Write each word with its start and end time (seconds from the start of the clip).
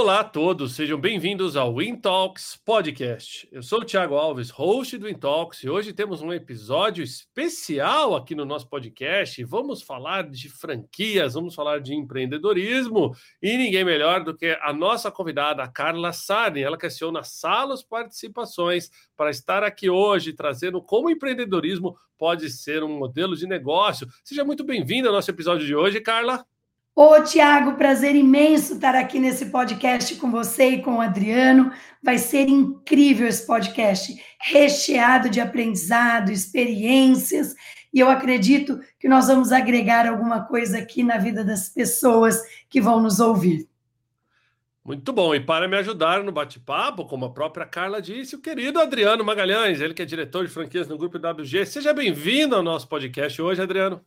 Olá 0.00 0.20
a 0.20 0.24
todos, 0.24 0.76
sejam 0.76 0.98
bem-vindos 0.98 1.56
ao 1.56 1.76
Win 1.76 1.94
Talks 1.94 2.58
Podcast. 2.64 3.46
Eu 3.52 3.62
sou 3.62 3.82
o 3.82 3.84
Thiago 3.84 4.14
Alves, 4.14 4.48
host 4.48 4.96
do 4.96 5.04
Win 5.04 5.18
Talks, 5.18 5.62
e 5.62 5.68
hoje 5.68 5.92
temos 5.92 6.22
um 6.22 6.32
episódio 6.32 7.04
especial 7.04 8.16
aqui 8.16 8.34
no 8.34 8.46
nosso 8.46 8.66
podcast. 8.66 9.44
Vamos 9.44 9.82
falar 9.82 10.30
de 10.30 10.48
franquias, 10.48 11.34
vamos 11.34 11.54
falar 11.54 11.82
de 11.82 11.94
empreendedorismo, 11.94 13.14
e 13.42 13.58
ninguém 13.58 13.84
melhor 13.84 14.24
do 14.24 14.34
que 14.34 14.58
a 14.62 14.72
nossa 14.72 15.10
convidada, 15.10 15.62
a 15.62 15.68
Carla 15.68 16.14
Sarni. 16.14 16.62
Ela 16.62 16.78
que 16.78 16.86
aciona 16.86 17.22
Salos 17.22 17.82
Participações 17.82 18.90
para 19.14 19.28
estar 19.28 19.62
aqui 19.62 19.90
hoje 19.90 20.32
trazendo 20.32 20.80
como 20.80 21.10
empreendedorismo 21.10 21.94
pode 22.16 22.48
ser 22.48 22.82
um 22.82 22.98
modelo 22.98 23.36
de 23.36 23.46
negócio. 23.46 24.08
Seja 24.24 24.44
muito 24.46 24.64
bem-vinda 24.64 25.10
ao 25.10 25.14
nosso 25.14 25.30
episódio 25.30 25.66
de 25.66 25.76
hoje, 25.76 26.00
Carla. 26.00 26.42
Ô, 26.94 27.22
Tiago, 27.22 27.76
prazer 27.76 28.14
imenso 28.14 28.74
estar 28.74 28.94
aqui 28.94 29.18
nesse 29.18 29.46
podcast 29.46 30.16
com 30.16 30.30
você 30.30 30.70
e 30.70 30.82
com 30.82 30.96
o 30.96 31.00
Adriano. 31.00 31.72
Vai 32.02 32.18
ser 32.18 32.48
incrível 32.48 33.26
esse 33.26 33.46
podcast, 33.46 34.14
recheado 34.40 35.30
de 35.30 35.40
aprendizado, 35.40 36.30
experiências, 36.30 37.54
e 37.92 38.00
eu 38.00 38.08
acredito 38.08 38.80
que 38.98 39.08
nós 39.08 39.28
vamos 39.28 39.50
agregar 39.52 40.06
alguma 40.06 40.44
coisa 40.44 40.78
aqui 40.78 41.02
na 41.02 41.16
vida 41.16 41.44
das 41.44 41.68
pessoas 41.68 42.40
que 42.68 42.80
vão 42.80 43.00
nos 43.00 43.18
ouvir. 43.18 43.68
Muito 44.84 45.12
bom. 45.12 45.34
E 45.34 45.40
para 45.40 45.68
me 45.68 45.76
ajudar 45.76 46.22
no 46.22 46.32
bate-papo, 46.32 47.04
como 47.04 47.26
a 47.26 47.30
própria 47.30 47.66
Carla 47.66 48.00
disse, 48.00 48.34
o 48.34 48.40
querido 48.40 48.80
Adriano 48.80 49.24
Magalhães, 49.24 49.80
ele 49.80 49.94
que 49.94 50.02
é 50.02 50.06
diretor 50.06 50.46
de 50.46 50.52
franquias 50.52 50.88
no 50.88 50.98
Grupo 50.98 51.18
WG. 51.18 51.66
Seja 51.66 51.92
bem-vindo 51.92 52.56
ao 52.56 52.62
nosso 52.62 52.88
podcast 52.88 53.40
hoje, 53.40 53.60
Adriano. 53.60 54.04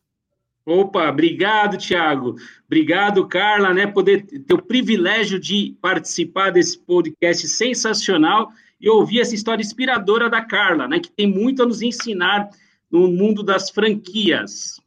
Opa, 0.66 1.10
obrigado, 1.10 1.76
Tiago. 1.76 2.36
Obrigado, 2.66 3.28
Carla, 3.28 3.74
né? 3.74 3.86
Poder 3.86 4.22
ter 4.22 4.54
o 4.54 4.62
privilégio 4.62 5.38
de 5.38 5.76
participar 5.80 6.50
desse 6.50 6.78
podcast 6.78 7.46
sensacional 7.46 8.50
e 8.80 8.88
ouvir 8.88 9.20
essa 9.20 9.34
história 9.34 9.62
inspiradora 9.62 10.30
da 10.30 10.42
Carla, 10.42 10.88
né? 10.88 11.00
Que 11.00 11.10
tem 11.10 11.26
muito 11.26 11.62
a 11.62 11.66
nos 11.66 11.82
ensinar 11.82 12.48
no 12.90 13.08
mundo 13.08 13.42
das 13.42 13.68
franquias. 13.70 14.80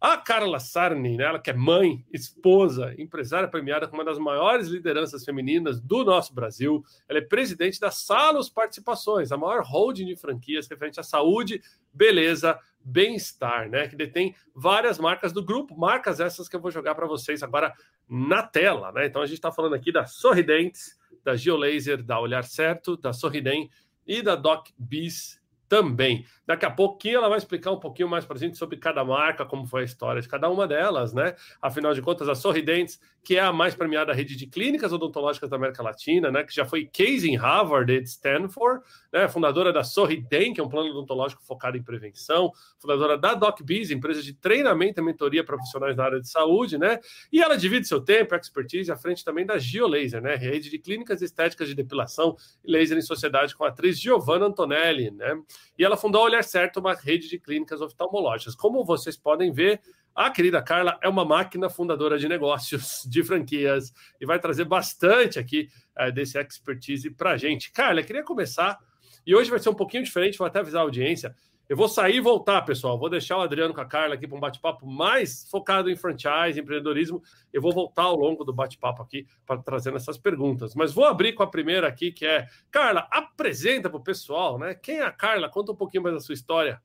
A 0.00 0.16
Carla 0.16 0.58
Sarni, 0.58 1.18
né, 1.18 1.24
ela 1.24 1.38
que 1.38 1.50
é 1.50 1.52
mãe, 1.52 2.02
esposa, 2.10 2.94
empresária 2.96 3.46
premiada 3.46 3.86
com 3.86 3.94
uma 3.94 4.04
das 4.04 4.18
maiores 4.18 4.66
lideranças 4.68 5.22
femininas 5.26 5.78
do 5.78 6.02
nosso 6.02 6.32
Brasil. 6.32 6.82
Ela 7.06 7.18
é 7.18 7.22
presidente 7.22 7.78
da 7.78 7.90
Salos 7.90 8.48
Participações, 8.48 9.30
a 9.30 9.36
maior 9.36 9.62
holding 9.62 10.06
de 10.06 10.16
franquias 10.16 10.66
referente 10.66 10.98
à 10.98 11.02
saúde, 11.02 11.60
beleza, 11.92 12.58
bem-estar, 12.82 13.68
né? 13.68 13.88
Que 13.88 13.96
detém 13.96 14.34
várias 14.54 14.98
marcas 14.98 15.32
do 15.32 15.44
grupo, 15.44 15.78
marcas 15.78 16.20
essas 16.20 16.48
que 16.48 16.56
eu 16.56 16.60
vou 16.60 16.70
jogar 16.70 16.94
para 16.94 17.06
vocês 17.06 17.42
agora 17.42 17.74
na 18.08 18.42
tela, 18.42 18.92
né? 18.92 19.06
Então 19.06 19.22
a 19.22 19.26
gente 19.26 19.36
está 19.36 19.52
falando 19.52 19.74
aqui 19.74 19.92
da 19.92 20.06
Sorridentes, 20.06 20.98
da 21.24 21.36
Geolaser, 21.36 22.02
da 22.02 22.18
Olhar 22.18 22.44
Certo, 22.44 22.96
da 22.96 23.12
Sorridem 23.12 23.70
e 24.06 24.22
da 24.22 24.34
Doc 24.34 24.68
Biz 24.78 25.39
também. 25.70 26.26
Daqui 26.44 26.66
a 26.66 26.70
pouquinho 26.70 27.18
ela 27.18 27.28
vai 27.28 27.38
explicar 27.38 27.70
um 27.70 27.78
pouquinho 27.78 28.08
mais 28.08 28.24
para 28.24 28.36
a 28.36 28.40
gente 28.40 28.58
sobre 28.58 28.76
cada 28.76 29.04
marca, 29.04 29.46
como 29.46 29.64
foi 29.64 29.82
a 29.82 29.84
história 29.84 30.20
de 30.20 30.28
cada 30.28 30.50
uma 30.50 30.66
delas, 30.66 31.14
né? 31.14 31.36
Afinal 31.62 31.94
de 31.94 32.02
contas, 32.02 32.28
a 32.28 32.34
Sorridentes, 32.34 33.00
que 33.22 33.36
é 33.36 33.40
a 33.40 33.52
mais 33.52 33.72
premiada 33.72 34.12
rede 34.12 34.34
de 34.34 34.48
clínicas 34.48 34.92
odontológicas 34.92 35.48
da 35.48 35.54
América 35.54 35.80
Latina, 35.80 36.28
né? 36.28 36.42
Que 36.42 36.52
já 36.52 36.64
foi 36.64 36.86
case 36.86 37.30
em 37.30 37.36
Harvard 37.36 37.92
e 37.92 38.02
Stanford, 38.02 38.82
né? 39.12 39.28
Fundadora 39.28 39.72
da 39.72 39.84
Sorridem, 39.84 40.52
que 40.52 40.60
é 40.60 40.64
um 40.64 40.68
plano 40.68 40.90
odontológico 40.90 41.40
focado 41.44 41.76
em 41.76 41.82
prevenção, 41.84 42.50
fundadora 42.80 43.16
da 43.16 43.34
DocBiz, 43.34 43.92
empresa 43.92 44.20
de 44.20 44.32
treinamento 44.32 45.00
e 45.00 45.04
mentoria 45.04 45.44
profissionais 45.44 45.96
na 45.96 46.02
área 46.02 46.20
de 46.20 46.28
saúde, 46.28 46.78
né? 46.78 46.98
E 47.30 47.40
ela 47.40 47.56
divide 47.56 47.86
seu 47.86 48.00
tempo, 48.00 48.34
expertise 48.34 48.90
à 48.90 48.96
frente 48.96 49.24
também 49.24 49.46
da 49.46 49.56
Geolaser, 49.56 50.20
né? 50.20 50.34
Rede 50.34 50.68
de 50.68 50.80
clínicas 50.80 51.22
estéticas 51.22 51.68
de 51.68 51.76
depilação 51.76 52.34
e 52.64 52.72
laser 52.72 52.98
em 52.98 53.02
sociedade 53.02 53.54
com 53.54 53.62
a 53.62 53.68
atriz 53.68 54.00
Giovanna 54.00 54.46
Antonelli, 54.46 55.12
né? 55.12 55.40
E 55.78 55.84
ela 55.84 55.96
fundou 55.96 56.22
a 56.22 56.24
Olhar 56.24 56.44
Certo, 56.44 56.80
uma 56.80 56.94
rede 56.94 57.28
de 57.28 57.38
clínicas 57.38 57.80
oftalmológicas. 57.80 58.54
Como 58.54 58.84
vocês 58.84 59.16
podem 59.16 59.52
ver, 59.52 59.80
a 60.14 60.30
querida 60.30 60.62
Carla 60.62 60.98
é 61.02 61.08
uma 61.08 61.24
máquina 61.24 61.70
fundadora 61.70 62.18
de 62.18 62.28
negócios, 62.28 63.02
de 63.08 63.22
franquias, 63.22 63.92
e 64.20 64.26
vai 64.26 64.38
trazer 64.38 64.64
bastante 64.64 65.38
aqui 65.38 65.68
é, 65.96 66.10
desse 66.10 66.38
expertise 66.38 67.10
para 67.10 67.32
a 67.32 67.36
gente. 67.36 67.72
Carla, 67.72 68.02
queria 68.02 68.22
começar, 68.22 68.78
e 69.26 69.34
hoje 69.34 69.50
vai 69.50 69.58
ser 69.58 69.68
um 69.68 69.74
pouquinho 69.74 70.02
diferente, 70.02 70.38
vou 70.38 70.46
até 70.46 70.60
avisar 70.60 70.80
a 70.80 70.84
audiência. 70.84 71.34
Eu 71.70 71.76
vou 71.76 71.88
sair 71.88 72.16
e 72.16 72.20
voltar, 72.20 72.62
pessoal. 72.62 72.98
Vou 72.98 73.08
deixar 73.08 73.38
o 73.38 73.42
Adriano 73.42 73.72
com 73.72 73.80
a 73.80 73.86
Carla 73.86 74.16
aqui 74.16 74.26
para 74.26 74.36
um 74.36 74.40
bate-papo 74.40 74.84
mais 74.84 75.46
focado 75.48 75.88
em 75.88 75.94
franchise, 75.94 76.58
empreendedorismo. 76.58 77.22
Eu 77.52 77.62
vou 77.62 77.72
voltar 77.72 78.02
ao 78.02 78.16
longo 78.16 78.42
do 78.42 78.52
bate-papo 78.52 79.00
aqui 79.00 79.24
para 79.46 79.62
trazendo 79.62 79.96
essas 79.96 80.18
perguntas. 80.18 80.74
Mas 80.74 80.92
vou 80.92 81.04
abrir 81.04 81.32
com 81.32 81.44
a 81.44 81.46
primeira 81.46 81.86
aqui, 81.86 82.10
que 82.10 82.26
é 82.26 82.48
Carla, 82.72 83.06
apresenta 83.08 83.88
para 83.88 83.98
o 83.98 84.02
pessoal, 84.02 84.58
né? 84.58 84.74
Quem 84.74 84.96
é 84.96 85.02
a 85.02 85.12
Carla? 85.12 85.48
Conta 85.48 85.70
um 85.70 85.76
pouquinho 85.76 86.02
mais 86.02 86.16
da 86.16 86.20
sua 86.20 86.32
história. 86.32 86.82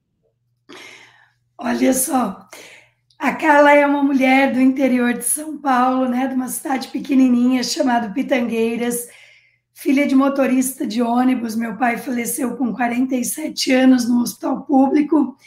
Olha 1.58 1.92
só, 1.92 2.48
a 3.18 3.34
Carla 3.34 3.74
é 3.74 3.88
uma 3.88 4.04
mulher 4.04 4.54
do 4.54 4.62
interior 4.62 5.14
de 5.14 5.26
São 5.26 5.58
Paulo, 5.58 6.08
né? 6.08 6.28
De 6.28 6.36
uma 6.36 6.48
cidade 6.48 6.90
pequenininha 6.90 7.64
chamada 7.64 8.14
Pitangueiras 8.14 9.08
filha 9.76 10.08
de 10.08 10.16
motorista 10.16 10.88
de 10.88 11.02
ônibus. 11.02 11.56
Meu 11.56 11.76
pai 11.76 11.98
faleceu 11.98 12.56
com 12.56 12.74
47 12.74 13.72
anos 13.74 14.08
no 14.08 14.22
hospital 14.22 14.64
público. 14.64 15.38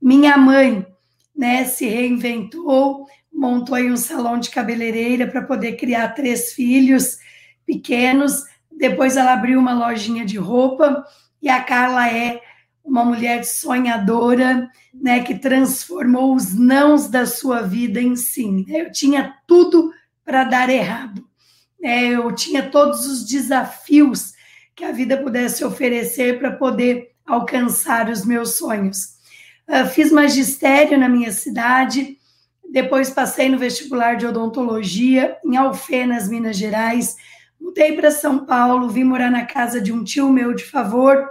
Minha 0.00 0.36
mãe, 0.36 0.86
né, 1.34 1.64
se 1.64 1.86
reinventou, 1.86 3.06
montou 3.32 3.78
um 3.78 3.96
salão 3.96 4.38
de 4.38 4.50
cabeleireira 4.50 5.26
para 5.26 5.42
poder 5.42 5.72
criar 5.72 6.08
três 6.10 6.52
filhos 6.52 7.16
pequenos. 7.64 8.44
Depois 8.70 9.16
ela 9.16 9.32
abriu 9.32 9.58
uma 9.58 9.72
lojinha 9.72 10.24
de 10.24 10.36
roupa 10.36 11.02
e 11.40 11.48
a 11.48 11.62
Carla 11.62 12.08
é 12.10 12.40
uma 12.84 13.04
mulher 13.04 13.44
sonhadora, 13.44 14.70
né, 14.94 15.22
que 15.22 15.34
transformou 15.34 16.34
os 16.34 16.54
nãos 16.54 17.08
da 17.08 17.26
sua 17.26 17.62
vida 17.62 18.00
em 18.00 18.16
sim. 18.16 18.64
Eu 18.68 18.92
tinha 18.92 19.34
tudo 19.46 19.92
para 20.24 20.44
dar 20.44 20.68
errado 20.68 21.27
é, 21.82 22.08
eu 22.08 22.32
tinha 22.32 22.68
todos 22.70 23.06
os 23.06 23.24
desafios 23.24 24.32
que 24.74 24.84
a 24.84 24.92
vida 24.92 25.16
pudesse 25.16 25.64
oferecer 25.64 26.38
para 26.38 26.52
poder 26.52 27.12
alcançar 27.26 28.08
os 28.08 28.24
meus 28.24 28.56
sonhos. 28.56 29.18
Uh, 29.68 29.86
fiz 29.86 30.10
magistério 30.10 30.98
na 30.98 31.08
minha 31.08 31.30
cidade, 31.30 32.16
depois 32.70 33.10
passei 33.10 33.48
no 33.48 33.58
vestibular 33.58 34.16
de 34.16 34.26
odontologia 34.26 35.36
em 35.44 35.56
Alfenas, 35.56 36.28
Minas 36.28 36.56
Gerais. 36.56 37.16
Mudei 37.60 37.92
para 37.92 38.10
São 38.10 38.46
Paulo, 38.46 38.88
vim 38.88 39.04
morar 39.04 39.30
na 39.30 39.44
casa 39.44 39.80
de 39.80 39.92
um 39.92 40.04
tio 40.04 40.30
meu 40.30 40.54
de 40.54 40.64
favor, 40.64 41.28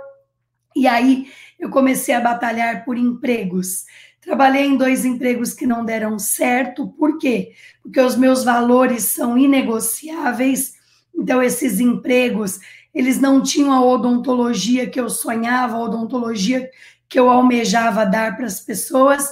e 0.75 0.87
aí 0.87 1.31
eu 1.59 1.69
comecei 1.69 2.13
a 2.13 2.21
batalhar 2.21 2.85
por 2.85 2.97
empregos. 2.97 3.85
Trabalhei 4.27 4.65
em 4.65 4.75
dois 4.75 5.05
empregos 5.05 5.53
que 5.53 5.65
não 5.65 5.85
deram 5.85 6.19
certo, 6.19 6.85
por 6.85 7.17
quê? 7.17 7.53
Porque 7.81 8.01
os 8.01 8.17
meus 8.17 8.43
valores 8.43 9.03
são 9.03 9.37
inegociáveis, 9.37 10.73
então 11.15 11.41
esses 11.41 11.79
empregos, 11.79 12.59
eles 12.93 13.21
não 13.21 13.41
tinham 13.41 13.71
a 13.71 13.81
odontologia 13.81 14.85
que 14.85 14.99
eu 14.99 15.09
sonhava, 15.09 15.77
a 15.77 15.79
odontologia 15.79 16.69
que 17.07 17.17
eu 17.17 17.29
almejava 17.29 18.05
dar 18.05 18.35
para 18.35 18.47
as 18.47 18.59
pessoas. 18.59 19.29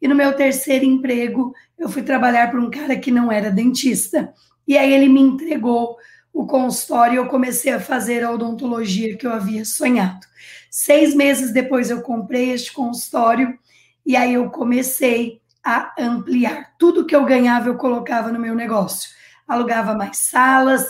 E 0.00 0.06
no 0.06 0.14
meu 0.14 0.32
terceiro 0.32 0.84
emprego, 0.84 1.52
eu 1.76 1.88
fui 1.88 2.04
trabalhar 2.04 2.48
para 2.48 2.60
um 2.60 2.70
cara 2.70 2.96
que 2.96 3.10
não 3.10 3.32
era 3.32 3.50
dentista. 3.50 4.32
E 4.64 4.78
aí 4.78 4.92
ele 4.92 5.08
me 5.08 5.20
entregou 5.20 5.96
o 6.32 6.46
consultório 6.46 7.14
e 7.14 7.16
eu 7.16 7.26
comecei 7.26 7.72
a 7.72 7.80
fazer 7.80 8.22
a 8.22 8.30
odontologia 8.30 9.16
que 9.16 9.26
eu 9.26 9.32
havia 9.32 9.64
sonhado. 9.64 10.24
Seis 10.70 11.16
meses 11.16 11.52
depois 11.52 11.90
eu 11.90 12.00
comprei 12.00 12.52
este 12.52 12.72
consultório 12.72 13.58
e 14.06 14.16
aí 14.16 14.34
eu 14.34 14.48
comecei 14.50 15.40
a 15.64 15.92
ampliar. 15.98 16.74
Tudo 16.78 17.04
que 17.04 17.14
eu 17.14 17.24
ganhava 17.24 17.68
eu 17.68 17.76
colocava 17.76 18.30
no 18.30 18.38
meu 18.38 18.54
negócio. 18.54 19.10
Alugava 19.48 19.94
mais 19.94 20.18
salas, 20.18 20.86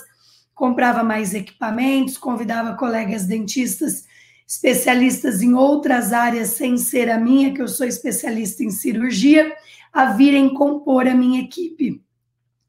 comprava 0.55 1.03
mais 1.03 1.35
equipamentos, 1.35 2.19
convidava 2.19 2.77
colegas 2.77 3.25
dentistas 3.27 4.05
especialistas 4.47 5.43
em 5.43 5.55
outras 5.55 6.13
áreas 6.13 6.51
sem 6.51 6.79
ser 6.79 7.11
a 7.11 7.19
minha, 7.19 7.53
que 7.53 7.61
eu 7.61 7.67
sou 7.67 7.87
especialista 7.87 8.63
em 8.63 8.71
cirurgia, 8.71 9.53
a 9.93 10.13
virem 10.13 10.55
compor 10.55 11.09
a 11.09 11.15
minha 11.15 11.41
equipe. 11.41 12.01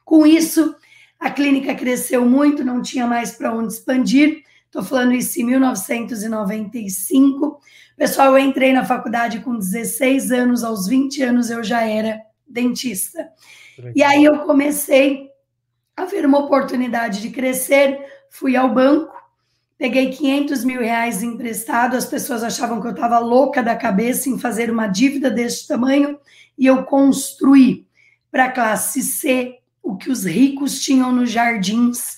Com 0.03 0.25
isso, 0.25 0.75
a 1.19 1.29
clínica 1.29 1.75
cresceu 1.75 2.25
muito, 2.25 2.65
não 2.65 2.81
tinha 2.81 3.05
mais 3.05 3.31
para 3.31 3.53
onde 3.53 3.73
expandir. 3.73 4.43
Estou 4.67 4.83
falando 4.83 5.13
isso 5.13 5.41
em 5.41 5.45
1995. 5.45 7.59
Pessoal, 7.95 8.33
eu 8.33 8.39
entrei 8.39 8.73
na 8.73 8.85
faculdade 8.85 9.39
com 9.39 9.57
16 9.57 10.31
anos, 10.31 10.63
aos 10.63 10.87
20 10.87 11.23
anos 11.23 11.49
eu 11.49 11.63
já 11.63 11.87
era 11.87 12.21
dentista. 12.45 13.31
E 13.95 14.03
aí 14.03 14.25
eu 14.25 14.39
comecei 14.39 15.29
a 15.95 16.05
ver 16.05 16.25
uma 16.25 16.39
oportunidade 16.39 17.21
de 17.21 17.29
crescer, 17.29 17.99
fui 18.29 18.55
ao 18.55 18.73
banco, 18.73 19.15
peguei 19.77 20.11
500 20.11 20.63
mil 20.63 20.81
reais 20.81 21.21
emprestado, 21.23 21.95
as 21.95 22.05
pessoas 22.05 22.43
achavam 22.43 22.81
que 22.81 22.87
eu 22.87 22.91
estava 22.91 23.19
louca 23.19 23.63
da 23.63 23.75
cabeça 23.75 24.29
em 24.29 24.37
fazer 24.37 24.69
uma 24.69 24.87
dívida 24.87 25.31
deste 25.31 25.67
tamanho, 25.67 26.19
e 26.57 26.65
eu 26.65 26.83
construí 26.83 27.87
para 28.29 28.45
a 28.45 28.51
classe 28.51 29.01
C 29.01 29.59
o 29.81 29.95
que 29.95 30.11
os 30.11 30.25
ricos 30.25 30.81
tinham 30.81 31.11
nos 31.11 31.31
jardins 31.31 32.17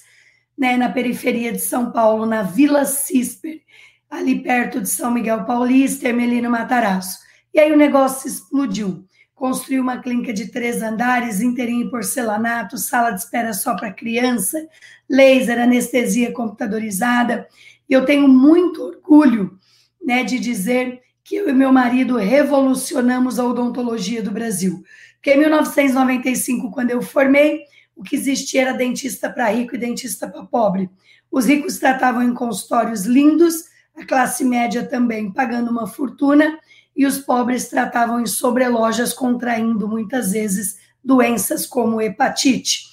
né, 0.60 0.76
na 0.76 0.90
periferia 0.90 1.54
de 1.54 1.62
São 1.62 1.90
Paulo, 1.90 2.26
na 2.26 2.44
Vila 2.44 2.84
Cisper, 2.84 3.62
ali 4.10 4.44
perto 4.44 4.82
de 4.82 4.90
São 4.90 5.10
Miguel 5.10 5.46
Paulista, 5.46 6.10
Ermelino 6.10 6.50
Matarazzo. 6.50 7.20
E 7.54 7.60
aí 7.60 7.72
o 7.72 7.78
negócio 7.78 8.28
explodiu. 8.28 9.06
Construiu 9.34 9.82
uma 9.82 10.00
clínica 10.00 10.34
de 10.34 10.48
três 10.48 10.84
andares, 10.84 11.40
inteirinho 11.40 11.86
em 11.86 11.90
porcelanato, 11.90 12.78
sala 12.78 13.12
de 13.12 13.22
espera 13.22 13.54
só 13.54 13.74
para 13.74 13.94
criança, 13.94 14.68
laser, 15.10 15.62
anestesia 15.62 16.34
computadorizada. 16.34 17.48
E 17.90 17.94
eu 17.94 18.04
tenho 18.04 18.28
muito 18.28 18.84
orgulho 18.84 19.58
né, 20.04 20.26
de 20.26 20.40
dizer 20.40 21.00
que 21.24 21.38
eu 21.38 21.48
e 21.48 21.54
meu 21.54 21.72
marido 21.72 22.18
revolucionamos 22.18 23.40
a 23.40 23.46
odontologia 23.46 24.22
do 24.22 24.32
Brasil. 24.32 24.84
Porque 25.16 25.32
em 25.34 25.40
1995, 25.40 26.70
quando 26.70 26.92
eu 26.92 27.02
formei, 27.02 27.62
o 28.00 28.04
que 28.04 28.16
existia 28.16 28.62
era 28.62 28.74
dentista 28.74 29.30
para 29.30 29.50
rico 29.50 29.76
e 29.76 29.78
dentista 29.78 30.26
para 30.26 30.46
pobre. 30.46 30.90
Os 31.30 31.46
ricos 31.46 31.78
tratavam 31.80 32.24
em 32.24 32.34
consultórios 32.34 33.04
lindos, 33.04 33.66
a 33.94 34.06
classe 34.06 34.46
média 34.46 34.88
também 34.88 35.30
pagando 35.30 35.70
uma 35.70 35.86
fortuna, 35.86 36.58
e 36.96 37.06
os 37.06 37.18
pobres 37.18 37.68
tratavam 37.68 38.22
em 38.22 38.26
sobrelojas, 38.26 39.12
contraindo 39.12 39.86
muitas 39.86 40.32
vezes 40.32 40.78
doenças 41.04 41.66
como 41.66 42.02
hepatite. 42.02 42.86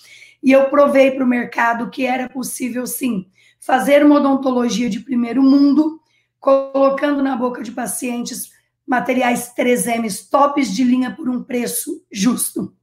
E 0.43 0.51
eu 0.51 0.65
provei 0.65 1.13
para 1.13 1.25
o 1.25 1.29
mercado 1.29 1.89
que 1.89 2.05
era 2.05 2.29
possível, 2.29 2.85
sim, 2.85 3.29
fazer 3.61 4.05
uma 4.05 4.17
odontologia 4.17 4.91
de 4.91 4.99
primeiro 4.99 5.41
mundo, 5.41 6.01
colocando 6.41 7.23
na 7.23 7.37
boca 7.37 7.63
de 7.63 7.71
pacientes 7.71 8.51
materiais 8.85 9.53
3Ms 9.57 10.29
tops 10.29 10.75
de 10.75 10.83
linha 10.83 11.15
por 11.15 11.29
um 11.29 11.45
preço 11.45 12.05
justo. 12.11 12.76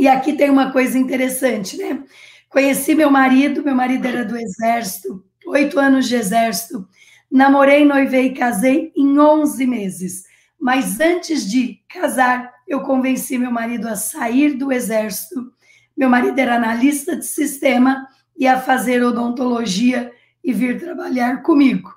E 0.00 0.08
aqui 0.08 0.32
tem 0.32 0.48
uma 0.48 0.72
coisa 0.72 0.96
interessante, 0.96 1.76
né? 1.76 2.02
Conheci 2.48 2.94
meu 2.94 3.10
marido, 3.10 3.62
meu 3.62 3.74
marido 3.74 4.06
era 4.06 4.24
do 4.24 4.34
Exército, 4.34 5.22
oito 5.46 5.78
anos 5.78 6.08
de 6.08 6.16
Exército. 6.16 6.88
Namorei, 7.30 7.84
noivei 7.84 8.28
e 8.28 8.34
casei 8.34 8.90
em 8.96 9.18
11 9.18 9.66
meses. 9.66 10.24
Mas 10.58 10.98
antes 11.00 11.46
de 11.46 11.82
casar, 11.86 12.50
eu 12.66 12.80
convenci 12.80 13.36
meu 13.36 13.50
marido 13.50 13.88
a 13.88 13.94
sair 13.94 14.54
do 14.54 14.72
Exército. 14.72 15.52
Meu 15.94 16.08
marido 16.08 16.38
era 16.38 16.56
analista 16.56 17.14
de 17.14 17.26
sistema 17.26 18.08
e 18.34 18.46
a 18.46 18.58
fazer 18.58 19.04
odontologia 19.04 20.10
e 20.42 20.50
vir 20.50 20.80
trabalhar 20.80 21.42
comigo. 21.42 21.94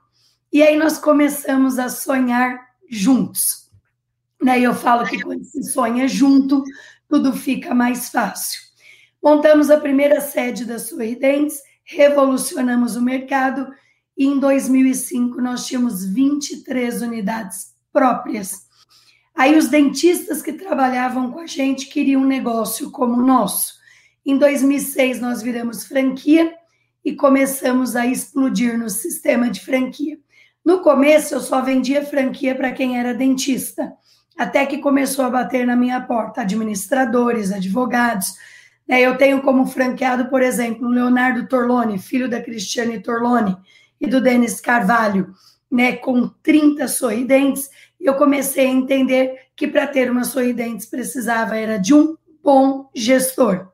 E 0.52 0.62
aí 0.62 0.78
nós 0.78 0.98
começamos 0.98 1.80
a 1.80 1.88
sonhar 1.88 2.60
juntos. 2.90 3.64
Né? 4.44 4.60
Eu 4.60 4.76
falo 4.76 5.06
que 5.06 5.22
quando 5.22 5.46
se 5.46 5.64
sonha 5.64 6.06
junto, 6.06 6.66
tudo 7.08 7.34
fica 7.34 7.74
mais 7.74 8.10
fácil. 8.10 8.62
Montamos 9.22 9.70
a 9.70 9.80
primeira 9.80 10.20
sede 10.20 10.66
da 10.66 10.78
Sorridentes, 10.80 11.62
revolucionamos 11.84 12.96
o 12.96 13.02
mercado 13.02 13.68
e 14.18 14.26
em 14.26 14.40
2005 14.40 15.42
nós 15.42 15.66
tínhamos 15.66 16.06
23 16.06 17.02
unidades 17.02 17.74
próprias. 17.92 18.68
Aí 19.36 19.58
os 19.58 19.68
dentistas 19.68 20.42
que 20.42 20.54
trabalhavam 20.54 21.32
com 21.32 21.40
a 21.40 21.48
gente 21.48 21.88
queriam 21.88 22.22
um 22.22 22.28
negócio 22.28 22.92
como 22.92 23.14
o 23.14 23.26
nosso. 23.26 23.74
Em 24.26 24.38
2006 24.38 25.20
nós 25.20 25.42
viramos 25.42 25.86
franquia 25.86 26.54
e 27.04 27.16
começamos 27.16 27.96
a 27.96 28.06
explodir 28.06 28.78
no 28.78 28.90
sistema 28.90 29.50
de 29.50 29.60
franquia. 29.60 30.18
No 30.64 30.82
começo, 30.82 31.34
eu 31.34 31.42
só 31.42 31.62
vendia 31.62 32.06
franquia 32.06 32.56
para 32.56 32.72
quem 32.72 32.98
era 32.98 33.14
dentista, 33.14 33.92
até 34.38 34.66
que 34.66 34.80
começou 34.80 35.26
a 35.26 35.30
bater 35.30 35.66
na 35.66 35.76
minha 35.76 36.02
porta 36.02 36.42
administradores, 36.42 37.52
advogados. 37.52 38.34
Né? 38.88 39.02
Eu 39.02 39.18
tenho 39.18 39.42
como 39.42 39.66
franqueado, 39.66 40.26
por 40.26 40.42
exemplo, 40.42 40.88
o 40.88 40.92
Leonardo 40.92 41.48
Torlone, 41.48 42.00
filho 42.00 42.30
da 42.30 42.42
Cristiane 42.42 43.00
Torlone 43.00 43.58
e 44.00 44.08
do 44.08 44.20
Denis 44.20 44.60
Carvalho, 44.60 45.34
né, 45.72 45.94
com 45.94 46.28
30 46.28 46.88
sorridentes. 46.88 47.70
Eu 48.00 48.16
comecei 48.16 48.66
a 48.66 48.70
entender 48.70 49.48
que 49.56 49.68
para 49.68 49.88
ter 49.88 50.12
uma 50.12 50.24
sorridentes 50.24 50.86
precisava 50.86 51.56
era 51.56 51.78
de 51.78 51.94
um 51.94 52.18
bom 52.44 52.90
gestor. 52.94 53.70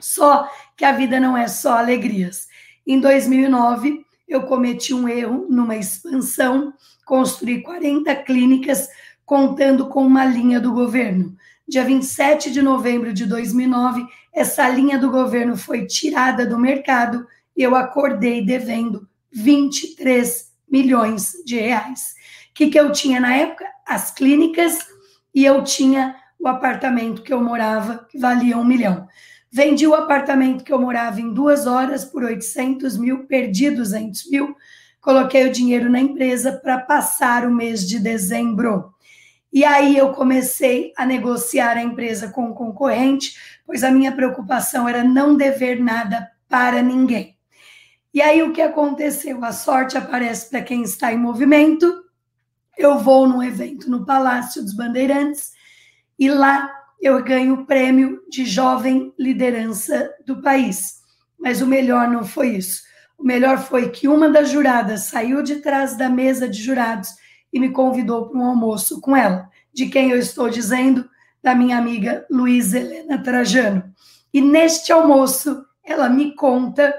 Só 0.00 0.48
que 0.76 0.84
a 0.84 0.92
vida 0.92 1.20
não 1.20 1.36
é 1.36 1.48
só 1.48 1.76
alegrias. 1.76 2.46
Em 2.86 3.00
2009, 3.00 4.04
eu 4.26 4.42
cometi 4.44 4.94
um 4.94 5.08
erro 5.08 5.46
numa 5.50 5.76
expansão, 5.76 6.72
construí 7.04 7.62
40 7.62 8.14
clínicas 8.16 8.88
contando 9.28 9.88
com 9.88 10.06
uma 10.06 10.24
linha 10.24 10.58
do 10.58 10.72
governo. 10.72 11.36
Dia 11.68 11.84
27 11.84 12.50
de 12.50 12.62
novembro 12.62 13.12
de 13.12 13.26
2009, 13.26 14.06
essa 14.32 14.66
linha 14.66 14.98
do 14.98 15.10
governo 15.10 15.54
foi 15.54 15.84
tirada 15.84 16.46
do 16.46 16.58
mercado 16.58 17.26
e 17.54 17.62
eu 17.62 17.76
acordei 17.76 18.42
devendo 18.42 19.06
23 19.30 20.50
milhões 20.66 21.34
de 21.44 21.60
reais. 21.60 22.14
O 22.50 22.54
que, 22.54 22.68
que 22.68 22.80
eu 22.80 22.90
tinha 22.90 23.20
na 23.20 23.36
época? 23.36 23.66
As 23.86 24.10
clínicas 24.10 24.78
e 25.34 25.44
eu 25.44 25.62
tinha 25.62 26.16
o 26.38 26.48
apartamento 26.48 27.20
que 27.20 27.32
eu 27.32 27.44
morava, 27.44 28.06
que 28.08 28.18
valia 28.18 28.56
um 28.56 28.64
milhão. 28.64 29.06
Vendi 29.52 29.86
o 29.86 29.94
apartamento 29.94 30.64
que 30.64 30.72
eu 30.72 30.80
morava 30.80 31.20
em 31.20 31.34
duas 31.34 31.66
horas 31.66 32.02
por 32.02 32.24
800 32.24 32.96
mil, 32.96 33.26
perdi 33.26 33.70
200 33.70 34.30
mil, 34.30 34.56
coloquei 35.02 35.46
o 35.46 35.52
dinheiro 35.52 35.90
na 35.90 36.00
empresa 36.00 36.50
para 36.50 36.78
passar 36.78 37.46
o 37.46 37.54
mês 37.54 37.86
de 37.86 37.98
dezembro. 37.98 38.94
E 39.52 39.64
aí 39.64 39.96
eu 39.96 40.12
comecei 40.12 40.92
a 40.96 41.06
negociar 41.06 41.76
a 41.76 41.82
empresa 41.82 42.28
com 42.28 42.50
o 42.50 42.54
concorrente, 42.54 43.36
pois 43.66 43.82
a 43.82 43.90
minha 43.90 44.12
preocupação 44.12 44.88
era 44.88 45.02
não 45.02 45.36
dever 45.36 45.80
nada 45.80 46.30
para 46.48 46.82
ninguém. 46.82 47.36
E 48.12 48.20
aí 48.20 48.42
o 48.42 48.52
que 48.52 48.60
aconteceu? 48.60 49.44
A 49.44 49.52
sorte 49.52 49.96
aparece 49.96 50.50
para 50.50 50.62
quem 50.62 50.82
está 50.82 51.12
em 51.12 51.18
movimento. 51.18 52.04
Eu 52.76 52.98
vou 52.98 53.28
num 53.28 53.42
evento 53.42 53.90
no 53.90 54.04
Palácio 54.04 54.62
dos 54.62 54.74
Bandeirantes 54.74 55.52
e 56.18 56.30
lá 56.30 56.70
eu 57.00 57.22
ganho 57.22 57.54
o 57.54 57.66
prêmio 57.66 58.22
de 58.28 58.44
jovem 58.44 59.12
liderança 59.18 60.12
do 60.26 60.42
país. 60.42 61.00
Mas 61.38 61.60
o 61.60 61.66
melhor 61.66 62.08
não 62.08 62.24
foi 62.24 62.56
isso. 62.56 62.82
O 63.16 63.24
melhor 63.24 63.58
foi 63.58 63.90
que 63.90 64.08
uma 64.08 64.28
das 64.28 64.50
juradas 64.50 65.04
saiu 65.04 65.42
de 65.42 65.56
trás 65.56 65.96
da 65.96 66.08
mesa 66.08 66.48
de 66.48 66.60
jurados 66.62 67.14
e 67.52 67.58
me 67.58 67.70
convidou 67.70 68.28
para 68.28 68.38
um 68.38 68.44
almoço 68.44 69.00
com 69.00 69.16
ela. 69.16 69.48
De 69.72 69.86
quem 69.86 70.10
eu 70.10 70.18
estou 70.18 70.48
dizendo? 70.48 71.08
Da 71.42 71.54
minha 71.54 71.78
amiga 71.78 72.26
Luísa 72.30 72.78
Helena 72.78 73.22
Trajano. 73.22 73.94
E 74.32 74.40
neste 74.40 74.92
almoço, 74.92 75.64
ela 75.84 76.08
me 76.08 76.34
conta, 76.34 76.94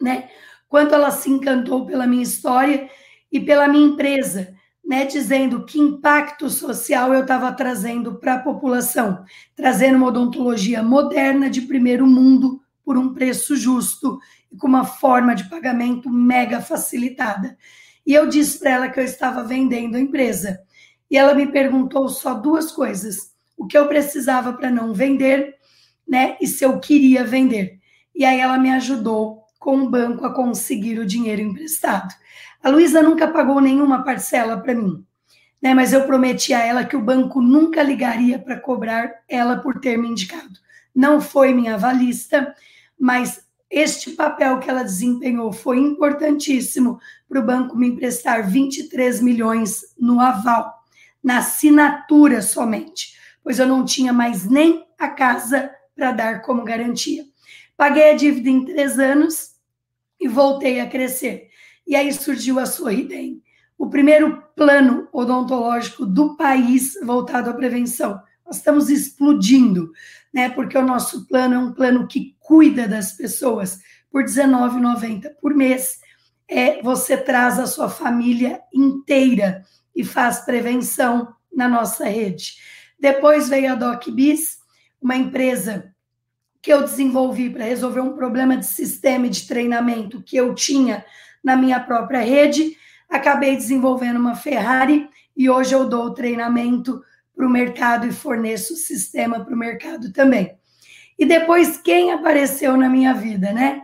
né, 0.00 0.28
quanto 0.68 0.94
ela 0.94 1.10
se 1.10 1.30
encantou 1.30 1.86
pela 1.86 2.06
minha 2.06 2.22
história 2.22 2.88
e 3.30 3.38
pela 3.38 3.68
minha 3.68 3.86
empresa 3.86 4.56
né, 4.88 5.04
dizendo 5.04 5.66
que 5.66 5.78
impacto 5.78 6.48
social 6.48 7.12
eu 7.12 7.20
estava 7.20 7.52
trazendo 7.52 8.14
para 8.14 8.34
a 8.34 8.38
população, 8.38 9.22
trazendo 9.54 9.96
uma 9.96 10.06
odontologia 10.06 10.82
moderna 10.82 11.50
de 11.50 11.60
primeiro 11.60 12.06
mundo 12.06 12.62
por 12.82 12.96
um 12.96 13.12
preço 13.12 13.54
justo 13.54 14.18
e 14.50 14.56
com 14.56 14.66
uma 14.66 14.86
forma 14.86 15.34
de 15.34 15.46
pagamento 15.50 16.08
mega 16.08 16.62
facilitada. 16.62 17.58
E 18.08 18.14
eu 18.14 18.26
disse 18.26 18.58
para 18.58 18.70
ela 18.70 18.88
que 18.88 18.98
eu 18.98 19.04
estava 19.04 19.44
vendendo 19.44 19.96
a 19.96 20.00
empresa. 20.00 20.62
E 21.10 21.18
ela 21.18 21.34
me 21.34 21.46
perguntou 21.46 22.08
só 22.08 22.32
duas 22.32 22.72
coisas: 22.72 23.34
o 23.54 23.66
que 23.66 23.76
eu 23.76 23.86
precisava 23.86 24.54
para 24.54 24.70
não 24.70 24.94
vender, 24.94 25.56
né, 26.08 26.38
e 26.40 26.46
se 26.46 26.64
eu 26.64 26.80
queria 26.80 27.22
vender. 27.22 27.78
E 28.14 28.24
aí 28.24 28.40
ela 28.40 28.56
me 28.56 28.70
ajudou 28.70 29.44
com 29.58 29.82
o 29.82 29.90
banco 29.90 30.24
a 30.24 30.32
conseguir 30.32 30.98
o 30.98 31.04
dinheiro 31.04 31.42
emprestado. 31.42 32.14
A 32.62 32.70
Luísa 32.70 33.02
nunca 33.02 33.28
pagou 33.28 33.60
nenhuma 33.60 34.02
parcela 34.02 34.56
para 34.56 34.74
mim, 34.74 35.04
né? 35.60 35.74
Mas 35.74 35.92
eu 35.92 36.06
prometi 36.06 36.54
a 36.54 36.64
ela 36.64 36.84
que 36.84 36.96
o 36.96 37.04
banco 37.04 37.42
nunca 37.42 37.82
ligaria 37.82 38.38
para 38.38 38.58
cobrar 38.58 39.12
ela 39.28 39.58
por 39.58 39.80
ter 39.80 39.98
me 39.98 40.08
indicado. 40.08 40.58
Não 40.94 41.20
foi 41.20 41.52
minha 41.52 41.74
avalista, 41.74 42.54
mas 42.98 43.46
este 43.70 44.12
papel 44.12 44.58
que 44.58 44.70
ela 44.70 44.82
desempenhou 44.82 45.52
foi 45.52 45.78
importantíssimo 45.78 46.98
para 47.28 47.40
o 47.40 47.44
banco 47.44 47.76
me 47.76 47.88
emprestar 47.88 48.48
23 48.48 49.20
milhões 49.20 49.94
no 49.98 50.20
aval, 50.20 50.74
na 51.22 51.38
assinatura 51.38 52.40
somente, 52.40 53.14
pois 53.42 53.58
eu 53.58 53.66
não 53.66 53.84
tinha 53.84 54.12
mais 54.12 54.48
nem 54.48 54.86
a 54.98 55.08
casa 55.08 55.70
para 55.94 56.12
dar 56.12 56.42
como 56.42 56.64
garantia. 56.64 57.24
Paguei 57.76 58.10
a 58.10 58.14
dívida 58.14 58.48
em 58.48 58.64
três 58.64 58.98
anos 58.98 59.52
e 60.18 60.26
voltei 60.26 60.80
a 60.80 60.88
crescer. 60.88 61.48
E 61.86 61.94
aí 61.94 62.12
surgiu 62.12 62.58
a 62.58 62.66
Sorridem, 62.66 63.42
o 63.76 63.88
primeiro 63.88 64.42
plano 64.56 65.08
odontológico 65.12 66.04
do 66.04 66.36
país 66.36 66.94
voltado 67.02 67.50
à 67.50 67.52
prevenção. 67.52 68.20
Nós 68.44 68.56
estamos 68.56 68.88
explodindo, 68.90 69.92
né? 70.32 70.48
Porque 70.50 70.76
o 70.76 70.84
nosso 70.84 71.26
plano 71.26 71.54
é 71.54 71.58
um 71.58 71.72
plano 71.72 72.06
que 72.06 72.36
cuida 72.40 72.86
das 72.86 73.12
pessoas 73.12 73.78
por 74.10 74.22
R$19,90 74.22 75.34
por 75.40 75.54
mês. 75.54 75.98
É, 76.48 76.82
você 76.82 77.16
traz 77.16 77.58
a 77.58 77.66
sua 77.66 77.88
família 77.88 78.60
inteira 78.72 79.64
e 79.94 80.04
faz 80.04 80.40
prevenção 80.40 81.34
na 81.52 81.68
nossa 81.68 82.04
rede. 82.04 82.54
Depois 82.98 83.48
veio 83.48 83.72
a 83.72 83.74
DocBiz, 83.74 84.58
uma 85.00 85.16
empresa 85.16 85.94
que 86.60 86.72
eu 86.72 86.82
desenvolvi 86.82 87.50
para 87.50 87.64
resolver 87.64 88.00
um 88.00 88.14
problema 88.14 88.56
de 88.56 88.66
sistema 88.66 89.26
e 89.26 89.30
de 89.30 89.46
treinamento 89.46 90.22
que 90.22 90.36
eu 90.36 90.54
tinha 90.54 91.04
na 91.42 91.56
minha 91.56 91.80
própria 91.80 92.20
rede, 92.20 92.76
acabei 93.08 93.56
desenvolvendo 93.56 94.18
uma 94.18 94.34
Ferrari 94.34 95.08
e 95.36 95.48
hoje 95.48 95.74
eu 95.74 95.88
dou 95.88 96.12
treinamento 96.12 97.00
para 97.38 97.46
o 97.46 97.50
mercado 97.50 98.04
e 98.04 98.12
forneço 98.12 98.74
o 98.74 98.76
sistema 98.76 99.44
para 99.44 99.54
o 99.54 99.56
mercado 99.56 100.12
também. 100.12 100.58
E 101.16 101.24
depois, 101.24 101.76
quem 101.78 102.10
apareceu 102.10 102.76
na 102.76 102.88
minha 102.88 103.14
vida, 103.14 103.52
né? 103.52 103.80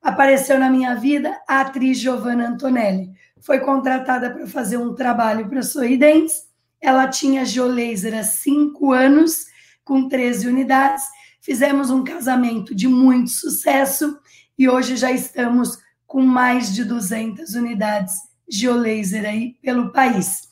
Apareceu 0.00 0.58
na 0.58 0.70
minha 0.70 0.94
vida 0.94 1.38
a 1.46 1.60
atriz 1.60 1.98
Giovanna 1.98 2.48
Antonelli. 2.48 3.10
Foi 3.42 3.60
contratada 3.60 4.30
para 4.30 4.46
fazer 4.46 4.78
um 4.78 4.94
trabalho 4.94 5.46
para 5.50 5.62
Sorridentes. 5.62 6.44
Ela 6.80 7.06
tinha 7.06 7.44
geolaser 7.44 8.18
há 8.18 8.22
cinco 8.22 8.92
anos, 8.92 9.48
com 9.84 10.08
13 10.08 10.48
unidades. 10.48 11.04
Fizemos 11.42 11.90
um 11.90 12.02
casamento 12.02 12.74
de 12.74 12.88
muito 12.88 13.28
sucesso 13.28 14.18
e 14.58 14.66
hoje 14.66 14.96
já 14.96 15.12
estamos 15.12 15.78
com 16.06 16.22
mais 16.22 16.72
de 16.72 16.84
200 16.84 17.52
unidades 17.54 18.14
geolaser 18.48 19.26
aí 19.26 19.56
pelo 19.62 19.92
país. 19.92 20.48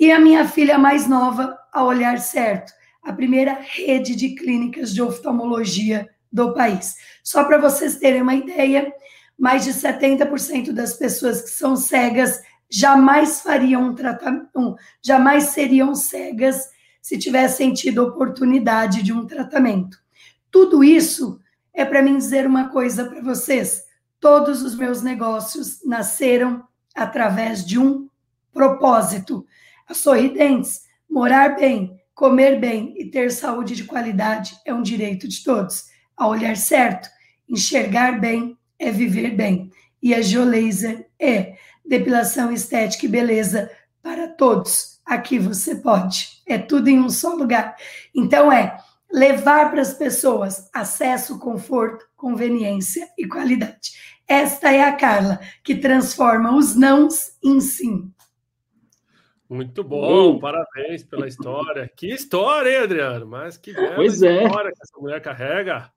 E 0.00 0.10
a 0.10 0.18
minha 0.18 0.48
filha 0.48 0.78
mais 0.78 1.06
nova, 1.06 1.56
a 1.72 1.82
Olhar 1.82 2.18
Certo, 2.20 2.72
a 3.02 3.12
primeira 3.12 3.58
rede 3.60 4.14
de 4.14 4.34
clínicas 4.34 4.92
de 4.92 5.02
oftalmologia 5.02 6.08
do 6.30 6.52
país. 6.54 6.94
Só 7.22 7.44
para 7.44 7.58
vocês 7.58 7.96
terem 7.96 8.22
uma 8.22 8.34
ideia, 8.34 8.92
mais 9.38 9.64
de 9.64 9.72
70% 9.72 10.72
das 10.72 10.94
pessoas 10.94 11.42
que 11.42 11.50
são 11.50 11.74
cegas 11.76 12.40
jamais 12.70 13.40
fariam 13.42 13.82
um 13.82 13.94
tratamento, 13.94 14.76
jamais 15.02 15.44
seriam 15.44 15.94
cegas 15.94 16.70
se 17.02 17.18
tivessem 17.18 17.74
tido 17.74 18.02
oportunidade 18.02 19.02
de 19.02 19.12
um 19.12 19.26
tratamento. 19.26 19.98
Tudo 20.50 20.84
isso 20.84 21.40
é 21.74 21.84
para 21.84 22.02
mim 22.02 22.16
dizer 22.16 22.46
uma 22.46 22.68
coisa 22.68 23.04
para 23.04 23.20
vocês. 23.20 23.84
Todos 24.20 24.62
os 24.62 24.74
meus 24.74 25.02
negócios 25.02 25.84
nasceram 25.84 26.64
através 26.94 27.64
de 27.66 27.78
um 27.78 28.08
propósito. 28.52 29.44
A 29.88 29.94
Sorridentes, 29.94 30.82
morar 31.12 31.56
bem, 31.56 32.00
comer 32.14 32.58
bem 32.58 32.94
e 32.96 33.04
ter 33.04 33.30
saúde 33.30 33.76
de 33.76 33.84
qualidade 33.84 34.56
é 34.64 34.72
um 34.72 34.82
direito 34.82 35.28
de 35.28 35.44
todos. 35.44 35.84
A 36.16 36.26
olhar 36.26 36.56
certo, 36.56 37.06
enxergar 37.46 38.18
bem 38.18 38.56
é 38.78 38.90
viver 38.90 39.36
bem. 39.36 39.70
E 40.02 40.14
a 40.14 40.22
Geolaser 40.22 41.06
é 41.20 41.54
depilação 41.84 42.50
estética 42.50 43.04
e 43.04 43.10
beleza 43.10 43.70
para 44.02 44.26
todos. 44.26 45.02
Aqui 45.04 45.38
você 45.38 45.74
pode. 45.74 46.42
É 46.46 46.56
tudo 46.56 46.88
em 46.88 46.98
um 46.98 47.10
só 47.10 47.34
lugar. 47.34 47.76
Então 48.14 48.50
é 48.50 48.78
levar 49.12 49.70
para 49.70 49.82
as 49.82 49.92
pessoas 49.92 50.70
acesso, 50.72 51.38
conforto, 51.38 52.06
conveniência 52.16 53.06
e 53.18 53.28
qualidade. 53.28 53.92
Esta 54.26 54.72
é 54.72 54.82
a 54.82 54.92
Carla, 54.92 55.40
que 55.62 55.74
transforma 55.74 56.56
os 56.56 56.74
nãos 56.74 57.32
em 57.44 57.60
sim. 57.60 58.10
Muito 59.52 59.84
bom, 59.84 60.38
parabéns 60.38 61.04
pela 61.04 61.28
história. 61.28 61.90
Que 61.94 62.06
história, 62.06 62.70
hein, 62.70 62.84
Adriano? 62.84 63.26
Mas 63.26 63.58
que 63.58 63.70
bela 63.70 63.96
pois 63.96 64.22
é. 64.22 64.44
história 64.44 64.70
é. 64.70 64.72
que 64.72 64.82
essa 64.82 64.98
mulher 64.98 65.20
carrega. 65.20 65.90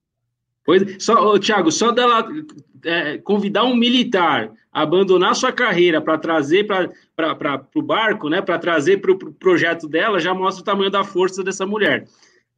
Pois, 0.66 1.02
só, 1.02 1.40
Tiago, 1.40 1.72
só 1.72 1.92
dela 1.92 2.28
é, 2.84 3.18
convidar 3.20 3.64
um 3.64 3.74
militar 3.74 4.52
a 4.74 4.82
abandonar 4.82 5.36
sua 5.36 5.54
carreira 5.54 6.02
para 6.02 6.18
trazer 6.18 6.68
para 6.68 7.66
o 7.74 7.82
barco, 7.82 8.28
né, 8.28 8.42
para 8.42 8.60
trazer 8.60 8.98
para 8.98 9.14
o 9.14 9.18
pro 9.18 9.32
projeto 9.32 9.88
dela, 9.88 10.20
já 10.20 10.34
mostra 10.34 10.62
o 10.62 10.66
tamanho 10.66 10.92
da 10.92 11.06
força 11.06 11.42
dessa 11.42 11.66
mulher. 11.66 12.06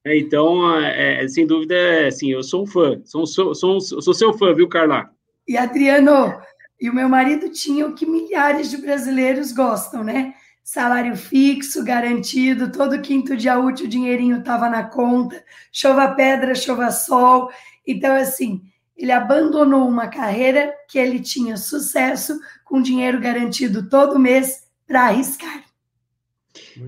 É, 0.03 0.17
então, 0.17 0.79
é, 0.79 1.23
é 1.23 1.27
sem 1.27 1.45
dúvida, 1.45 1.75
é, 1.75 2.07
assim, 2.07 2.31
eu 2.31 2.41
sou 2.41 2.63
um 2.63 2.65
fã, 2.65 2.99
sou, 3.05 3.27
sou, 3.27 3.53
sou, 3.53 3.79
sou 3.79 4.13
seu 4.15 4.33
fã, 4.33 4.51
viu, 4.51 4.67
Carla? 4.67 5.11
E 5.47 5.57
Adriano, 5.57 6.33
e 6.81 6.89
o 6.89 6.95
meu 6.95 7.07
marido 7.07 7.51
tinha 7.51 7.85
o 7.85 7.93
que 7.93 8.05
milhares 8.05 8.71
de 8.71 8.77
brasileiros 8.77 9.51
gostam, 9.51 10.03
né? 10.03 10.33
Salário 10.69 11.15
fixo, 11.15 11.81
garantido, 11.81 12.69
todo 12.69 13.00
quinto 13.00 13.38
dia 13.38 13.57
útil 13.57 13.86
o 13.86 13.89
dinheirinho 13.89 14.39
estava 14.39 14.67
na 14.67 14.83
conta, 14.83 15.41
chova 15.71 16.09
pedra, 16.09 16.53
chova 16.53 16.91
sol. 16.91 17.50
Então, 17.88 18.13
assim, 18.13 18.62
ele 18.97 19.13
abandonou 19.13 19.88
uma 19.88 20.07
carreira 20.07 20.74
que 20.89 21.00
ele 21.00 21.21
tinha 21.21 21.55
sucesso, 21.55 22.38
com 22.65 22.81
dinheiro 22.81 23.17
garantido 23.17 23.88
todo 23.88 24.19
mês, 24.19 24.67
para 24.86 25.03
arriscar. 25.03 25.63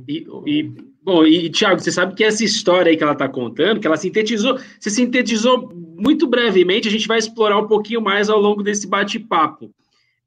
E, 0.05 0.27
e, 0.45 0.63
bom, 1.01 1.25
e 1.25 1.49
Tiago, 1.49 1.79
você 1.79 1.89
sabe 1.93 2.15
que 2.15 2.25
essa 2.25 2.43
história 2.43 2.89
aí 2.89 2.97
que 2.97 3.03
ela 3.03 3.13
está 3.13 3.29
contando, 3.29 3.79
que 3.79 3.87
ela 3.87 3.95
sintetizou, 3.95 4.59
se 4.77 4.91
sintetizou 4.91 5.71
muito 5.73 6.27
brevemente, 6.27 6.89
a 6.89 6.91
gente 6.91 7.07
vai 7.07 7.17
explorar 7.17 7.57
um 7.57 7.67
pouquinho 7.67 8.01
mais 8.01 8.29
ao 8.29 8.41
longo 8.41 8.61
desse 8.61 8.85
bate-papo. 8.85 9.73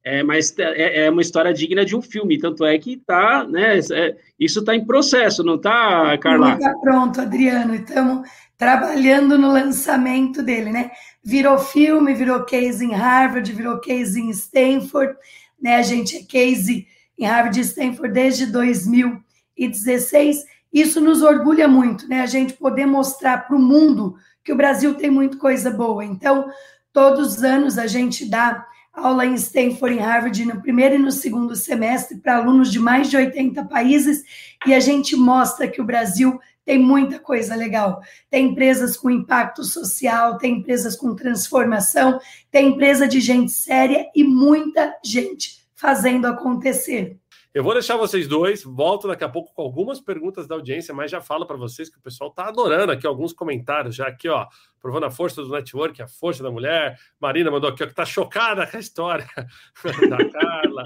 É, 0.04 0.22
mas 0.22 0.52
é, 0.58 1.04
é, 1.04 1.10
uma 1.10 1.22
história 1.22 1.54
digna 1.54 1.84
de 1.84 1.94
um 1.94 2.02
filme, 2.02 2.38
tanto 2.38 2.64
é 2.64 2.76
que 2.76 2.96
tá, 2.96 3.44
né? 3.44 3.78
É, 3.78 4.16
isso 4.38 4.58
está 4.60 4.74
em 4.74 4.84
processo, 4.84 5.44
não 5.44 5.54
está, 5.54 6.18
Carla? 6.18 6.54
Está 6.54 6.74
pronto, 6.78 7.20
Adriano. 7.20 7.76
Estamos 7.76 8.28
trabalhando 8.58 9.38
no 9.38 9.52
lançamento 9.52 10.42
dele, 10.42 10.72
né? 10.72 10.90
Virou 11.22 11.56
filme, 11.56 12.14
virou 12.14 12.42
case 12.44 12.84
em 12.84 12.92
Harvard, 12.92 13.52
virou 13.52 13.78
case 13.78 14.20
em 14.20 14.30
Stanford, 14.30 15.14
né? 15.60 15.76
A 15.76 15.82
gente 15.82 16.16
é 16.16 16.22
case 16.24 16.86
em 17.16 17.24
Harvard 17.24 17.60
e 17.60 17.62
Stanford 17.62 18.12
desde 18.12 18.46
2016. 18.46 20.44
Isso 20.72 21.00
nos 21.00 21.22
orgulha 21.22 21.68
muito, 21.68 22.08
né? 22.08 22.22
A 22.22 22.26
gente 22.26 22.54
poder 22.54 22.86
mostrar 22.86 23.46
para 23.46 23.54
o 23.54 23.60
mundo 23.60 24.16
que 24.42 24.52
o 24.52 24.56
Brasil 24.56 24.94
tem 24.94 25.10
muita 25.10 25.36
coisa 25.36 25.70
boa. 25.70 26.04
Então, 26.04 26.50
todos 26.92 27.36
os 27.36 27.44
anos 27.44 27.78
a 27.78 27.86
gente 27.86 28.28
dá 28.28 28.66
aula 28.92 29.24
em 29.24 29.34
Stanford, 29.34 29.96
em 29.96 30.00
Harvard, 30.00 30.44
no 30.44 30.60
primeiro 30.60 30.96
e 30.96 30.98
no 30.98 31.10
segundo 31.10 31.56
semestre, 31.56 32.18
para 32.18 32.36
alunos 32.36 32.70
de 32.70 32.78
mais 32.78 33.08
de 33.08 33.16
80 33.16 33.64
países, 33.64 34.22
e 34.66 34.74
a 34.74 34.80
gente 34.80 35.16
mostra 35.16 35.66
que 35.66 35.80
o 35.80 35.84
Brasil 35.84 36.38
tem 36.64 36.78
muita 36.78 37.18
coisa 37.18 37.54
legal. 37.54 38.00
Tem 38.30 38.48
empresas 38.48 38.96
com 38.96 39.10
impacto 39.10 39.64
social, 39.64 40.38
tem 40.38 40.58
empresas 40.58 40.94
com 40.94 41.16
transformação, 41.16 42.20
tem 42.50 42.68
empresa 42.68 43.08
de 43.08 43.20
gente 43.20 43.50
séria 43.50 44.06
e 44.14 44.22
muita 44.22 44.94
gente 45.04 45.62
fazendo 45.74 46.26
acontecer. 46.26 47.18
Eu 47.54 47.62
vou 47.62 47.74
deixar 47.74 47.98
vocês 47.98 48.26
dois, 48.26 48.64
volto 48.64 49.06
daqui 49.06 49.24
a 49.24 49.28
pouco 49.28 49.52
com 49.52 49.60
algumas 49.60 50.00
perguntas 50.00 50.46
da 50.46 50.54
audiência, 50.54 50.94
mas 50.94 51.10
já 51.10 51.20
falo 51.20 51.44
para 51.44 51.56
vocês 51.58 51.90
que 51.90 51.98
o 51.98 52.00
pessoal 52.00 52.30
está 52.30 52.48
adorando 52.48 52.90
aqui 52.90 53.06
alguns 53.06 53.34
comentários 53.34 53.94
já 53.94 54.06
aqui, 54.08 54.26
ó, 54.26 54.46
provando 54.80 55.04
a 55.04 55.10
força 55.10 55.42
do 55.42 55.50
network, 55.50 56.00
a 56.00 56.08
força 56.08 56.42
da 56.42 56.50
mulher. 56.50 56.98
Marina 57.20 57.50
mandou 57.50 57.68
aqui, 57.68 57.84
ó, 57.84 57.86
que 57.86 57.92
tá 57.92 58.06
chocada 58.06 58.66
com 58.66 58.74
a 58.78 58.80
história 58.80 59.26
da 60.08 60.30
Carla. 60.30 60.82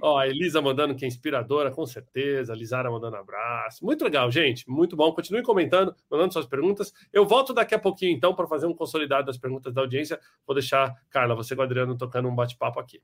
ó, 0.00 0.16
a 0.16 0.26
Elisa 0.26 0.62
mandando 0.62 0.94
que 0.94 1.04
é 1.04 1.08
inspiradora, 1.08 1.70
com 1.70 1.84
certeza. 1.84 2.54
A 2.54 2.56
Lisara 2.56 2.90
mandando 2.90 3.16
abraço. 3.16 3.84
Muito 3.84 4.02
legal, 4.02 4.30
gente. 4.30 4.66
Muito 4.66 4.96
bom. 4.96 5.12
Continuem 5.12 5.44
comentando, 5.44 5.94
mandando 6.10 6.32
suas 6.32 6.46
perguntas. 6.46 6.90
Eu 7.12 7.26
volto 7.26 7.52
daqui 7.52 7.74
a 7.74 7.78
pouquinho, 7.78 8.12
então, 8.12 8.34
para 8.34 8.46
fazer 8.46 8.64
um 8.64 8.74
consolidado 8.74 9.26
das 9.26 9.36
perguntas 9.36 9.74
da 9.74 9.82
audiência. 9.82 10.18
Vou 10.46 10.54
deixar, 10.54 10.94
Carla, 11.10 11.34
você 11.34 11.54
com 11.54 11.60
o 11.60 11.64
Adriano 11.66 11.98
tocando 11.98 12.30
um 12.30 12.34
bate-papo 12.34 12.80
aqui. 12.80 13.02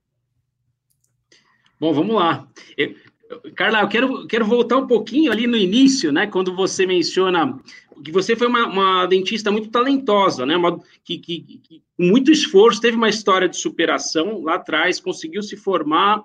Bom, 1.79 1.93
vamos 1.93 2.15
lá. 2.15 2.49
Eu, 2.77 2.95
Carla, 3.55 3.81
eu 3.81 3.89
quero, 3.89 4.27
quero 4.27 4.45
voltar 4.45 4.79
um 4.79 4.87
pouquinho 4.87 5.33
ali 5.33 5.47
no 5.47 5.57
início, 5.57 6.13
né? 6.13 6.27
Quando 6.27 6.55
você 6.55 6.87
menciona 6.87 7.59
que 8.05 8.13
você 8.13 8.37
foi 8.37 8.47
uma, 8.47 8.67
uma 8.67 9.07
dentista 9.07 9.51
muito 9.51 9.71
talentosa, 9.71 10.45
né? 10.45 10.57
Uma, 10.57 10.79
que, 11.05 11.19
que, 11.19 11.41
que, 11.41 11.83
muito 11.99 12.31
esforço, 12.31 12.81
teve 12.81 12.97
uma 12.97 13.09
história 13.09 13.49
de 13.49 13.57
superação 13.57 14.43
lá 14.43 14.55
atrás, 14.55 15.01
conseguiu 15.01 15.43
se 15.43 15.57
formar, 15.57 16.23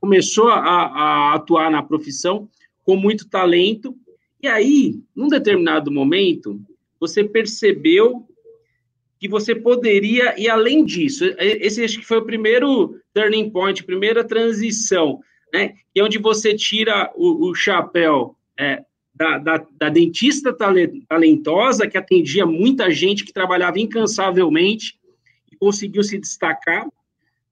começou 0.00 0.48
a, 0.48 0.58
a 0.58 1.34
atuar 1.34 1.70
na 1.70 1.82
profissão 1.82 2.48
com 2.84 2.96
muito 2.96 3.28
talento. 3.28 3.96
E 4.42 4.46
aí, 4.46 5.00
num 5.14 5.28
determinado 5.28 5.90
momento, 5.90 6.60
você 7.00 7.24
percebeu 7.24 8.28
que 9.18 9.28
você 9.28 9.54
poderia 9.54 10.38
ir 10.38 10.48
além 10.48 10.84
disso. 10.84 11.24
Esse 11.38 11.82
acho 11.82 11.98
que 11.98 12.06
foi 12.06 12.18
o 12.18 12.26
primeiro 12.26 12.96
turning 13.14 13.50
point, 13.50 13.84
primeira 13.84 14.24
transição, 14.24 15.20
né? 15.52 15.74
Que 15.94 16.00
é 16.00 16.04
onde 16.04 16.18
você 16.18 16.54
tira 16.54 17.10
o, 17.14 17.48
o 17.48 17.54
chapéu 17.54 18.36
é, 18.58 18.84
da, 19.14 19.38
da, 19.38 19.66
da, 19.70 19.88
dentista 19.88 20.52
talentosa, 20.52 21.86
que 21.86 21.96
atendia 21.96 22.44
muita 22.44 22.90
gente, 22.90 23.24
que 23.24 23.32
trabalhava 23.32 23.78
incansavelmente 23.78 24.98
e 25.50 25.56
conseguiu 25.56 26.02
se 26.02 26.18
destacar, 26.18 26.86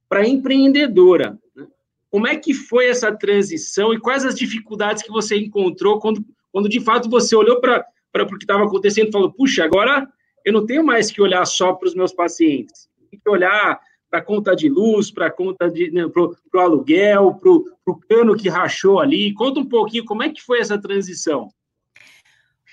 para 0.09 0.27
empreendedora. 0.29 1.39
Né? 1.55 1.67
Como 2.11 2.27
é 2.27 2.37
que 2.37 2.53
foi 2.53 2.89
essa 2.89 3.15
transição 3.15 3.95
e 3.95 4.01
quais 4.01 4.25
as 4.25 4.35
dificuldades 4.35 5.03
que 5.03 5.11
você 5.11 5.37
encontrou 5.37 6.01
quando, 6.01 6.25
quando 6.51 6.69
de 6.69 6.81
fato 6.81 7.09
você 7.09 7.37
olhou 7.37 7.61
para 7.61 7.87
o 8.15 8.27
que 8.27 8.45
estava 8.45 8.65
acontecendo 8.65 9.09
e 9.09 9.13
falou, 9.13 9.33
puxa, 9.33 9.65
agora 9.65 10.07
eu 10.45 10.53
não 10.53 10.67
tenho 10.67 10.85
mais 10.85 11.11
que 11.11 11.23
olhar 11.23 11.45
só 11.47 11.73
para 11.73 11.87
os 11.87 11.95
meus 11.95 12.13
pacientes, 12.13 12.89
tenho 13.09 13.23
que 13.23 13.31
olhar 13.31 13.81
para 14.13 14.21
a 14.21 14.23
conta 14.23 14.55
de 14.55 14.69
luz, 14.69 15.11
para 15.11 15.29
a 15.29 15.31
conta 15.31 15.71
de 15.71 15.91
né, 15.91 16.07
para 16.07 16.23
o 16.23 16.61
aluguel, 16.61 17.33
para 17.33 17.51
o 17.51 18.01
cano 18.07 18.37
que 18.37 18.47
rachou 18.47 19.01
ali. 19.01 19.33
Conta 19.33 19.61
um 19.61 19.65
pouquinho 19.65 20.05
como 20.05 20.23
é 20.23 20.29
que 20.29 20.43
foi 20.43 20.61
essa 20.61 20.79
transição. 20.79 21.49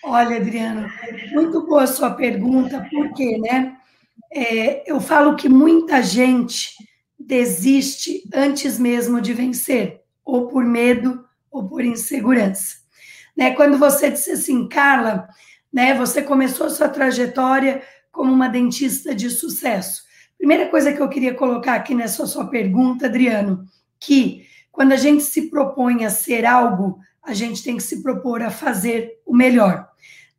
Olha, 0.03 0.35
Adriano, 0.35 0.89
muito 1.31 1.65
boa 1.65 1.83
a 1.83 1.87
sua 1.87 2.11
pergunta, 2.11 2.85
porque, 2.91 3.37
né? 3.37 3.77
É, 4.33 4.91
eu 4.91 4.99
falo 4.99 5.37
que 5.37 5.47
muita 5.47 6.03
gente 6.03 6.71
desiste 7.17 8.21
antes 8.33 8.77
mesmo 8.77 9.21
de 9.21 9.33
vencer, 9.33 10.01
ou 10.25 10.49
por 10.49 10.65
medo, 10.65 11.23
ou 11.49 11.69
por 11.69 11.85
insegurança. 11.85 12.75
Né? 13.35 13.51
Quando 13.51 13.77
você 13.77 14.11
disse 14.11 14.31
assim, 14.31 14.67
Carla, 14.67 15.27
né, 15.71 15.93
você 15.95 16.21
começou 16.21 16.69
sua 16.69 16.89
trajetória 16.89 17.81
como 18.11 18.31
uma 18.31 18.49
dentista 18.49 19.15
de 19.15 19.29
sucesso. 19.29 20.08
Primeira 20.39 20.69
coisa 20.69 20.93
que 20.93 21.01
eu 21.01 21.09
queria 21.09 21.33
colocar 21.33 21.75
aqui 21.75 21.93
nessa 21.93 22.25
sua 22.25 22.47
pergunta, 22.47 23.07
Adriano, 23.07 23.65
que 23.99 24.47
quando 24.71 24.93
a 24.93 24.95
gente 24.95 25.21
se 25.21 25.49
propõe 25.49 26.05
a 26.05 26.09
ser 26.09 26.45
algo, 26.45 26.97
a 27.21 27.33
gente 27.33 27.61
tem 27.61 27.75
que 27.75 27.83
se 27.83 28.01
propor 28.01 28.41
a 28.41 28.49
fazer 28.49 29.19
o 29.25 29.35
melhor. 29.35 29.85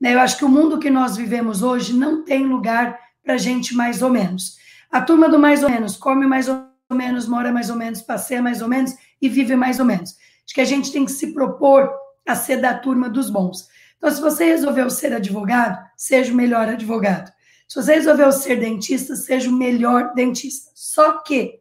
Né? 0.01 0.15
Eu 0.15 0.21
acho 0.21 0.39
que 0.39 0.45
o 0.45 0.49
mundo 0.49 0.79
que 0.79 0.89
nós 0.89 1.19
vivemos 1.19 1.63
hoje 1.63 1.93
não 1.93 2.25
tem 2.25 2.47
lugar 2.47 2.99
para 3.23 3.37
gente 3.37 3.75
mais 3.77 4.01
ou 4.01 4.09
menos. 4.09 4.57
A 4.91 5.03
turma 5.03 5.29
do 5.29 5.39
mais 5.39 5.63
ou 5.63 5.69
menos 5.69 5.99
come 5.99 6.27
mais 6.27 6.49
ou 6.49 6.65
menos, 6.91 7.29
mora 7.29 7.53
mais 7.53 7.69
ou 7.69 7.77
menos, 7.77 8.01
passeia 8.01 8.41
mais 8.41 8.63
ou 8.63 8.69
menos 8.69 8.97
e 9.21 9.29
vive 9.29 9.55
mais 9.55 9.79
ou 9.79 9.85
menos. 9.85 10.17
Acho 10.47 10.55
que 10.55 10.63
a 10.63 10.65
gente 10.65 10.91
tem 10.91 11.05
que 11.05 11.13
se 11.13 11.35
propor 11.35 11.91
a 12.27 12.35
ser 12.35 12.57
da 12.57 12.73
turma 12.73 13.11
dos 13.11 13.29
bons. 13.29 13.69
Então, 13.99 14.11
se 14.11 14.21
você 14.21 14.47
resolveu 14.47 14.89
ser 14.89 15.13
advogado, 15.13 15.79
seja 15.95 16.33
o 16.33 16.37
melhor 16.37 16.67
advogado. 16.67 17.31
Se 17.71 17.81
você 17.81 17.95
resolveu 17.95 18.33
ser 18.33 18.57
dentista, 18.57 19.15
seja 19.15 19.49
o 19.49 19.53
melhor 19.53 20.13
dentista. 20.13 20.73
Só 20.75 21.21
que 21.21 21.61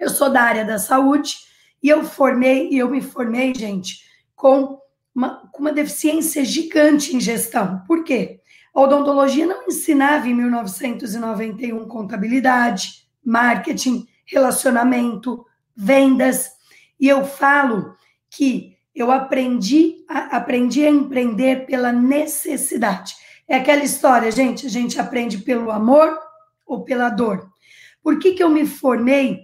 eu 0.00 0.08
sou 0.08 0.30
da 0.30 0.40
área 0.40 0.64
da 0.64 0.78
saúde 0.78 1.36
e 1.82 1.90
eu 1.90 2.02
formei, 2.02 2.70
e 2.70 2.78
eu 2.78 2.88
me 2.88 3.02
formei, 3.02 3.54
gente, 3.54 4.06
com 4.34 4.80
uma, 5.14 5.46
com 5.52 5.60
uma 5.60 5.70
deficiência 5.70 6.42
gigante 6.46 7.14
em 7.14 7.20
gestão. 7.20 7.82
Por 7.86 8.04
quê? 8.04 8.40
A 8.74 8.80
odontologia 8.80 9.46
não 9.46 9.66
ensinava 9.66 10.26
em 10.28 10.34
1991 10.34 11.86
contabilidade, 11.88 13.06
marketing, 13.22 14.08
relacionamento, 14.24 15.44
vendas. 15.76 16.52
E 16.98 17.06
eu 17.06 17.22
falo 17.26 17.94
que 18.30 18.78
eu 18.94 19.12
aprendi 19.12 20.06
a, 20.08 20.38
aprendi 20.38 20.86
a 20.86 20.88
empreender 20.88 21.66
pela 21.66 21.92
necessidade. 21.92 23.20
É 23.48 23.56
aquela 23.56 23.82
história, 23.82 24.30
gente, 24.30 24.66
a 24.66 24.70
gente 24.70 25.00
aprende 25.00 25.38
pelo 25.38 25.70
amor 25.70 26.18
ou 26.66 26.84
pela 26.84 27.08
dor. 27.08 27.50
Por 28.02 28.18
que, 28.18 28.32
que 28.32 28.42
eu 28.42 28.48
me 28.48 28.66
formei 28.66 29.40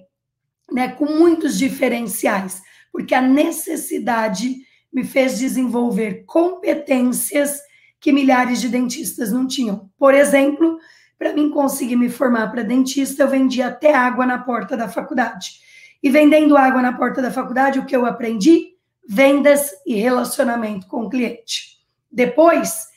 né, 0.73 0.89
com 0.89 1.07
muitos 1.07 1.59
diferenciais? 1.59 2.63
Porque 2.93 3.15
a 3.15 3.21
necessidade 3.21 4.57
me 4.93 5.05
fez 5.05 5.39
desenvolver 5.39 6.25
competências 6.27 7.61
que 8.01 8.13
milhares 8.13 8.61
de 8.61 8.69
dentistas 8.69 9.33
não 9.33 9.47
tinham. 9.47 9.91
Por 9.99 10.15
exemplo, 10.15 10.79
para 11.19 11.33
mim 11.33 11.51
conseguir 11.51 11.97
me 11.97 12.09
formar 12.09 12.49
para 12.49 12.63
dentista, 12.63 13.23
eu 13.23 13.29
vendia 13.29 13.69
até 13.69 13.95
água 13.95 14.25
na 14.25 14.39
porta 14.39 14.77
da 14.77 14.89
faculdade. 14.89 15.61
E 16.03 16.09
vendendo 16.11 16.57
água 16.57 16.81
na 16.81 16.93
porta 16.93 17.21
da 17.21 17.31
faculdade, 17.31 17.79
o 17.79 17.85
que 17.85 17.95
eu 17.95 18.07
aprendi? 18.07 18.75
Vendas 19.07 19.71
e 19.85 19.97
relacionamento 19.97 20.87
com 20.87 21.03
o 21.03 21.11
cliente. 21.11 21.79
Depois, 22.11 22.88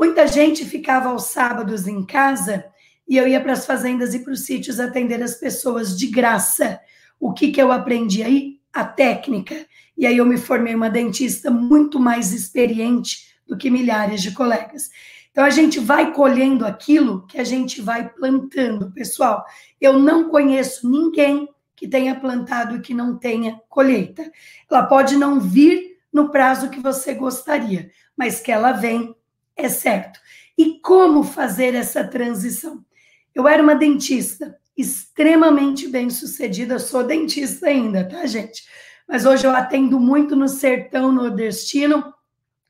muita 0.00 0.26
gente 0.26 0.64
ficava 0.64 1.10
aos 1.10 1.24
sábados 1.26 1.86
em 1.86 2.02
casa 2.02 2.64
e 3.06 3.18
eu 3.18 3.28
ia 3.28 3.38
para 3.38 3.52
as 3.52 3.66
fazendas 3.66 4.14
e 4.14 4.20
para 4.20 4.32
os 4.32 4.46
sítios 4.46 4.80
atender 4.80 5.22
as 5.22 5.34
pessoas 5.34 5.94
de 5.98 6.06
graça. 6.06 6.80
O 7.18 7.34
que, 7.34 7.52
que 7.52 7.60
eu 7.60 7.70
aprendi 7.70 8.22
aí? 8.22 8.58
A 8.72 8.82
técnica. 8.82 9.66
E 9.98 10.06
aí 10.06 10.16
eu 10.16 10.24
me 10.24 10.38
formei 10.38 10.74
uma 10.74 10.88
dentista 10.88 11.50
muito 11.50 12.00
mais 12.00 12.32
experiente 12.32 13.34
do 13.46 13.58
que 13.58 13.68
milhares 13.68 14.22
de 14.22 14.32
colegas. 14.32 14.88
Então 15.30 15.44
a 15.44 15.50
gente 15.50 15.78
vai 15.78 16.14
colhendo 16.14 16.64
aquilo 16.64 17.26
que 17.26 17.38
a 17.38 17.44
gente 17.44 17.82
vai 17.82 18.08
plantando, 18.08 18.90
pessoal. 18.92 19.44
Eu 19.78 19.98
não 19.98 20.30
conheço 20.30 20.88
ninguém 20.88 21.46
que 21.76 21.86
tenha 21.86 22.18
plantado 22.18 22.76
e 22.76 22.80
que 22.80 22.94
não 22.94 23.18
tenha 23.18 23.60
colheita. 23.68 24.32
Ela 24.70 24.86
pode 24.86 25.16
não 25.16 25.38
vir 25.38 25.98
no 26.10 26.30
prazo 26.30 26.70
que 26.70 26.80
você 26.80 27.12
gostaria, 27.12 27.90
mas 28.16 28.40
que 28.40 28.50
ela 28.50 28.72
vem 28.72 29.14
é 29.64 29.68
certo. 29.68 30.20
E 30.56 30.80
como 30.80 31.22
fazer 31.22 31.74
essa 31.74 32.04
transição? 32.04 32.84
Eu 33.34 33.46
era 33.46 33.62
uma 33.62 33.74
dentista 33.74 34.58
extremamente 34.76 35.88
bem 35.88 36.10
sucedida, 36.10 36.78
sou 36.78 37.04
dentista 37.04 37.66
ainda, 37.66 38.08
tá, 38.08 38.26
gente? 38.26 38.64
Mas 39.08 39.26
hoje 39.26 39.46
eu 39.46 39.50
atendo 39.50 39.98
muito 39.98 40.34
no 40.34 40.48
sertão 40.48 41.12
nordestino 41.12 42.12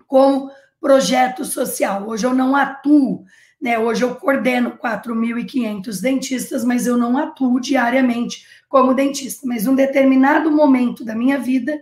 como 0.06 0.50
projeto 0.80 1.44
social. 1.44 2.08
Hoje 2.08 2.26
eu 2.26 2.34
não 2.34 2.56
atuo, 2.56 3.24
né? 3.60 3.78
Hoje 3.78 4.02
eu 4.02 4.14
coordeno 4.16 4.78
4.500 4.78 6.00
dentistas, 6.00 6.64
mas 6.64 6.86
eu 6.86 6.96
não 6.96 7.18
atuo 7.18 7.60
diariamente 7.60 8.46
como 8.68 8.94
dentista. 8.94 9.46
Mas 9.46 9.66
um 9.66 9.74
determinado 9.74 10.50
momento 10.50 11.04
da 11.04 11.14
minha 11.14 11.38
vida, 11.38 11.78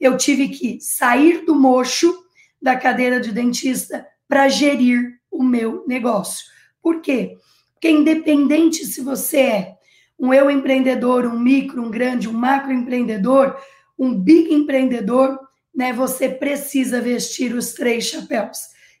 eu 0.00 0.16
tive 0.16 0.48
que 0.48 0.80
sair 0.80 1.44
do 1.44 1.54
mocho 1.54 2.24
da 2.60 2.76
cadeira 2.76 3.20
de 3.20 3.30
dentista 3.30 4.06
para 4.28 4.48
gerir 4.48 5.18
o 5.30 5.42
meu 5.42 5.84
negócio. 5.86 6.46
Por 6.82 7.00
quê? 7.00 7.36
Porque 7.72 7.90
independente 7.90 8.84
se 8.84 9.00
você 9.00 9.38
é 9.38 9.78
um 10.18 10.34
eu 10.34 10.50
empreendedor, 10.50 11.26
um 11.26 11.38
micro, 11.38 11.82
um 11.82 11.90
grande, 11.90 12.28
um 12.28 12.32
macro 12.32 12.72
empreendedor, 12.72 13.56
um 13.98 14.14
big 14.14 14.52
empreendedor, 14.52 15.38
né, 15.74 15.92
você 15.92 16.28
precisa 16.28 17.00
vestir 17.00 17.54
os 17.54 17.72
três 17.72 18.04
chapéus. 18.06 18.58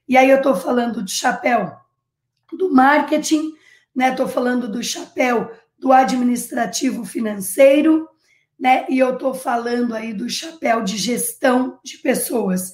E 0.08 0.16
aí 0.16 0.30
eu 0.30 0.38
estou 0.38 0.54
falando 0.54 1.02
de 1.02 1.10
chapéu 1.10 1.76
do 2.52 2.72
marketing, 2.72 3.52
né? 3.94 4.10
Estou 4.10 4.28
falando 4.28 4.68
do 4.68 4.82
chapéu 4.82 5.50
do 5.78 5.92
administrativo 5.92 7.04
financeiro, 7.04 8.08
né? 8.58 8.86
E 8.88 8.98
eu 8.98 9.14
estou 9.14 9.34
falando 9.34 9.94
aí 9.94 10.14
do 10.14 10.30
chapéu 10.30 10.82
de 10.82 10.96
gestão 10.96 11.78
de 11.84 11.98
pessoas. 11.98 12.72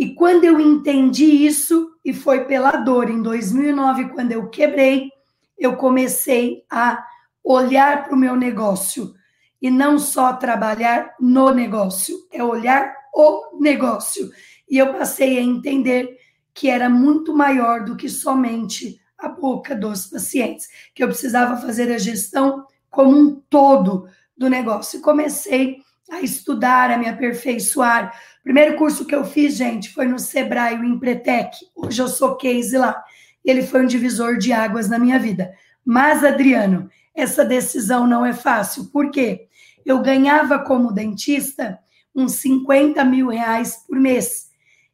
E 0.00 0.14
quando 0.14 0.44
eu 0.44 0.58
entendi 0.58 1.26
isso, 1.26 1.90
e 2.02 2.14
foi 2.14 2.46
pela 2.46 2.70
dor, 2.70 3.10
em 3.10 3.20
2009, 3.20 4.08
quando 4.08 4.32
eu 4.32 4.48
quebrei, 4.48 5.10
eu 5.58 5.76
comecei 5.76 6.64
a 6.70 7.04
olhar 7.44 8.04
para 8.04 8.14
o 8.14 8.18
meu 8.18 8.34
negócio 8.34 9.12
e 9.60 9.70
não 9.70 9.98
só 9.98 10.32
trabalhar 10.32 11.14
no 11.20 11.50
negócio, 11.50 12.16
é 12.32 12.42
olhar 12.42 12.94
o 13.14 13.58
negócio. 13.60 14.30
E 14.70 14.78
eu 14.78 14.90
passei 14.94 15.38
a 15.38 15.42
entender 15.42 16.16
que 16.54 16.70
era 16.70 16.88
muito 16.88 17.36
maior 17.36 17.84
do 17.84 17.94
que 17.94 18.08
somente 18.08 18.98
a 19.18 19.28
boca 19.28 19.76
dos 19.76 20.06
pacientes, 20.06 20.66
que 20.94 21.04
eu 21.04 21.08
precisava 21.08 21.60
fazer 21.60 21.92
a 21.92 21.98
gestão 21.98 22.64
como 22.88 23.14
um 23.14 23.38
todo 23.50 24.08
do 24.34 24.48
negócio. 24.48 24.98
E 24.98 25.02
comecei 25.02 25.76
a 26.10 26.20
estudar, 26.20 26.90
a 26.90 26.98
me 26.98 27.08
aperfeiçoar. 27.08 28.12
Primeiro 28.42 28.76
curso 28.76 29.04
que 29.04 29.14
eu 29.14 29.24
fiz, 29.24 29.54
gente, 29.54 29.90
foi 29.90 30.06
no 30.06 30.18
Sebrae, 30.18 30.78
o 30.78 30.84
Empretec. 30.84 31.56
Hoje 31.74 32.02
eu 32.02 32.08
sou 32.08 32.36
case 32.36 32.76
lá. 32.76 33.02
Ele 33.44 33.62
foi 33.62 33.82
um 33.82 33.86
divisor 33.86 34.36
de 34.36 34.52
águas 34.52 34.88
na 34.88 34.98
minha 34.98 35.18
vida. 35.18 35.54
Mas, 35.84 36.24
Adriano, 36.24 36.90
essa 37.14 37.44
decisão 37.44 38.06
não 38.06 38.26
é 38.26 38.32
fácil. 38.32 38.86
Por 38.86 39.10
quê? 39.10 39.48
Eu 39.86 40.02
ganhava 40.02 40.58
como 40.58 40.92
dentista 40.92 41.78
uns 42.14 42.32
50 42.34 43.02
mil 43.04 43.28
reais 43.28 43.84
por 43.86 43.98
mês. 43.98 44.50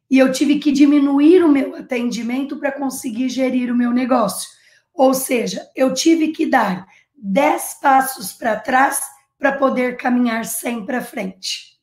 E 0.09 0.17
eu 0.17 0.31
tive 0.31 0.59
que 0.59 0.71
diminuir 0.71 1.43
o 1.43 1.49
meu 1.49 1.75
atendimento 1.75 2.57
para 2.57 2.71
conseguir 2.71 3.27
gerir 3.27 3.71
o 3.71 3.75
meu 3.75 3.91
negócio. 3.91 4.49
Ou 4.93 5.13
seja, 5.13 5.67
eu 5.75 5.93
tive 5.93 6.29
que 6.29 6.45
dar 6.45 6.87
10 7.15 7.79
passos 7.81 8.31
para 8.31 8.55
trás 8.55 9.01
para 9.39 9.51
poder 9.53 9.97
caminhar 9.97 10.45
100 10.45 10.85
para 10.85 11.01
frente. 11.01 11.77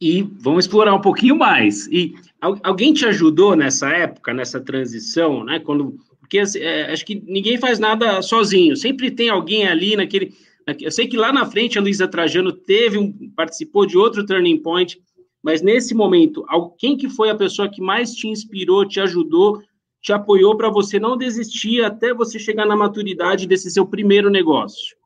E 0.00 0.22
vamos 0.40 0.64
explorar 0.64 0.94
um 0.94 1.00
pouquinho 1.00 1.36
mais. 1.36 1.86
E 1.86 2.14
alguém 2.40 2.92
te 2.92 3.06
ajudou 3.06 3.56
nessa 3.56 3.88
época, 3.88 4.34
nessa 4.34 4.60
transição, 4.60 5.42
né? 5.44 5.58
Quando 5.58 5.96
porque 6.20 6.42
é, 6.58 6.92
acho 6.92 7.06
que 7.06 7.22
ninguém 7.24 7.56
faz 7.56 7.78
nada 7.78 8.20
sozinho. 8.20 8.76
Sempre 8.76 9.10
tem 9.10 9.28
alguém 9.28 9.66
ali 9.66 9.96
naquele 9.96 10.34
eu 10.80 10.90
sei 10.90 11.06
que 11.06 11.16
lá 11.16 11.32
na 11.32 11.46
frente 11.46 11.78
a 11.78 11.80
Luísa 11.80 12.08
Trajano 12.08 12.52
teve 12.52 12.98
um, 12.98 13.12
participou 13.36 13.86
de 13.86 13.96
outro 13.96 14.26
turning 14.26 14.58
point, 14.58 15.00
mas 15.40 15.62
nesse 15.62 15.94
momento, 15.94 16.44
quem 16.76 16.96
que 16.96 17.08
foi 17.08 17.30
a 17.30 17.36
pessoa 17.36 17.70
que 17.70 17.80
mais 17.80 18.12
te 18.12 18.26
inspirou, 18.26 18.84
te 18.84 18.98
ajudou, 18.98 19.62
te 20.02 20.12
apoiou 20.12 20.56
para 20.56 20.68
você 20.68 20.98
não 20.98 21.16
desistir 21.16 21.84
até 21.84 22.12
você 22.12 22.36
chegar 22.36 22.66
na 22.66 22.74
maturidade 22.74 23.46
desse 23.46 23.70
seu 23.70 23.86
primeiro 23.86 24.28
negócio? 24.28 24.96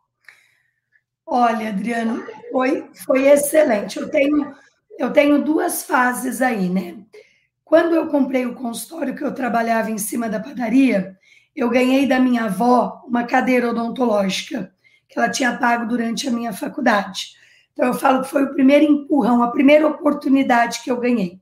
Olha, 1.32 1.68
Adriano, 1.68 2.24
foi, 2.50 2.90
foi 3.06 3.28
excelente. 3.28 4.00
Eu 4.00 4.10
tenho, 4.10 4.52
eu 4.98 5.12
tenho 5.12 5.40
duas 5.40 5.84
fases 5.84 6.42
aí, 6.42 6.68
né? 6.68 6.96
Quando 7.64 7.94
eu 7.94 8.08
comprei 8.08 8.44
o 8.46 8.56
consultório 8.56 9.14
que 9.14 9.22
eu 9.22 9.32
trabalhava 9.32 9.92
em 9.92 9.98
cima 9.98 10.28
da 10.28 10.40
padaria, 10.40 11.16
eu 11.54 11.70
ganhei 11.70 12.04
da 12.04 12.18
minha 12.18 12.46
avó 12.46 13.04
uma 13.06 13.22
cadeira 13.22 13.70
odontológica 13.70 14.74
que 15.08 15.16
ela 15.16 15.30
tinha 15.30 15.56
pago 15.56 15.86
durante 15.86 16.26
a 16.26 16.32
minha 16.32 16.52
faculdade. 16.52 17.36
Então, 17.72 17.86
eu 17.86 17.94
falo 17.94 18.22
que 18.22 18.28
foi 18.28 18.42
o 18.42 18.52
primeiro 18.52 18.84
empurrão, 18.86 19.40
a 19.40 19.52
primeira 19.52 19.86
oportunidade 19.86 20.82
que 20.82 20.90
eu 20.90 20.98
ganhei. 20.98 21.40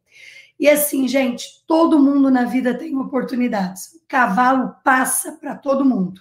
E 0.61 0.69
assim, 0.69 1.09
gente, 1.09 1.65
todo 1.67 1.99
mundo 1.99 2.31
na 2.31 2.45
vida 2.45 2.77
tem 2.77 2.95
oportunidades. 2.95 3.87
O 3.95 4.07
cavalo 4.07 4.75
passa 4.85 5.33
para 5.33 5.55
todo 5.55 5.83
mundo, 5.83 6.21